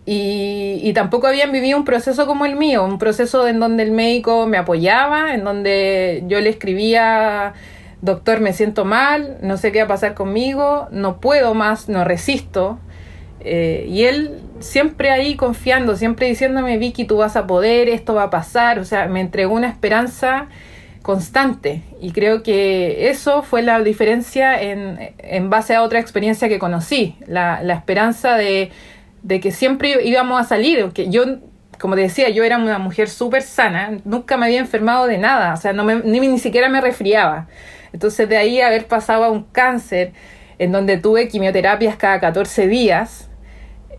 Y, 0.04 0.80
y, 0.82 0.92
tampoco 0.92 1.28
habían 1.28 1.50
vivido 1.50 1.78
un 1.78 1.86
proceso 1.86 2.26
como 2.26 2.44
el 2.44 2.56
mío, 2.56 2.84
un 2.84 2.98
proceso 2.98 3.48
en 3.48 3.58
donde 3.58 3.84
el 3.84 3.90
médico 3.90 4.46
me 4.46 4.58
apoyaba, 4.58 5.32
en 5.32 5.44
donde 5.44 6.24
yo 6.26 6.42
le 6.42 6.50
escribía 6.50 7.54
doctor, 8.04 8.40
me 8.40 8.52
siento 8.52 8.84
mal, 8.84 9.38
no 9.40 9.56
sé 9.56 9.72
qué 9.72 9.78
va 9.78 9.84
a 9.86 9.88
pasar 9.88 10.14
conmigo, 10.14 10.88
no 10.90 11.20
puedo 11.20 11.54
más, 11.54 11.88
no 11.88 12.04
resisto. 12.04 12.78
Eh, 13.40 13.86
y 13.88 14.04
él 14.04 14.40
siempre 14.60 15.10
ahí 15.10 15.36
confiando, 15.36 15.96
siempre 15.96 16.26
diciéndome, 16.26 16.76
Vicky, 16.78 17.04
tú 17.04 17.16
vas 17.16 17.36
a 17.36 17.46
poder, 17.46 17.88
esto 17.88 18.14
va 18.14 18.24
a 18.24 18.30
pasar, 18.30 18.78
o 18.78 18.84
sea, 18.84 19.06
me 19.06 19.20
entregó 19.20 19.54
una 19.54 19.68
esperanza 19.68 20.48
constante 21.02 21.82
y 22.00 22.12
creo 22.12 22.42
que 22.42 23.10
eso 23.10 23.42
fue 23.42 23.60
la 23.60 23.78
diferencia 23.80 24.60
en, 24.62 25.50
base 25.50 25.74
a 25.74 25.82
otra 25.82 25.98
experiencia 25.98 26.48
que 26.48 26.58
conocí, 26.58 27.16
la, 27.26 27.60
esperanza 27.74 28.36
de, 28.36 28.70
que 29.28 29.50
siempre 29.50 30.02
íbamos 30.04 30.40
a 30.40 30.44
salir, 30.44 30.90
que 30.94 31.10
yo, 31.10 31.24
como 31.78 31.94
te 31.94 32.02
decía, 32.02 32.30
yo 32.30 32.44
era 32.44 32.56
una 32.56 32.78
mujer 32.78 33.10
súper 33.10 33.42
sana, 33.42 33.98
nunca 34.04 34.38
me 34.38 34.46
había 34.46 34.60
enfermado 34.60 35.06
de 35.06 35.18
nada, 35.18 35.52
o 35.52 35.56
sea, 35.58 35.74
no 35.74 35.84
ni, 35.84 36.20
ni 36.20 36.38
siquiera 36.38 36.70
me 36.70 36.80
resfriaba. 36.80 37.48
Entonces 37.94 38.28
de 38.28 38.36
ahí 38.36 38.60
haber 38.60 38.88
pasado 38.88 39.22
a 39.22 39.30
un 39.30 39.44
cáncer 39.44 40.12
en 40.58 40.72
donde 40.72 40.98
tuve 40.98 41.28
quimioterapias 41.28 41.96
cada 41.96 42.18
14 42.18 42.66
días, 42.66 43.30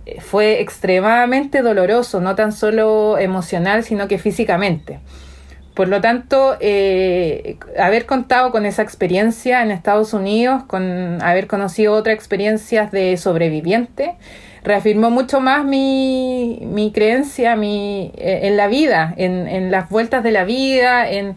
eh, 0.06 0.20
fue 0.20 0.60
extremadamente 0.60 1.62
doloroso, 1.62 2.20
no 2.20 2.36
tan 2.36 2.52
solo 2.52 3.18
emocional, 3.18 3.86
sino 3.86 4.10
que 4.10 4.18
físicamente. 4.18 5.00
Por 5.76 5.88
lo 5.88 6.02
tanto, 6.02 6.58
eh, 6.60 7.58
haber 7.80 8.06
contado 8.06 8.52
con 8.52 8.66
esa 8.66 8.82
experiencia 8.82 9.62
en 9.64 9.72
Estados 9.72 10.14
Unidos, 10.14 10.64
con 10.66 11.22
haber 11.22 11.48
conocido 11.48 11.94
otras 11.94 12.16
experiencias 12.16 12.92
de 12.92 13.16
sobreviviente, 13.16 14.16
reafirmó 14.64 15.10
mucho 15.10 15.40
más 15.40 15.64
mi, 15.64 16.60
mi 16.64 16.92
creencia 16.92 17.56
mi, 17.56 18.12
eh, 18.18 18.42
en 18.44 18.58
la 18.58 18.68
vida, 18.68 19.14
en, 19.16 19.48
en, 19.48 19.72
las 19.72 19.90
vueltas 19.90 20.22
de 20.22 20.32
la 20.32 20.44
vida, 20.44 21.10
en, 21.10 21.36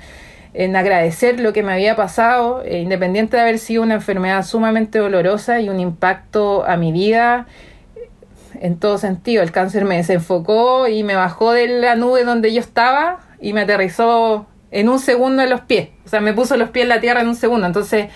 en 0.55 0.77
agradecer 0.77 1.41
lo 1.41 1.53
que 1.53 1.63
me 1.63 1.73
había 1.73 1.97
pasado, 1.97 2.63
eh, 2.65 2.79
independiente 2.79 3.37
de 3.37 3.43
haber 3.43 3.59
sido 3.59 3.83
una 3.83 3.95
enfermedad 3.95 4.45
sumamente 4.45 4.99
dolorosa 4.99 5.61
y 5.61 5.69
un 5.69 5.81
impacto 5.81 6.65
a 6.67 6.77
mi 6.77 6.93
vida 6.93 7.47
en 8.61 8.79
todo 8.79 8.99
sentido. 8.99 9.43
El 9.43 9.53
cáncer 9.53 9.85
me 9.85 9.97
desenfocó 9.97 10.89
y 10.89 11.03
me 11.03 11.15
bajó 11.15 11.53
de 11.53 11.69
la 11.69 11.97
nube 11.97 12.25
donde 12.25 12.53
yo 12.53 12.61
estaba 12.61 13.21
y 13.41 13.53
me 13.53 13.63
aterrizó 13.63 14.47
en 14.71 14.89
un 14.89 14.99
segundo 14.99 15.43
en 15.43 15.51
los 15.51 15.61
pies. 15.63 15.91
O 16.05 16.09
sea, 16.09 16.21
me 16.21 16.33
puso 16.33 16.57
los 16.57 16.71
pies 16.71 16.85
en 16.85 16.89
la 16.89 17.01
tierra 17.01 17.21
en 17.21 17.29
un 17.29 17.37
segundo. 17.37 17.67
Entonces, 17.67 18.09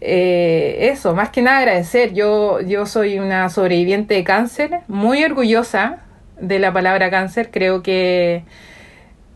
eh, 0.00 0.90
eso, 0.92 1.14
más 1.14 1.30
que 1.30 1.42
nada 1.42 1.58
agradecer. 1.58 2.12
Yo, 2.14 2.60
yo 2.60 2.86
soy 2.86 3.18
una 3.18 3.48
sobreviviente 3.48 4.14
de 4.14 4.24
cáncer, 4.24 4.80
muy 4.86 5.24
orgullosa 5.24 6.00
de 6.40 6.58
la 6.58 6.72
palabra 6.72 7.10
cáncer. 7.10 7.50
Creo 7.50 7.82
que 7.82 8.44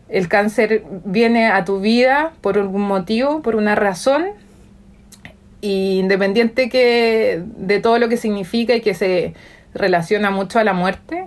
el 0.09 0.27
cáncer 0.27 0.83
viene 1.05 1.47
a 1.47 1.65
tu 1.65 1.79
vida 1.79 2.33
por 2.41 2.57
algún 2.57 2.83
motivo, 2.83 3.41
por 3.41 3.55
una 3.55 3.75
razón. 3.75 4.25
Y 5.61 5.99
independiente 5.99 6.69
que 6.69 7.41
de 7.57 7.79
todo 7.79 7.97
lo 7.97 8.09
que 8.09 8.17
significa 8.17 8.75
y 8.75 8.81
que 8.81 8.93
se 8.93 9.33
relaciona 9.73 10.29
mucho 10.29 10.59
a 10.59 10.63
la 10.63 10.73
muerte, 10.73 11.25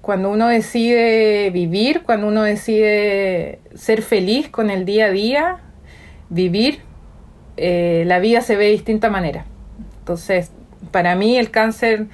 cuando 0.00 0.30
uno 0.30 0.48
decide 0.48 1.50
vivir, 1.50 2.02
cuando 2.02 2.28
uno 2.28 2.42
decide 2.44 3.58
ser 3.74 4.02
feliz 4.02 4.48
con 4.48 4.70
el 4.70 4.84
día 4.84 5.06
a 5.06 5.10
día, 5.10 5.56
vivir, 6.28 6.78
eh, 7.56 8.04
la 8.06 8.18
vida 8.20 8.40
se 8.40 8.56
ve 8.56 8.66
de 8.66 8.70
distinta 8.70 9.10
manera. 9.10 9.44
Entonces, 9.98 10.52
para 10.92 11.14
mí 11.14 11.36
el 11.36 11.50
cáncer 11.50 12.06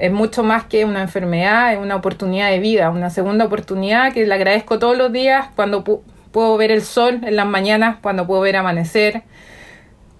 es 0.00 0.10
mucho 0.10 0.42
más 0.42 0.64
que 0.64 0.86
una 0.86 1.02
enfermedad, 1.02 1.74
es 1.74 1.78
una 1.78 1.94
oportunidad 1.94 2.48
de 2.50 2.58
vida, 2.58 2.88
una 2.88 3.10
segunda 3.10 3.44
oportunidad 3.44 4.14
que 4.14 4.26
le 4.26 4.34
agradezco 4.34 4.78
todos 4.78 4.96
los 4.96 5.12
días 5.12 5.48
cuando 5.54 5.84
puedo 5.84 6.56
ver 6.56 6.70
el 6.70 6.82
sol 6.82 7.20
en 7.22 7.36
las 7.36 7.46
mañanas, 7.46 7.98
cuando 8.00 8.26
puedo 8.26 8.40
ver 8.40 8.56
amanecer, 8.56 9.22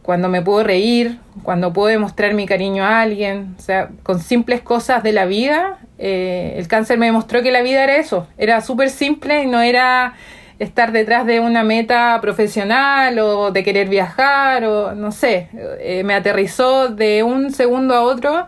cuando 0.02 0.28
me 0.28 0.42
puedo 0.42 0.64
reír, 0.64 1.18
cuando 1.42 1.72
puedo 1.72 1.88
demostrar 1.88 2.34
mi 2.34 2.44
cariño 2.44 2.84
a 2.84 3.00
alguien, 3.00 3.54
o 3.58 3.62
sea, 3.62 3.88
con 4.02 4.20
simples 4.20 4.60
cosas 4.60 5.02
de 5.02 5.12
la 5.12 5.24
vida, 5.24 5.78
eh, 5.98 6.56
el 6.58 6.68
cáncer 6.68 6.98
me 6.98 7.06
demostró 7.06 7.42
que 7.42 7.50
la 7.50 7.62
vida 7.62 7.82
era 7.82 7.96
eso, 7.96 8.26
era 8.36 8.60
súper 8.60 8.90
simple 8.90 9.44
y 9.44 9.46
no 9.46 9.62
era 9.62 10.12
estar 10.58 10.92
detrás 10.92 11.24
de 11.24 11.40
una 11.40 11.64
meta 11.64 12.18
profesional 12.20 13.18
o 13.18 13.50
de 13.50 13.64
querer 13.64 13.88
viajar 13.88 14.62
o 14.64 14.94
no 14.94 15.10
sé, 15.10 15.48
eh, 15.54 16.02
me 16.04 16.12
aterrizó 16.12 16.88
de 16.88 17.22
un 17.22 17.50
segundo 17.50 17.94
a 17.94 18.02
otro 18.02 18.46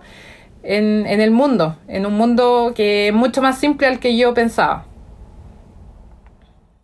en, 0.62 1.06
en 1.06 1.20
el 1.20 1.30
mundo, 1.30 1.76
en 1.88 2.06
un 2.06 2.14
mundo 2.14 2.72
que 2.74 3.08
es 3.08 3.14
mucho 3.14 3.42
más 3.42 3.58
simple 3.58 3.86
al 3.86 4.00
que 4.00 4.16
yo 4.16 4.34
pensaba. 4.34 4.86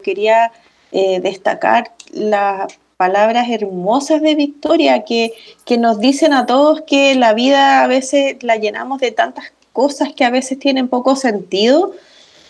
Quería 0.02 0.52
eh, 0.92 1.20
destacar 1.20 1.92
la 2.12 2.66
palabras 2.98 3.48
hermosas 3.48 4.20
de 4.20 4.34
Victoria 4.34 5.04
que, 5.04 5.32
que 5.64 5.78
nos 5.78 6.00
dicen 6.00 6.32
a 6.32 6.46
todos 6.46 6.82
que 6.82 7.14
la 7.14 7.32
vida 7.32 7.84
a 7.84 7.86
veces 7.86 8.42
la 8.42 8.56
llenamos 8.56 9.00
de 9.00 9.12
tantas 9.12 9.52
cosas 9.72 10.08
que 10.14 10.24
a 10.24 10.30
veces 10.30 10.58
tienen 10.58 10.88
poco 10.88 11.14
sentido 11.14 11.92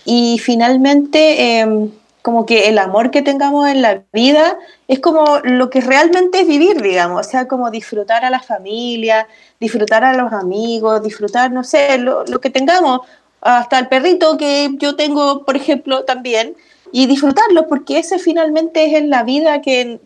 y 0.06 0.38
finalmente 0.38 1.60
em, 1.60 1.90
como 2.28 2.44
que 2.44 2.68
el 2.68 2.76
amor 2.76 3.10
que 3.10 3.22
tengamos 3.22 3.66
en 3.68 3.80
la 3.80 4.02
vida 4.12 4.58
es 4.86 5.00
como 5.00 5.38
lo 5.44 5.70
que 5.70 5.80
realmente 5.80 6.40
es 6.40 6.46
vivir, 6.46 6.82
digamos, 6.82 7.26
o 7.26 7.30
sea, 7.30 7.48
como 7.48 7.70
disfrutar 7.70 8.22
a 8.22 8.28
la 8.28 8.40
familia, 8.42 9.26
disfrutar 9.58 10.04
a 10.04 10.12
los 10.12 10.30
amigos, 10.30 11.02
disfrutar, 11.02 11.50
no 11.50 11.64
sé, 11.64 11.96
lo, 11.96 12.26
que 12.38 12.50
tengamos, 12.50 13.00
hasta 13.40 13.78
el 13.78 13.88
perrito 13.88 14.36
que 14.36 14.68
yo 14.74 14.94
tengo, 14.94 15.46
por 15.46 15.56
ejemplo, 15.56 16.04
también, 16.04 16.54
y 16.92 17.06
disfrutarlo, 17.06 17.66
porque 17.66 17.98
ese 17.98 18.18
finalmente 18.18 18.84
es 18.84 18.92
en 18.92 19.08
la 19.08 19.22
vida 19.22 19.62
que, 19.62 19.98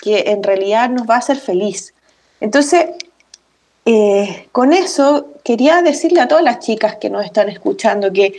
que 0.00 0.30
en 0.30 0.42
realidad 0.42 0.88
nos 0.88 1.06
va 1.06 1.16
a 1.16 1.18
hacer 1.18 1.36
feliz. 1.36 1.92
Entonces, 2.40 2.86
eh, 3.84 4.48
con 4.50 4.72
eso 4.72 5.28
quería 5.44 5.82
decirle 5.82 6.20
a 6.22 6.26
todas 6.26 6.42
las 6.42 6.58
chicas 6.58 6.96
que 6.96 7.10
nos 7.10 7.22
están 7.22 7.50
escuchando 7.50 8.12
que, 8.14 8.32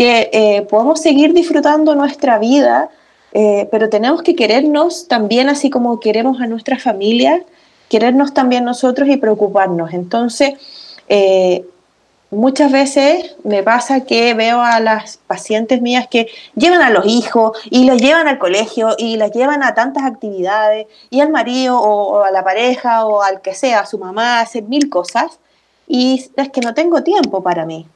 que 0.00 0.30
eh, 0.32 0.62
podemos 0.62 1.02
seguir 1.02 1.34
disfrutando 1.34 1.94
nuestra 1.94 2.38
vida, 2.38 2.88
eh, 3.32 3.68
pero 3.70 3.90
tenemos 3.90 4.22
que 4.22 4.34
querernos 4.34 5.08
también 5.08 5.50
así 5.50 5.68
como 5.68 6.00
queremos 6.00 6.40
a 6.40 6.46
nuestra 6.46 6.78
familia, 6.78 7.44
querernos 7.90 8.32
también 8.32 8.64
nosotros 8.64 9.10
y 9.10 9.18
preocuparnos. 9.18 9.92
Entonces, 9.92 10.54
muchas 12.30 12.72
veces 12.72 13.36
me 13.44 13.62
pasa 13.62 14.06
que 14.06 14.32
veo 14.32 14.62
a 14.62 14.80
las 14.80 15.18
pacientes 15.26 15.82
mías 15.82 16.06
que 16.08 16.28
llevan 16.54 16.80
a 16.80 16.88
los 16.88 17.04
hijos 17.04 17.58
y 17.68 17.84
los 17.84 18.00
llevan 18.00 18.26
al 18.26 18.38
colegio 18.38 18.94
y 18.96 19.18
las 19.18 19.32
llevan 19.32 19.62
a 19.62 19.74
tantas 19.74 20.04
actividades 20.04 20.86
y 21.10 21.20
al 21.20 21.28
marido 21.28 21.78
o, 21.78 22.22
a 22.22 22.30
la 22.30 22.42
pareja 22.42 23.04
o 23.04 23.20
al 23.20 23.42
que 23.42 23.54
sea, 23.54 23.80
a 23.80 23.86
su 23.86 23.98
mamá, 23.98 24.40
hacen 24.40 24.66
mil 24.66 24.88
cosas 24.88 25.40
y 25.86 26.24
es 26.36 26.48
que 26.48 26.62
no 26.62 26.72
tengo 26.72 27.02
tiempo 27.02 27.42
para 27.42 27.66
mí. 27.66 27.86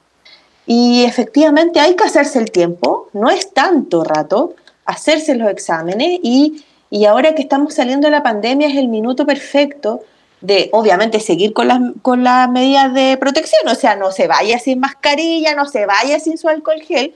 Y 0.67 1.05
efectivamente 1.05 1.81
hay 1.81 1.95
que 1.95 2.05
hacerse 2.05 2.39
el 2.39 2.51
tiempo, 2.51 3.09
no 3.12 3.31
es 3.31 3.53
tanto 3.53 4.03
rato, 4.03 4.55
hacerse 4.87 5.35
los 5.35 5.51
exámenes 5.51 6.21
y, 6.23 6.65
y 6.91 7.05
ahora 7.05 7.35
que 7.35 7.43
estamos 7.43 7.75
saliendo 7.75 8.07
de 8.07 8.12
la 8.12 8.23
pandemia 8.23 8.69
es 8.69 8.77
el 8.77 8.89
minuto 8.89 9.27
perfecto 9.27 10.03
de 10.41 10.69
obviamente 10.73 11.21
seguir 11.21 11.55
con 11.55 11.69
las, 11.69 11.81
con 12.03 12.23
las 12.23 12.51
medidas 12.51 12.93
de 12.93 13.17
protección, 13.17 13.67
o 13.67 13.75
sea, 13.75 13.97
no 13.97 14.12
se 14.12 14.27
vaya 14.27 14.59
sin 14.59 14.79
mascarilla, 14.79 15.55
no 15.55 15.65
se 15.67 15.87
vaya 15.87 16.21
sin 16.21 16.37
su 16.37 16.49
alcohol 16.49 16.83
gel, 16.83 17.15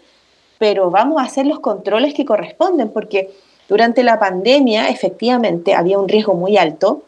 pero 0.58 0.90
vamos 0.90 1.20
a 1.20 1.26
hacer 1.26 1.46
los 1.46 1.60
controles 1.60 2.14
que 2.14 2.24
corresponden, 2.24 2.90
porque 2.90 3.30
durante 3.68 4.02
la 4.02 4.18
pandemia 4.18 4.88
efectivamente 4.88 5.74
había 5.74 5.98
un 5.98 6.08
riesgo 6.08 6.34
muy 6.34 6.56
alto, 6.56 7.02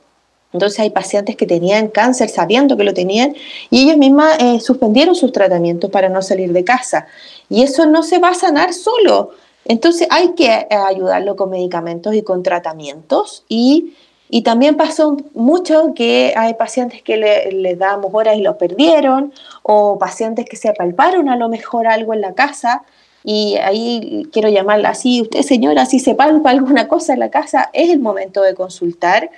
entonces 0.53 0.81
hay 0.81 0.91
pacientes 0.91 1.37
que 1.37 1.47
tenían 1.47 1.89
cáncer 1.89 2.29
sabiendo 2.29 2.77
que 2.77 2.85
lo 2.85 2.93
tenían 2.93 3.35
y 3.71 3.85
ellos 3.85 3.97
mismas 3.97 4.37
eh, 4.41 4.61
suspendieron 4.61 5.15
sus 5.15 5.33
tratamientos 5.33 5.91
para 5.91 6.09
no 6.09 6.23
salir 6.23 6.53
de 6.53 6.65
casa. 6.65 7.07
Y 7.49 7.63
eso 7.63 7.87
no 7.87 8.03
se 8.03 8.19
va 8.19 8.31
a 8.31 8.35
sanar 8.35 8.73
solo. 8.73 9.31
Entonces 9.65 10.09
hay 10.11 10.35
que 10.35 10.47
eh, 10.47 10.67
ayudarlo 10.71 11.37
con 11.37 11.51
medicamentos 11.51 12.15
y 12.15 12.23
con 12.23 12.43
tratamientos 12.43 13.45
y 13.49 13.95
y 14.33 14.43
también 14.43 14.77
pasó 14.77 15.17
mucho 15.35 15.93
que 15.93 16.33
hay 16.37 16.55
pacientes 16.55 17.03
que 17.03 17.17
le, 17.17 17.51
le, 17.51 17.75
damos 17.75 18.15
horas 18.15 18.37
y 18.37 18.43
lo 18.43 18.57
perdieron, 18.59 19.33
o 19.65 19.99
pacientes 19.99 20.47
que 20.49 20.57
se 20.57 20.69
apalparon 20.69 21.29
a 21.29 21.37
lo 21.37 21.49
mejor 21.49 21.89
algo 21.89 22.15
en 22.15 22.21
la 22.21 22.33
casa, 22.35 22.85
y 23.25 23.57
ahí 23.57 24.29
quiero 24.33 24.49
llamarla 24.49 24.91
así, 24.91 25.21
usted 25.21 25.43
señora, 25.43 25.85
si 25.85 25.99
se 25.99 26.15
palpa 26.15 26.51
alguna 26.51 26.87
cosa 26.87 27.13
en 27.13 27.19
la 27.19 27.31
casa, 27.31 27.71
es 27.73 27.91
el 27.91 27.99
momento 27.99 28.43
de 28.43 28.55
consultar 28.55 29.31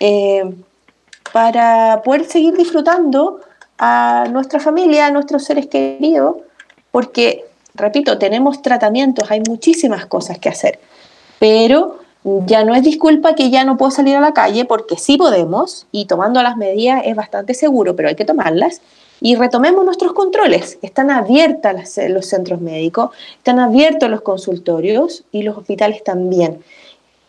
eh, 0.00 0.44
para 1.32 2.02
poder 2.04 2.24
seguir 2.24 2.56
disfrutando 2.56 3.40
a 3.78 4.26
nuestra 4.30 4.60
familia, 4.60 5.06
a 5.06 5.10
nuestros 5.10 5.44
seres 5.44 5.66
queridos, 5.66 6.36
porque, 6.90 7.44
repito, 7.74 8.18
tenemos 8.18 8.62
tratamientos, 8.62 9.30
hay 9.30 9.40
muchísimas 9.46 10.06
cosas 10.06 10.38
que 10.38 10.48
hacer, 10.48 10.80
pero 11.38 11.98
ya 12.46 12.64
no 12.64 12.74
es 12.74 12.82
disculpa 12.82 13.34
que 13.34 13.50
ya 13.50 13.64
no 13.64 13.76
puedo 13.76 13.90
salir 13.90 14.16
a 14.16 14.20
la 14.20 14.32
calle 14.32 14.64
porque 14.64 14.96
sí 14.96 15.16
podemos 15.16 15.86
y 15.92 16.06
tomando 16.06 16.42
las 16.42 16.56
medidas 16.56 17.02
es 17.04 17.14
bastante 17.14 17.54
seguro, 17.54 17.94
pero 17.94 18.08
hay 18.08 18.16
que 18.16 18.24
tomarlas. 18.24 18.82
Y 19.20 19.34
retomemos 19.34 19.84
nuestros 19.84 20.12
controles. 20.12 20.78
Están 20.80 21.10
abiertos 21.10 21.72
los 22.08 22.26
centros 22.26 22.60
médicos, 22.60 23.10
están 23.36 23.58
abiertos 23.58 24.08
los 24.08 24.20
consultorios 24.20 25.24
y 25.32 25.42
los 25.42 25.56
hospitales 25.56 26.04
también. 26.04 26.62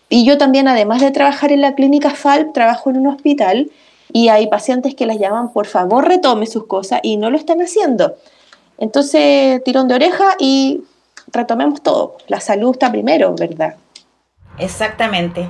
Y 0.09 0.25
yo 0.25 0.37
también, 0.37 0.67
además 0.67 1.01
de 1.01 1.11
trabajar 1.11 1.51
en 1.51 1.61
la 1.61 1.75
clínica 1.75 2.09
FALP, 2.09 2.51
trabajo 2.53 2.89
en 2.89 2.97
un 2.97 3.07
hospital 3.07 3.69
y 4.11 4.29
hay 4.29 4.47
pacientes 4.47 4.95
que 4.95 5.05
las 5.05 5.19
llaman, 5.19 5.53
por 5.53 5.67
favor, 5.67 6.07
retome 6.07 6.47
sus 6.47 6.65
cosas 6.65 6.99
y 7.03 7.17
no 7.17 7.29
lo 7.29 7.37
están 7.37 7.61
haciendo. 7.61 8.15
Entonces, 8.79 9.63
tirón 9.63 9.87
de 9.87 9.95
oreja 9.95 10.25
y 10.39 10.81
retomemos 11.31 11.83
todo. 11.83 12.17
La 12.27 12.39
salud 12.39 12.71
está 12.71 12.91
primero, 12.91 13.35
¿verdad? 13.35 13.75
Exactamente. 14.57 15.49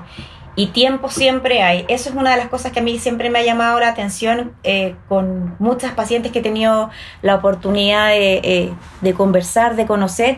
Y 0.55 0.67
tiempo 0.67 1.09
siempre 1.09 1.61
hay. 1.61 1.85
Eso 1.87 2.09
es 2.09 2.15
una 2.15 2.31
de 2.31 2.37
las 2.37 2.49
cosas 2.49 2.73
que 2.73 2.79
a 2.79 2.83
mí 2.83 2.99
siempre 2.99 3.29
me 3.29 3.39
ha 3.39 3.43
llamado 3.43 3.79
la 3.79 3.87
atención 3.87 4.53
eh, 4.63 4.95
con 5.07 5.55
muchas 5.59 5.93
pacientes 5.93 6.31
que 6.33 6.39
he 6.39 6.41
tenido 6.41 6.89
la 7.21 7.35
oportunidad 7.35 8.09
de, 8.09 8.73
eh, 9.03 9.13
conversar, 9.13 9.77
de 9.77 9.85
conocer, 9.85 10.37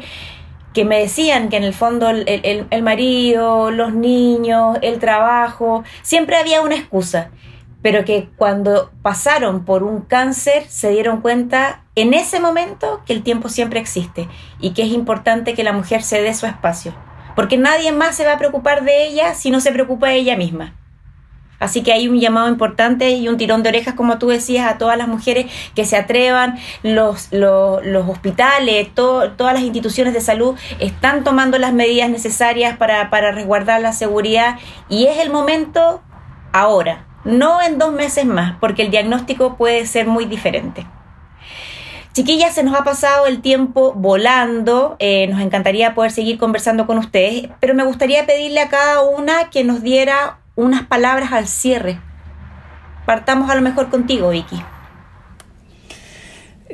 que 0.73 0.85
me 0.85 0.99
decían 0.99 1.49
que 1.49 1.57
en 1.57 1.63
el 1.63 1.73
fondo 1.73 2.09
el, 2.09 2.83
marido, 2.83 3.71
los 3.71 3.93
niños, 3.93 4.77
el 4.81 4.99
trabajo, 4.99 5.83
siempre 6.01 6.37
había 6.37 6.61
una 6.61 6.75
excusa 6.75 7.31
pero 7.83 8.05
que 8.05 8.29
cuando 8.37 8.91
pasaron 9.01 9.65
por 9.65 9.81
un 9.81 10.01
cáncer 10.01 10.65
se 10.67 10.91
dieron 10.91 11.21
cuenta 11.21 11.83
en 11.95 12.13
ese 12.13 12.39
momento 12.39 13.01
que 13.07 13.13
el 13.13 13.23
tiempo 13.23 13.49
siempre 13.49 13.79
existe 13.79 14.27
y 14.59 14.73
que 14.73 14.83
es 14.83 14.89
importante 14.89 15.55
que 15.55 15.63
la 15.63 15.73
mujer 15.73 16.03
se 16.03 16.21
dé 16.21 16.31
su 16.35 16.45
espacio 16.45 16.93
porque 17.35 17.57
nadie 17.57 17.91
más 17.91 18.15
se 18.15 18.25
va 18.25 18.33
a 18.33 18.37
preocupar 18.37 18.83
de 18.83 19.05
ella 19.05 19.33
si 19.33 19.51
no 19.51 19.59
se 19.59 19.71
preocupa 19.71 20.09
de 20.09 20.15
ella 20.15 20.37
misma. 20.37 20.75
Así 21.61 21.83
que 21.83 21.93
hay 21.93 22.09
un 22.09 22.19
llamado 22.19 22.49
importante 22.49 23.11
y 23.11 23.29
un 23.29 23.37
tirón 23.37 23.61
de 23.61 23.69
orejas, 23.69 23.93
como 23.93 24.17
tú 24.17 24.29
decías, 24.29 24.69
a 24.69 24.79
todas 24.79 24.97
las 24.97 25.07
mujeres 25.07 25.45
que 25.75 25.85
se 25.85 25.95
atrevan. 25.95 26.57
Los, 26.81 27.27
los, 27.31 28.09
hospitales, 28.09 28.89
todas 28.95 29.53
las 29.53 29.61
instituciones 29.61 30.13
de 30.13 30.21
salud 30.21 30.57
están 30.79 31.23
tomando 31.23 31.59
las 31.59 31.71
medidas 31.71 32.09
necesarias 32.09 32.77
para, 32.77 33.11
para 33.11 33.31
resguardar 33.31 33.79
la 33.79 33.93
seguridad 33.93 34.57
y 34.89 35.05
es 35.05 35.19
el 35.19 35.29
momento 35.29 36.01
ahora, 36.51 37.05
no 37.23 37.61
en 37.61 37.77
dos 37.77 37.93
meses 37.93 38.25
más, 38.25 38.55
porque 38.59 38.81
el 38.81 38.89
diagnóstico 38.89 39.55
puede 39.55 39.85
ser 39.85 40.07
muy 40.07 40.25
diferente. 40.25 40.87
Chiquillas, 42.13 42.55
se 42.55 42.63
nos 42.63 42.75
ha 42.75 42.83
pasado 42.83 43.25
el 43.25 43.41
tiempo 43.41 43.93
volando, 43.93 44.97
eh, 44.99 45.27
nos 45.27 45.39
encantaría 45.39 45.93
poder 45.93 46.11
seguir 46.11 46.37
conversando 46.37 46.85
con 46.85 46.97
ustedes, 46.97 47.47
pero 47.61 47.73
me 47.73 47.85
gustaría 47.85 48.25
pedirle 48.25 48.59
a 48.59 48.67
cada 48.67 49.01
una 49.01 49.49
que 49.49 49.63
nos 49.63 49.81
diera 49.81 50.39
unas 50.61 50.85
palabras 50.85 51.31
al 51.33 51.47
cierre. 51.47 51.99
Partamos 53.05 53.49
a 53.49 53.55
lo 53.55 53.61
mejor 53.61 53.89
contigo, 53.89 54.29
Vicky. 54.29 54.61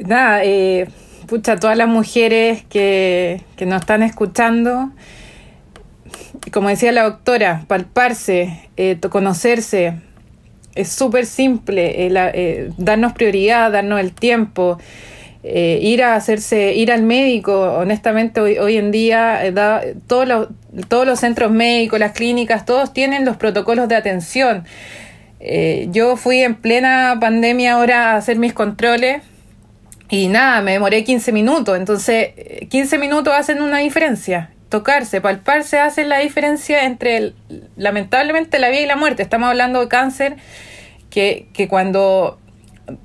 Nada, 0.06 0.44
eh, 0.44 0.90
pucha, 1.28 1.56
todas 1.58 1.78
las 1.78 1.88
mujeres 1.88 2.64
que, 2.66 3.42
que 3.56 3.66
nos 3.66 3.82
están 3.82 4.04
escuchando, 4.04 4.92
como 6.52 6.70
decía 6.70 6.92
la 6.92 7.04
doctora, 7.04 7.64
palparse, 7.68 8.70
eh, 8.78 9.00
conocerse, 9.10 10.02
es 10.76 10.90
súper 10.90 11.26
simple, 11.26 12.08
eh, 12.08 12.72
darnos 12.78 13.14
prioridad, 13.14 13.72
darnos 13.72 14.00
el 14.00 14.14
tiempo. 14.14 14.78
Eh, 15.50 15.80
ir 15.82 16.04
a 16.04 16.16
hacerse, 16.16 16.74
ir 16.74 16.92
al 16.92 17.04
médico, 17.04 17.58
honestamente 17.78 18.42
hoy, 18.42 18.58
hoy 18.58 18.76
en 18.76 18.92
día 18.92 19.46
eh, 19.46 19.54
da, 19.54 19.82
todos, 20.06 20.28
los, 20.28 20.50
todos 20.88 21.06
los 21.06 21.20
centros 21.20 21.52
médicos, 21.52 22.00
las 22.00 22.12
clínicas, 22.12 22.66
todos 22.66 22.94
tienen 22.94 23.26
los 23.26 23.38
protocolos 23.38 23.88
de 23.88 23.96
atención. 23.96 24.66
Eh, 25.40 25.88
yo 25.92 26.18
fui 26.18 26.42
en 26.42 26.56
plena 26.56 27.18
pandemia 27.20 27.74
ahora 27.74 28.12
a 28.12 28.18
hacer 28.18 28.38
mis 28.38 28.54
controles 28.54 29.22
y 30.10 30.28
nada, 30.28 30.62
me 30.62 30.74
demoré 30.74 31.04
15 31.04 31.32
minutos, 31.32 31.78
entonces 31.78 32.30
15 32.70 32.98
minutos 32.98 33.34
hacen 33.36 33.62
una 33.62 33.80
diferencia. 33.80 34.52
Tocarse, 34.70 35.22
palparse 35.22 35.80
hace 35.80 36.06
la 36.06 36.20
diferencia 36.20 36.84
entre 36.84 37.34
lamentablemente 37.78 38.60
la 38.60 38.70
vida 38.70 38.82
y 38.82 38.86
la 38.86 38.98
muerte. 38.98 39.24
Estamos 39.24 39.50
hablando 39.50 39.80
de 39.80 39.88
cáncer 39.88 40.36
que, 41.10 41.48
que 41.54 41.68
cuando 41.68 42.38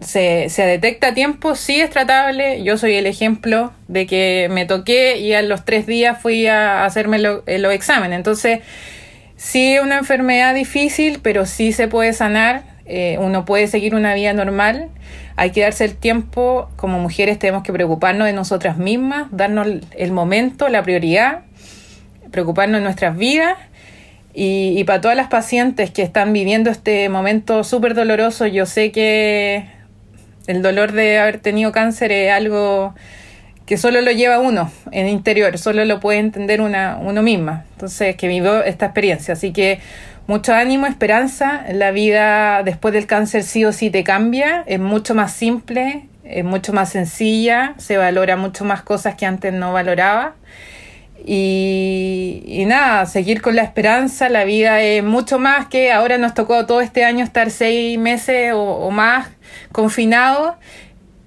se, 0.01 0.49
se, 0.49 0.63
detecta 0.65 1.09
a 1.09 1.15
tiempo, 1.15 1.55
sí 1.55 1.81
es 1.81 1.91
tratable. 1.91 2.63
Yo 2.63 2.79
soy 2.79 2.95
el 2.95 3.07
ejemplo 3.07 3.73
de 3.89 4.07
que 4.07 4.49
me 4.51 4.67
toqué 4.67 5.19
y 5.19 5.33
a 5.35 5.43
los 5.43 5.65
tres 5.65 5.87
días 5.87 6.21
fui 6.21 6.47
a 6.47 6.85
hacerme 6.85 7.19
los 7.19 7.43
exámenes. 7.47 8.17
Entonces, 8.17 8.61
sí 9.37 9.75
es 9.75 9.83
una 9.83 9.99
enfermedad 9.99 10.55
difícil, 10.55 11.21
pero 11.23 11.47
sí 11.47 11.73
se 11.73 11.89
puede 11.89 12.13
sanar. 12.13 12.63
Eh, 12.85 13.17
uno 13.21 13.45
puede 13.45 13.67
seguir 13.67 13.95
una 13.95 14.15
vida 14.15 14.33
normal. 14.33 14.89
Hay 15.37 15.51
que 15.51 15.63
darse 15.63 15.85
el 15.85 15.97
tiempo. 15.97 16.71
Como 16.77 16.99
mujeres 16.99 17.39
tenemos 17.39 17.63
que 17.63 17.73
preocuparnos 17.73 18.27
de 18.27 18.33
nosotras 18.33 18.77
mismas, 18.77 19.27
darnos 19.31 19.67
el 19.97 20.13
momento, 20.13 20.69
la 20.69 20.83
prioridad, 20.83 21.41
preocuparnos 22.31 22.81
de 22.81 22.85
nuestras 22.85 23.17
vidas 23.17 23.57
y, 24.35 24.83
para 24.85 25.01
todas 25.01 25.17
las 25.17 25.29
pacientes 25.29 25.91
que 25.91 26.03
están 26.03 26.33
viviendo 26.33 26.71
este 26.71 27.09
momento 27.09 27.65
súper 27.65 27.95
doloroso, 27.95 28.47
yo 28.47 28.65
sé 28.67 28.91
que 28.91 29.67
el 30.47 30.63
dolor 30.63 30.93
de 30.93 31.19
haber 31.19 31.39
tenido 31.39 31.71
cáncer 31.73 32.13
es 32.13 32.33
algo 32.33 32.95
que 33.67 33.77
solo 33.77 34.01
lo 34.01 34.11
lleva 34.11 34.39
uno 34.39 34.73
en 34.91 35.07
interior, 35.09 35.57
solo 35.59 35.85
lo 35.85 36.01
puede 36.01 36.19
entender 36.19 36.61
una, 36.61 36.99
uno 37.01 37.23
misma. 37.23 37.65
Entonces, 37.73 38.17
que 38.17 38.27
vivió 38.27 38.65
esta 38.65 38.87
experiencia. 38.87 39.35
Así 39.35 39.53
que 39.53 39.81
mucho 40.27 40.55
ánimo, 40.55 40.87
esperanza. 40.87 41.65
La 41.73 41.91
vida 41.91 42.63
después 42.63 42.95
del 42.95 43.07
cáncer 43.07 43.43
sí 43.43 43.65
o 43.65 43.73
sí 43.73 43.91
te 43.91 44.03
cambia, 44.03 44.65
es 44.67 44.81
mucho 44.81 45.15
más 45.15 45.33
simple, 45.33 46.07
es 46.25 46.45
mucho 46.45 46.73
más 46.73 46.91
sencilla, 46.91 47.75
se 47.79 47.97
valora 47.99 48.37
mucho 48.37 48.65
más 48.65 48.83
cosas 48.83 49.15
que 49.15 49.27
antes 49.27 49.53
no 49.53 49.73
valoraba. 49.73 50.35
Y, 51.25 52.65
nada, 52.67 53.07
seguir 53.07 53.43
con 53.43 53.55
la 53.55 53.63
esperanza, 53.63 54.29
la 54.29 54.45
vida 54.45 54.81
es 54.81 55.05
mucho 55.05 55.39
más 55.39 55.67
que 55.67 55.93
ahora 55.93 56.19
nos 56.19 56.35
tocó 56.35 56.67
todo 56.67 56.81
este 56.81 57.05
año 57.05 57.25
estar 57.25 57.51
seis 57.51 57.99
meses 57.99 58.53
o, 58.55 58.91
más 58.91 59.29
confinados 59.71 60.57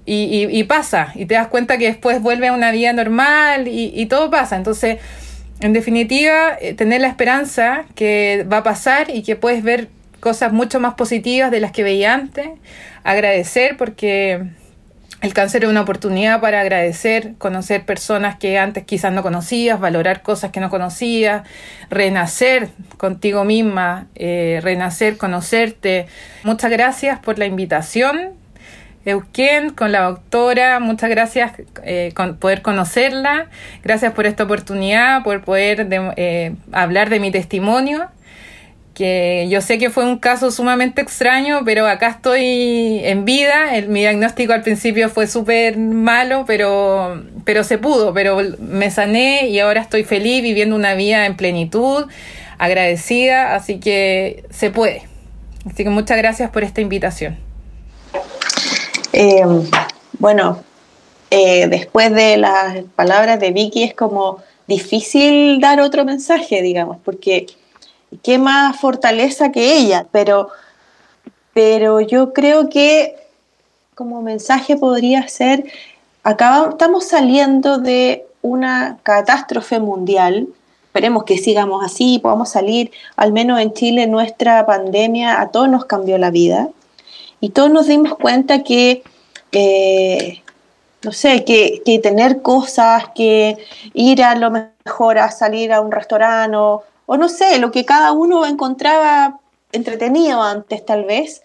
y, 0.05 0.63
pasa, 0.65 1.11
y 1.15 1.25
te 1.25 1.35
das 1.35 1.47
cuenta 1.47 1.77
que 1.77 1.85
después 1.85 2.21
vuelve 2.21 2.49
a 2.49 2.53
una 2.53 2.71
vida 2.71 2.91
normal 2.93 3.67
y, 3.67 4.05
todo 4.07 4.29
pasa. 4.29 4.57
Entonces, 4.57 4.99
en 5.61 5.71
definitiva, 5.71 6.57
eh, 6.59 6.73
tener 6.73 6.99
la 6.99 7.07
esperanza 7.07 7.85
que 7.95 8.45
va 8.51 8.57
a 8.57 8.63
pasar 8.63 9.09
y 9.09 9.23
que 9.23 9.37
puedes 9.37 9.63
ver 9.63 9.87
cosas 10.19 10.51
mucho 10.51 10.79
más 10.79 10.95
positivas 10.95 11.51
de 11.51 11.61
las 11.61 11.71
que 11.71 11.83
veía 11.83 12.13
antes, 12.13 12.49
agradecer 13.03 13.77
porque 13.77 14.43
el 15.22 15.34
cáncer 15.34 15.63
es 15.63 15.70
una 15.70 15.82
oportunidad 15.82 16.41
para 16.41 16.61
agradecer, 16.61 17.34
conocer 17.38 17.86
personas 17.86 18.38
que 18.38 18.59
antes 18.59 18.84
quizás 18.84 19.11
no 19.13 19.24
conocías, 19.24 19.80
valorar 19.80 20.22
cosas 20.22 20.51
que 20.51 20.59
no 20.59 20.70
conocías, 20.70 21.47
renacer 21.89 22.70
contigo 22.97 23.43
misma, 23.43 24.07
eh, 24.16 24.59
renacer, 24.61 25.18
conocerte. 25.18 26.07
Muchas 26.43 26.70
gracias 26.70 27.20
por 27.20 27.39
la 27.39 27.45
invitación. 27.45 28.34
Euquén, 29.05 29.70
con 29.70 29.91
la 29.91 30.01
doctora, 30.01 30.80
muchas 30.80 31.11
gracias 31.11 31.53
eh, 31.84 32.11
por 32.16 32.38
poder 32.38 32.61
conocerla, 32.63 33.49
gracias 33.84 34.13
por 34.13 34.26
esta 34.26 34.43
oportunidad, 34.43 35.24
por 35.24 35.43
poder 35.43 35.88
eh, 36.18 36.55
hablar 36.72 37.11
de 37.11 37.20
mi 37.20 37.30
testimonio 37.32 38.09
que 38.95 39.45
yo 39.49 39.61
sé 39.61 39.77
que 39.77 39.91
fue 39.91 40.05
un 40.05 40.17
caso 40.17 40.49
sumamente 40.49 41.01
extraño, 41.01 41.59
pero 41.65 41.85
acá 41.85 42.07
estoy 42.07 43.01
en 43.03 43.25
vida. 43.25 43.75
El, 43.75 43.89
mi 43.89 43.99
diagnóstico 43.99 44.53
al 44.53 44.63
principio 44.63 45.09
fue 45.09 45.27
súper 45.27 45.77
malo, 45.77 46.45
pero, 46.47 47.23
pero 47.43 47.63
se 47.63 47.77
pudo, 47.77 48.13
pero 48.13 48.39
me 48.59 48.89
sané 48.89 49.49
y 49.49 49.59
ahora 49.59 49.81
estoy 49.81 50.03
feliz 50.05 50.41
viviendo 50.41 50.75
una 50.75 50.95
vida 50.95 51.25
en 51.25 51.35
plenitud, 51.35 52.05
agradecida, 52.57 53.53
así 53.53 53.79
que 53.79 54.45
se 54.49 54.71
puede. 54.71 55.03
Así 55.69 55.83
que 55.83 55.89
muchas 55.89 56.17
gracias 56.17 56.49
por 56.49 56.63
esta 56.63 56.81
invitación. 56.81 57.37
Eh, 59.13 59.43
bueno, 60.17 60.63
eh, 61.29 61.67
después 61.67 62.13
de 62.13 62.37
las 62.37 62.83
palabras 62.95 63.39
de 63.39 63.51
Vicky 63.51 63.83
es 63.83 63.93
como 63.93 64.41
difícil 64.67 65.59
dar 65.59 65.81
otro 65.81 66.05
mensaje, 66.05 66.61
digamos, 66.61 66.97
porque 67.03 67.45
qué 68.23 68.37
más 68.37 68.79
fortaleza 68.79 69.51
que 69.51 69.77
ella, 69.77 70.05
pero, 70.11 70.49
pero 71.53 72.01
yo 72.01 72.33
creo 72.33 72.69
que 72.69 73.15
como 73.95 74.21
mensaje 74.21 74.75
podría 74.75 75.27
ser, 75.27 75.65
acá 76.23 76.67
estamos 76.71 77.07
saliendo 77.07 77.77
de 77.77 78.25
una 78.41 78.97
catástrofe 79.03 79.79
mundial, 79.79 80.47
esperemos 80.87 81.23
que 81.23 81.37
sigamos 81.37 81.83
así, 81.83 82.19
podamos 82.19 82.49
salir, 82.49 82.91
al 83.15 83.31
menos 83.31 83.59
en 83.59 83.73
Chile, 83.73 84.05
nuestra 84.07 84.65
pandemia 84.65 85.41
a 85.41 85.49
todos 85.49 85.69
nos 85.69 85.85
cambió 85.85 86.17
la 86.17 86.29
vida 86.29 86.69
y 87.39 87.49
todos 87.49 87.71
nos 87.71 87.87
dimos 87.87 88.15
cuenta 88.15 88.63
que, 88.63 89.03
eh, 89.51 90.41
no 91.03 91.11
sé, 91.11 91.45
que, 91.45 91.81
que, 91.85 91.99
tener 91.99 92.41
cosas, 92.41 93.05
que 93.15 93.57
ir 93.93 94.23
a 94.23 94.35
lo 94.35 94.51
mejor 94.51 95.17
a 95.17 95.31
salir 95.31 95.71
a 95.71 95.81
un 95.81 95.91
restaurante 95.91 96.57
no 97.07 97.29
sé, 97.29 97.59
lo 97.59 97.71
que 97.71 97.85
cada 97.85 98.11
uno 98.11 98.45
encontraba 98.45 99.39
entretenido 99.71 100.41
antes 100.41 100.85
tal 100.85 101.05
vez, 101.05 101.43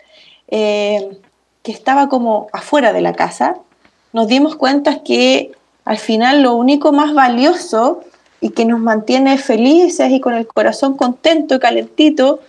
eh, 0.49 1.19
que 1.63 1.73
estaba 1.73 2.09
como 2.09 2.49
afuera 2.53 2.93
de 2.93 3.03
la 3.03 3.13
casa, 3.13 3.57
nos 4.13 4.27
dimos 4.27 4.57
cuenta 4.57 5.03
que 5.03 5.53
al 5.85 5.99
final 5.99 6.43
lo 6.43 6.55
único 6.55 6.93
más 6.93 7.15
valioso 7.15 8.01
y 8.41 8.51
que 8.51 8.65
nos 8.65 8.81
mantiene 8.81 9.37
felices 9.39 10.11
y 10.11 10.21
con 10.21 10.35
el 10.35 10.47
corazón 10.47 10.97
contento 10.97 11.57
y 11.57 11.59
calentito 11.59 12.41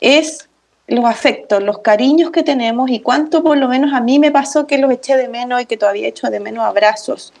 es 0.00 0.48
los 0.86 1.04
afectos, 1.04 1.62
los 1.62 1.78
cariños 1.78 2.30
que 2.30 2.42
tenemos 2.42 2.90
y 2.90 3.00
cuánto 3.00 3.42
por 3.42 3.56
lo 3.56 3.68
menos 3.68 3.92
a 3.94 4.00
mí 4.00 4.18
me 4.18 4.30
pasó 4.30 4.66
que 4.66 4.78
los 4.78 4.90
eché 4.90 5.16
de 5.16 5.28
menos 5.28 5.62
y 5.62 5.66
que 5.66 5.76
todavía 5.76 6.08
echo 6.08 6.28
de 6.28 6.40
menos 6.40 6.64
abrazos. 6.64 7.32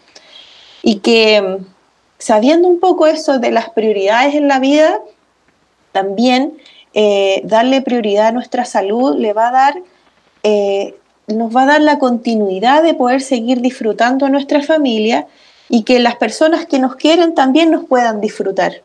Y 0.82 0.96
que 0.96 1.60
sabiendo 2.18 2.68
un 2.68 2.80
poco 2.80 3.06
eso 3.06 3.38
de 3.38 3.50
las 3.50 3.70
prioridades 3.70 4.34
en 4.34 4.48
la 4.48 4.58
vida, 4.58 5.00
también 5.92 6.58
eh, 6.94 7.42
darle 7.44 7.82
prioridad 7.82 8.28
a 8.28 8.32
nuestra 8.32 8.64
salud 8.64 9.16
le 9.18 9.32
va 9.32 9.48
a 9.48 9.52
dar, 9.52 9.82
eh, 10.42 10.94
nos 11.26 11.54
va 11.54 11.62
a 11.62 11.66
dar 11.66 11.80
la 11.80 11.98
continuidad 11.98 12.82
de 12.82 12.94
poder 12.94 13.20
seguir 13.20 13.60
disfrutando 13.60 14.26
a 14.26 14.30
nuestra 14.30 14.62
familia 14.62 15.26
y 15.68 15.82
que 15.82 15.98
las 15.98 16.16
personas 16.16 16.66
que 16.66 16.78
nos 16.78 16.96
quieren 16.96 17.34
también 17.34 17.70
nos 17.70 17.84
puedan 17.86 18.20
disfrutar. 18.20 18.82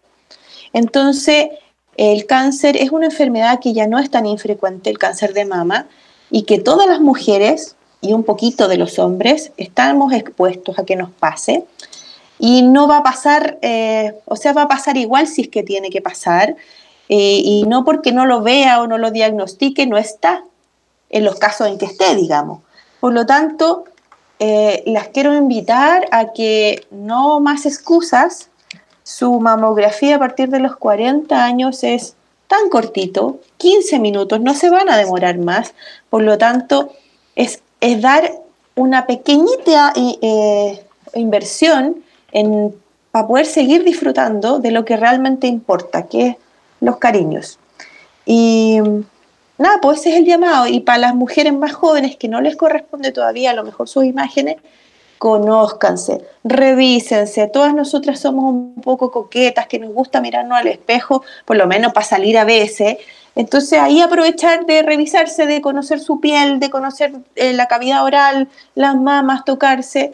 Entonces, 0.73 1.49
el 1.97 2.25
cáncer 2.25 2.77
es 2.77 2.91
una 2.91 3.07
enfermedad 3.07 3.59
que 3.59 3.73
ya 3.73 3.85
no 3.87 3.99
es 3.99 4.09
tan 4.09 4.25
infrecuente, 4.25 4.89
el 4.89 4.97
cáncer 4.97 5.33
de 5.33 5.45
mama, 5.45 5.87
y 6.31 6.43
que 6.43 6.59
todas 6.59 6.87
las 6.87 7.01
mujeres 7.01 7.75
y 8.01 8.13
un 8.13 8.23
poquito 8.23 8.67
de 8.67 8.77
los 8.77 8.99
hombres 8.99 9.51
estamos 9.57 10.13
expuestos 10.13 10.79
a 10.79 10.85
que 10.85 10.95
nos 10.95 11.11
pase. 11.11 11.65
Y 12.39 12.61
no 12.61 12.87
va 12.87 12.97
a 12.97 13.03
pasar, 13.03 13.59
eh, 13.61 14.15
o 14.25 14.37
sea, 14.37 14.53
va 14.53 14.63
a 14.63 14.67
pasar 14.69 14.95
igual 14.95 15.27
si 15.27 15.41
es 15.41 15.49
que 15.49 15.61
tiene 15.61 15.89
que 15.89 16.01
pasar, 16.01 16.55
eh, 17.09 17.41
y 17.43 17.63
no 17.67 17.83
porque 17.83 18.13
no 18.13 18.25
lo 18.25 18.41
vea 18.41 18.81
o 18.81 18.87
no 18.87 18.97
lo 18.97 19.11
diagnostique, 19.11 19.85
no 19.85 19.97
está 19.97 20.45
en 21.09 21.25
los 21.25 21.35
casos 21.35 21.67
en 21.67 21.77
que 21.77 21.85
esté, 21.85 22.15
digamos. 22.15 22.61
Por 23.01 23.13
lo 23.13 23.25
tanto, 23.25 23.83
eh, 24.39 24.83
las 24.85 25.09
quiero 25.09 25.35
invitar 25.35 26.07
a 26.11 26.31
que 26.31 26.87
no 26.91 27.41
más 27.41 27.65
excusas. 27.65 28.49
Su 29.03 29.39
mamografía 29.39 30.15
a 30.15 30.19
partir 30.19 30.49
de 30.49 30.59
los 30.59 30.77
40 30.77 31.43
años 31.43 31.83
es 31.83 32.15
tan 32.47 32.69
cortito, 32.69 33.39
15 33.57 33.99
minutos, 33.99 34.39
no 34.39 34.53
se 34.53 34.69
van 34.69 34.89
a 34.89 34.97
demorar 34.97 35.37
más. 35.39 35.73
Por 36.09 36.21
lo 36.21 36.37
tanto, 36.37 36.93
es, 37.35 37.61
es 37.81 38.01
dar 38.01 38.31
una 38.75 39.07
pequeñita 39.07 39.93
inversión 41.13 42.03
en, 42.31 42.75
para 43.11 43.27
poder 43.27 43.45
seguir 43.45 43.83
disfrutando 43.83 44.59
de 44.59 44.71
lo 44.71 44.85
que 44.85 44.97
realmente 44.97 45.47
importa, 45.47 46.07
que 46.07 46.27
es 46.27 46.35
los 46.81 46.97
cariños. 46.97 47.59
Y 48.25 48.79
nada, 49.57 49.79
pues 49.81 49.99
ese 49.99 50.11
es 50.11 50.15
el 50.17 50.25
llamado. 50.25 50.67
Y 50.67 50.81
para 50.81 50.99
las 50.99 51.15
mujeres 51.15 51.53
más 51.53 51.73
jóvenes 51.73 52.15
que 52.15 52.27
no 52.27 52.41
les 52.41 52.55
corresponde 52.55 53.11
todavía 53.11 53.51
a 53.51 53.55
lo 53.55 53.63
mejor 53.63 53.87
sus 53.87 54.05
imágenes, 54.05 54.57
conózcanse, 55.19 56.25
revísense. 56.43 57.47
Todas 57.47 57.75
nosotras 57.75 58.19
somos 58.19 58.45
un 58.45 58.75
poco 58.81 59.11
coquetas, 59.11 59.67
que 59.67 59.77
nos 59.77 59.93
gusta 59.93 60.21
mirarnos 60.21 60.57
al 60.57 60.67
espejo, 60.67 61.23
por 61.45 61.57
lo 61.57 61.67
menos 61.67 61.93
para 61.93 62.05
salir 62.05 62.37
a 62.37 62.45
veces. 62.45 62.97
Entonces 63.35 63.79
ahí 63.79 64.01
aprovechar 64.01 64.65
de 64.65 64.81
revisarse, 64.81 65.45
de 65.45 65.61
conocer 65.61 65.99
su 65.99 66.19
piel, 66.19 66.59
de 66.59 66.69
conocer 66.69 67.13
eh, 67.35 67.53
la 67.53 67.67
cavidad 67.67 68.03
oral, 68.03 68.47
las 68.75 68.95
mamas, 68.95 69.45
tocarse. 69.45 70.13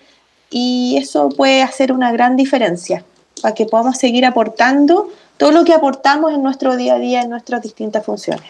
Y 0.50 0.98
eso 0.98 1.30
puede 1.30 1.62
hacer 1.64 1.92
una 1.92 2.12
gran 2.12 2.36
diferencia 2.36 3.04
para 3.42 3.54
que 3.54 3.66
podamos 3.66 3.98
seguir 3.98 4.26
aportando 4.26 5.10
todo 5.38 5.52
lo 5.52 5.66
que 5.66 5.74
aportamos 5.74 6.34
en 6.34 6.44
nuestro 6.44 6.78
día 6.78 6.96
a 6.96 7.00
día, 7.00 7.22
en 7.22 7.30
nuestras 7.30 7.62
distintas 7.62 8.06
funciones. 8.06 8.46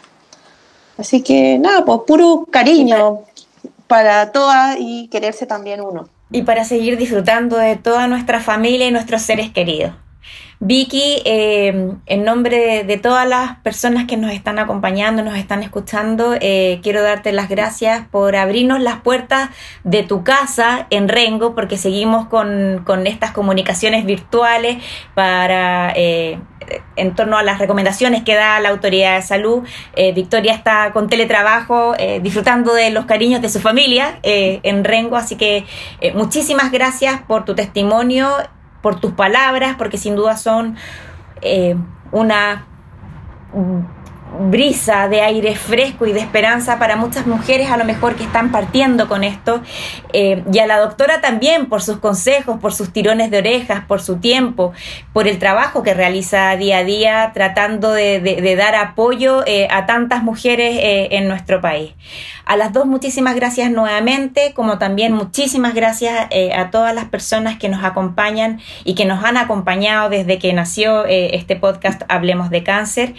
Así 0.97 1.21
que 1.21 1.57
nada, 1.57 1.83
pues 1.83 2.01
puro 2.07 2.45
cariño 2.49 3.21
para 3.87 4.31
todas 4.31 4.77
y 4.79 5.07
quererse 5.07 5.45
también 5.45 5.81
uno. 5.81 6.07
Y 6.31 6.43
para 6.43 6.65
seguir 6.65 6.97
disfrutando 6.97 7.57
de 7.57 7.75
toda 7.75 8.07
nuestra 8.07 8.39
familia 8.39 8.87
y 8.87 8.91
nuestros 8.91 9.21
seres 9.21 9.51
queridos. 9.51 9.93
Vicky, 10.59 11.21
eh, 11.25 11.91
en 12.05 12.23
nombre 12.23 12.83
de, 12.85 12.97
todas 12.97 13.27
las 13.27 13.57
personas 13.57 14.05
que 14.05 14.15
nos 14.15 14.31
están 14.31 14.57
acompañando, 14.57 15.21
nos 15.21 15.37
están 15.37 15.63
escuchando, 15.63 16.33
eh, 16.39 16.79
quiero 16.81 17.03
darte 17.03 17.33
las 17.33 17.49
gracias 17.49 18.07
por 18.09 18.35
abrirnos 18.37 18.79
las 18.79 19.01
puertas 19.01 19.49
de 19.83 20.03
tu 20.03 20.23
casa 20.23 20.87
en 20.91 21.09
Rengo, 21.09 21.55
porque 21.55 21.77
seguimos 21.77 22.27
con, 22.27 22.85
estas 23.05 23.31
comunicaciones 23.31 24.05
virtuales 24.05 24.77
para... 25.13 25.91
Eh, 25.95 26.39
en 26.95 27.13
torno 27.13 27.37
a 27.37 27.43
las 27.43 27.59
recomendaciones 27.59 28.23
que 28.23 28.33
da 28.33 28.59
la 28.59 28.69
autoridad 28.69 29.17
de 29.17 29.21
salud. 29.21 29.61
Victoria 30.15 30.51
está 30.55 30.93
con 30.93 31.07
teletrabajo, 31.07 31.93
disfrutando 32.23 32.73
de 32.73 32.89
los 32.89 33.05
cariños 33.05 33.39
de 33.39 33.49
su 33.49 33.59
familia 33.59 34.17
en 34.23 34.83
Rengo, 34.83 35.15
así 35.15 35.35
que 35.35 35.63
muchísimas 36.15 36.71
gracias 36.71 37.21
por 37.21 37.45
tu 37.45 37.53
testimonio 37.53 38.35
por 38.85 38.99
tus 38.99 39.13
palabras, 39.13 39.77
porque 39.79 39.97
sin 39.97 40.15
duda 40.15 40.37
son 40.37 40.75
eh, 41.41 41.75
una 42.11 42.67
brisa 44.39 45.07
de 45.07 45.21
aire 45.21 45.55
fresco 45.55 46.05
y 46.05 46.13
de 46.13 46.19
esperanza 46.19 46.79
para 46.79 46.95
muchas 46.95 47.27
mujeres 47.27 47.71
a 47.71 47.77
lo 47.77 47.85
mejor 47.85 48.15
que 48.15 48.23
están 48.23 48.51
partiendo 48.51 49.07
con 49.07 49.23
esto 49.23 49.61
eh, 50.13 50.43
y 50.51 50.59
a 50.59 50.67
la 50.67 50.79
doctora 50.79 51.21
también 51.21 51.67
por 51.67 51.81
sus 51.81 51.97
consejos, 51.97 52.59
por 52.59 52.73
sus 52.73 52.91
tirones 52.91 53.31
de 53.31 53.39
orejas, 53.39 53.85
por 53.85 54.01
su 54.01 54.17
tiempo, 54.17 54.73
por 55.13 55.27
el 55.27 55.39
trabajo 55.39 55.83
que 55.83 55.93
realiza 55.93 56.55
día 56.55 56.79
a 56.79 56.83
día 56.83 57.31
tratando 57.33 57.91
de, 57.91 58.55
dar 58.55 58.75
apoyo 58.75 59.43
eh, 59.45 59.67
a 59.69 59.85
tantas 59.85 60.23
mujeres 60.23 60.77
eh, 60.77 61.09
en 61.11 61.27
nuestro 61.27 61.61
país. 61.61 61.93
A 62.45 62.57
las 62.57 62.73
dos 62.73 62.85
muchísimas 62.85 63.35
gracias 63.35 63.71
nuevamente, 63.71 64.53
como 64.53 64.77
también 64.77 65.13
muchísimas 65.13 65.73
gracias 65.73 66.29
a 66.55 66.69
todas 66.69 66.93
las 66.93 67.05
personas 67.05 67.57
que 67.57 67.69
nos 67.69 67.83
acompañan 67.83 68.59
y 68.83 68.93
que 68.93 69.05
nos 69.05 69.23
han 69.23 69.37
acompañado 69.37 70.09
desde 70.09 70.37
que 70.37 70.53
nació 70.53 71.05
este 71.05 71.55
podcast 71.55 72.03
Hablemos 72.07 72.51
de 72.51 72.63
Cáncer. 72.63 73.15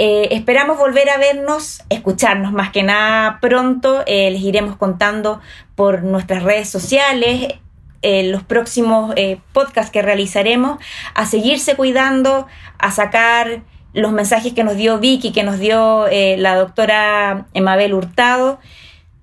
Eh, 0.00 0.28
esperamos 0.30 0.78
volver 0.78 1.10
a 1.10 1.18
vernos, 1.18 1.82
escucharnos 1.88 2.52
más 2.52 2.70
que 2.70 2.84
nada 2.84 3.40
pronto. 3.40 4.04
Eh, 4.06 4.30
les 4.30 4.42
iremos 4.42 4.76
contando 4.76 5.40
por 5.74 6.04
nuestras 6.04 6.44
redes 6.44 6.68
sociales 6.68 7.54
eh, 8.02 8.30
los 8.30 8.44
próximos 8.44 9.12
podcasts 9.52 9.90
que 9.90 10.02
realizaremos, 10.02 10.78
a 11.14 11.26
seguirse 11.26 11.74
cuidando, 11.74 12.46
a 12.78 12.92
sacar 12.92 13.62
los 13.92 14.12
mensajes 14.12 14.52
que 14.52 14.62
nos 14.62 14.76
dio 14.76 15.00
Vicky, 15.00 15.32
que 15.32 15.42
nos 15.42 15.58
dio 15.58 16.06
la 16.08 16.54
doctora 16.54 17.46
Emabel 17.54 17.94
Hurtado, 17.94 18.60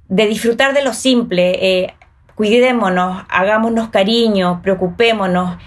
de 0.09 0.27
disfrutar 0.27 0.73
de 0.73 0.83
lo 0.83 0.93
simple. 0.93 1.95
cuidémonos, 2.35 3.23
hagámonos 3.29 3.87
cariño, 3.87 4.59
preocupémonos 4.61 5.57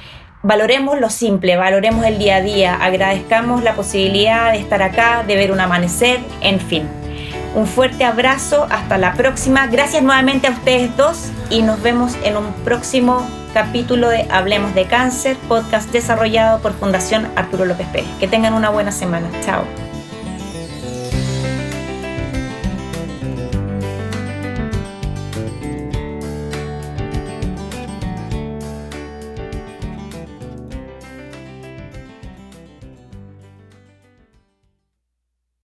valoremos 0.42 1.00
lo 1.00 1.10
simple, 1.10 1.56
valoremos 1.56 2.04
el 2.04 2.18
día 2.18 2.36
a 2.36 2.40
día, 2.40 2.74
agradezcamos 2.74 3.62
la 3.62 3.74
posibilidad 3.74 4.52
de 4.52 4.58
estar 4.58 4.82
acá, 4.82 5.24
de 5.26 5.36
ver 5.36 5.52
un 5.52 5.60
amanecer, 5.60 6.20
en 6.40 6.60
fin. 6.60 6.88
Un 7.54 7.66
fuerte 7.66 8.04
abrazo, 8.04 8.66
hasta 8.70 8.98
la 8.98 9.14
próxima. 9.14 9.66
Gracias 9.66 10.02
nuevamente 10.02 10.46
a 10.46 10.50
ustedes 10.50 10.96
dos 10.96 11.30
y 11.50 11.62
nos 11.62 11.82
vemos 11.82 12.16
en 12.22 12.36
un 12.36 12.52
próximo 12.64 13.26
capítulo 13.54 14.10
de 14.10 14.26
Hablemos 14.30 14.74
de 14.74 14.84
Cáncer, 14.84 15.36
podcast 15.48 15.90
desarrollado 15.90 16.60
por 16.60 16.72
Fundación 16.74 17.26
Arturo 17.34 17.64
López 17.64 17.86
Pérez. 17.88 18.08
Que 18.20 18.28
tengan 18.28 18.54
una 18.54 18.70
buena 18.70 18.92
semana. 18.92 19.28
Chao. 19.44 19.87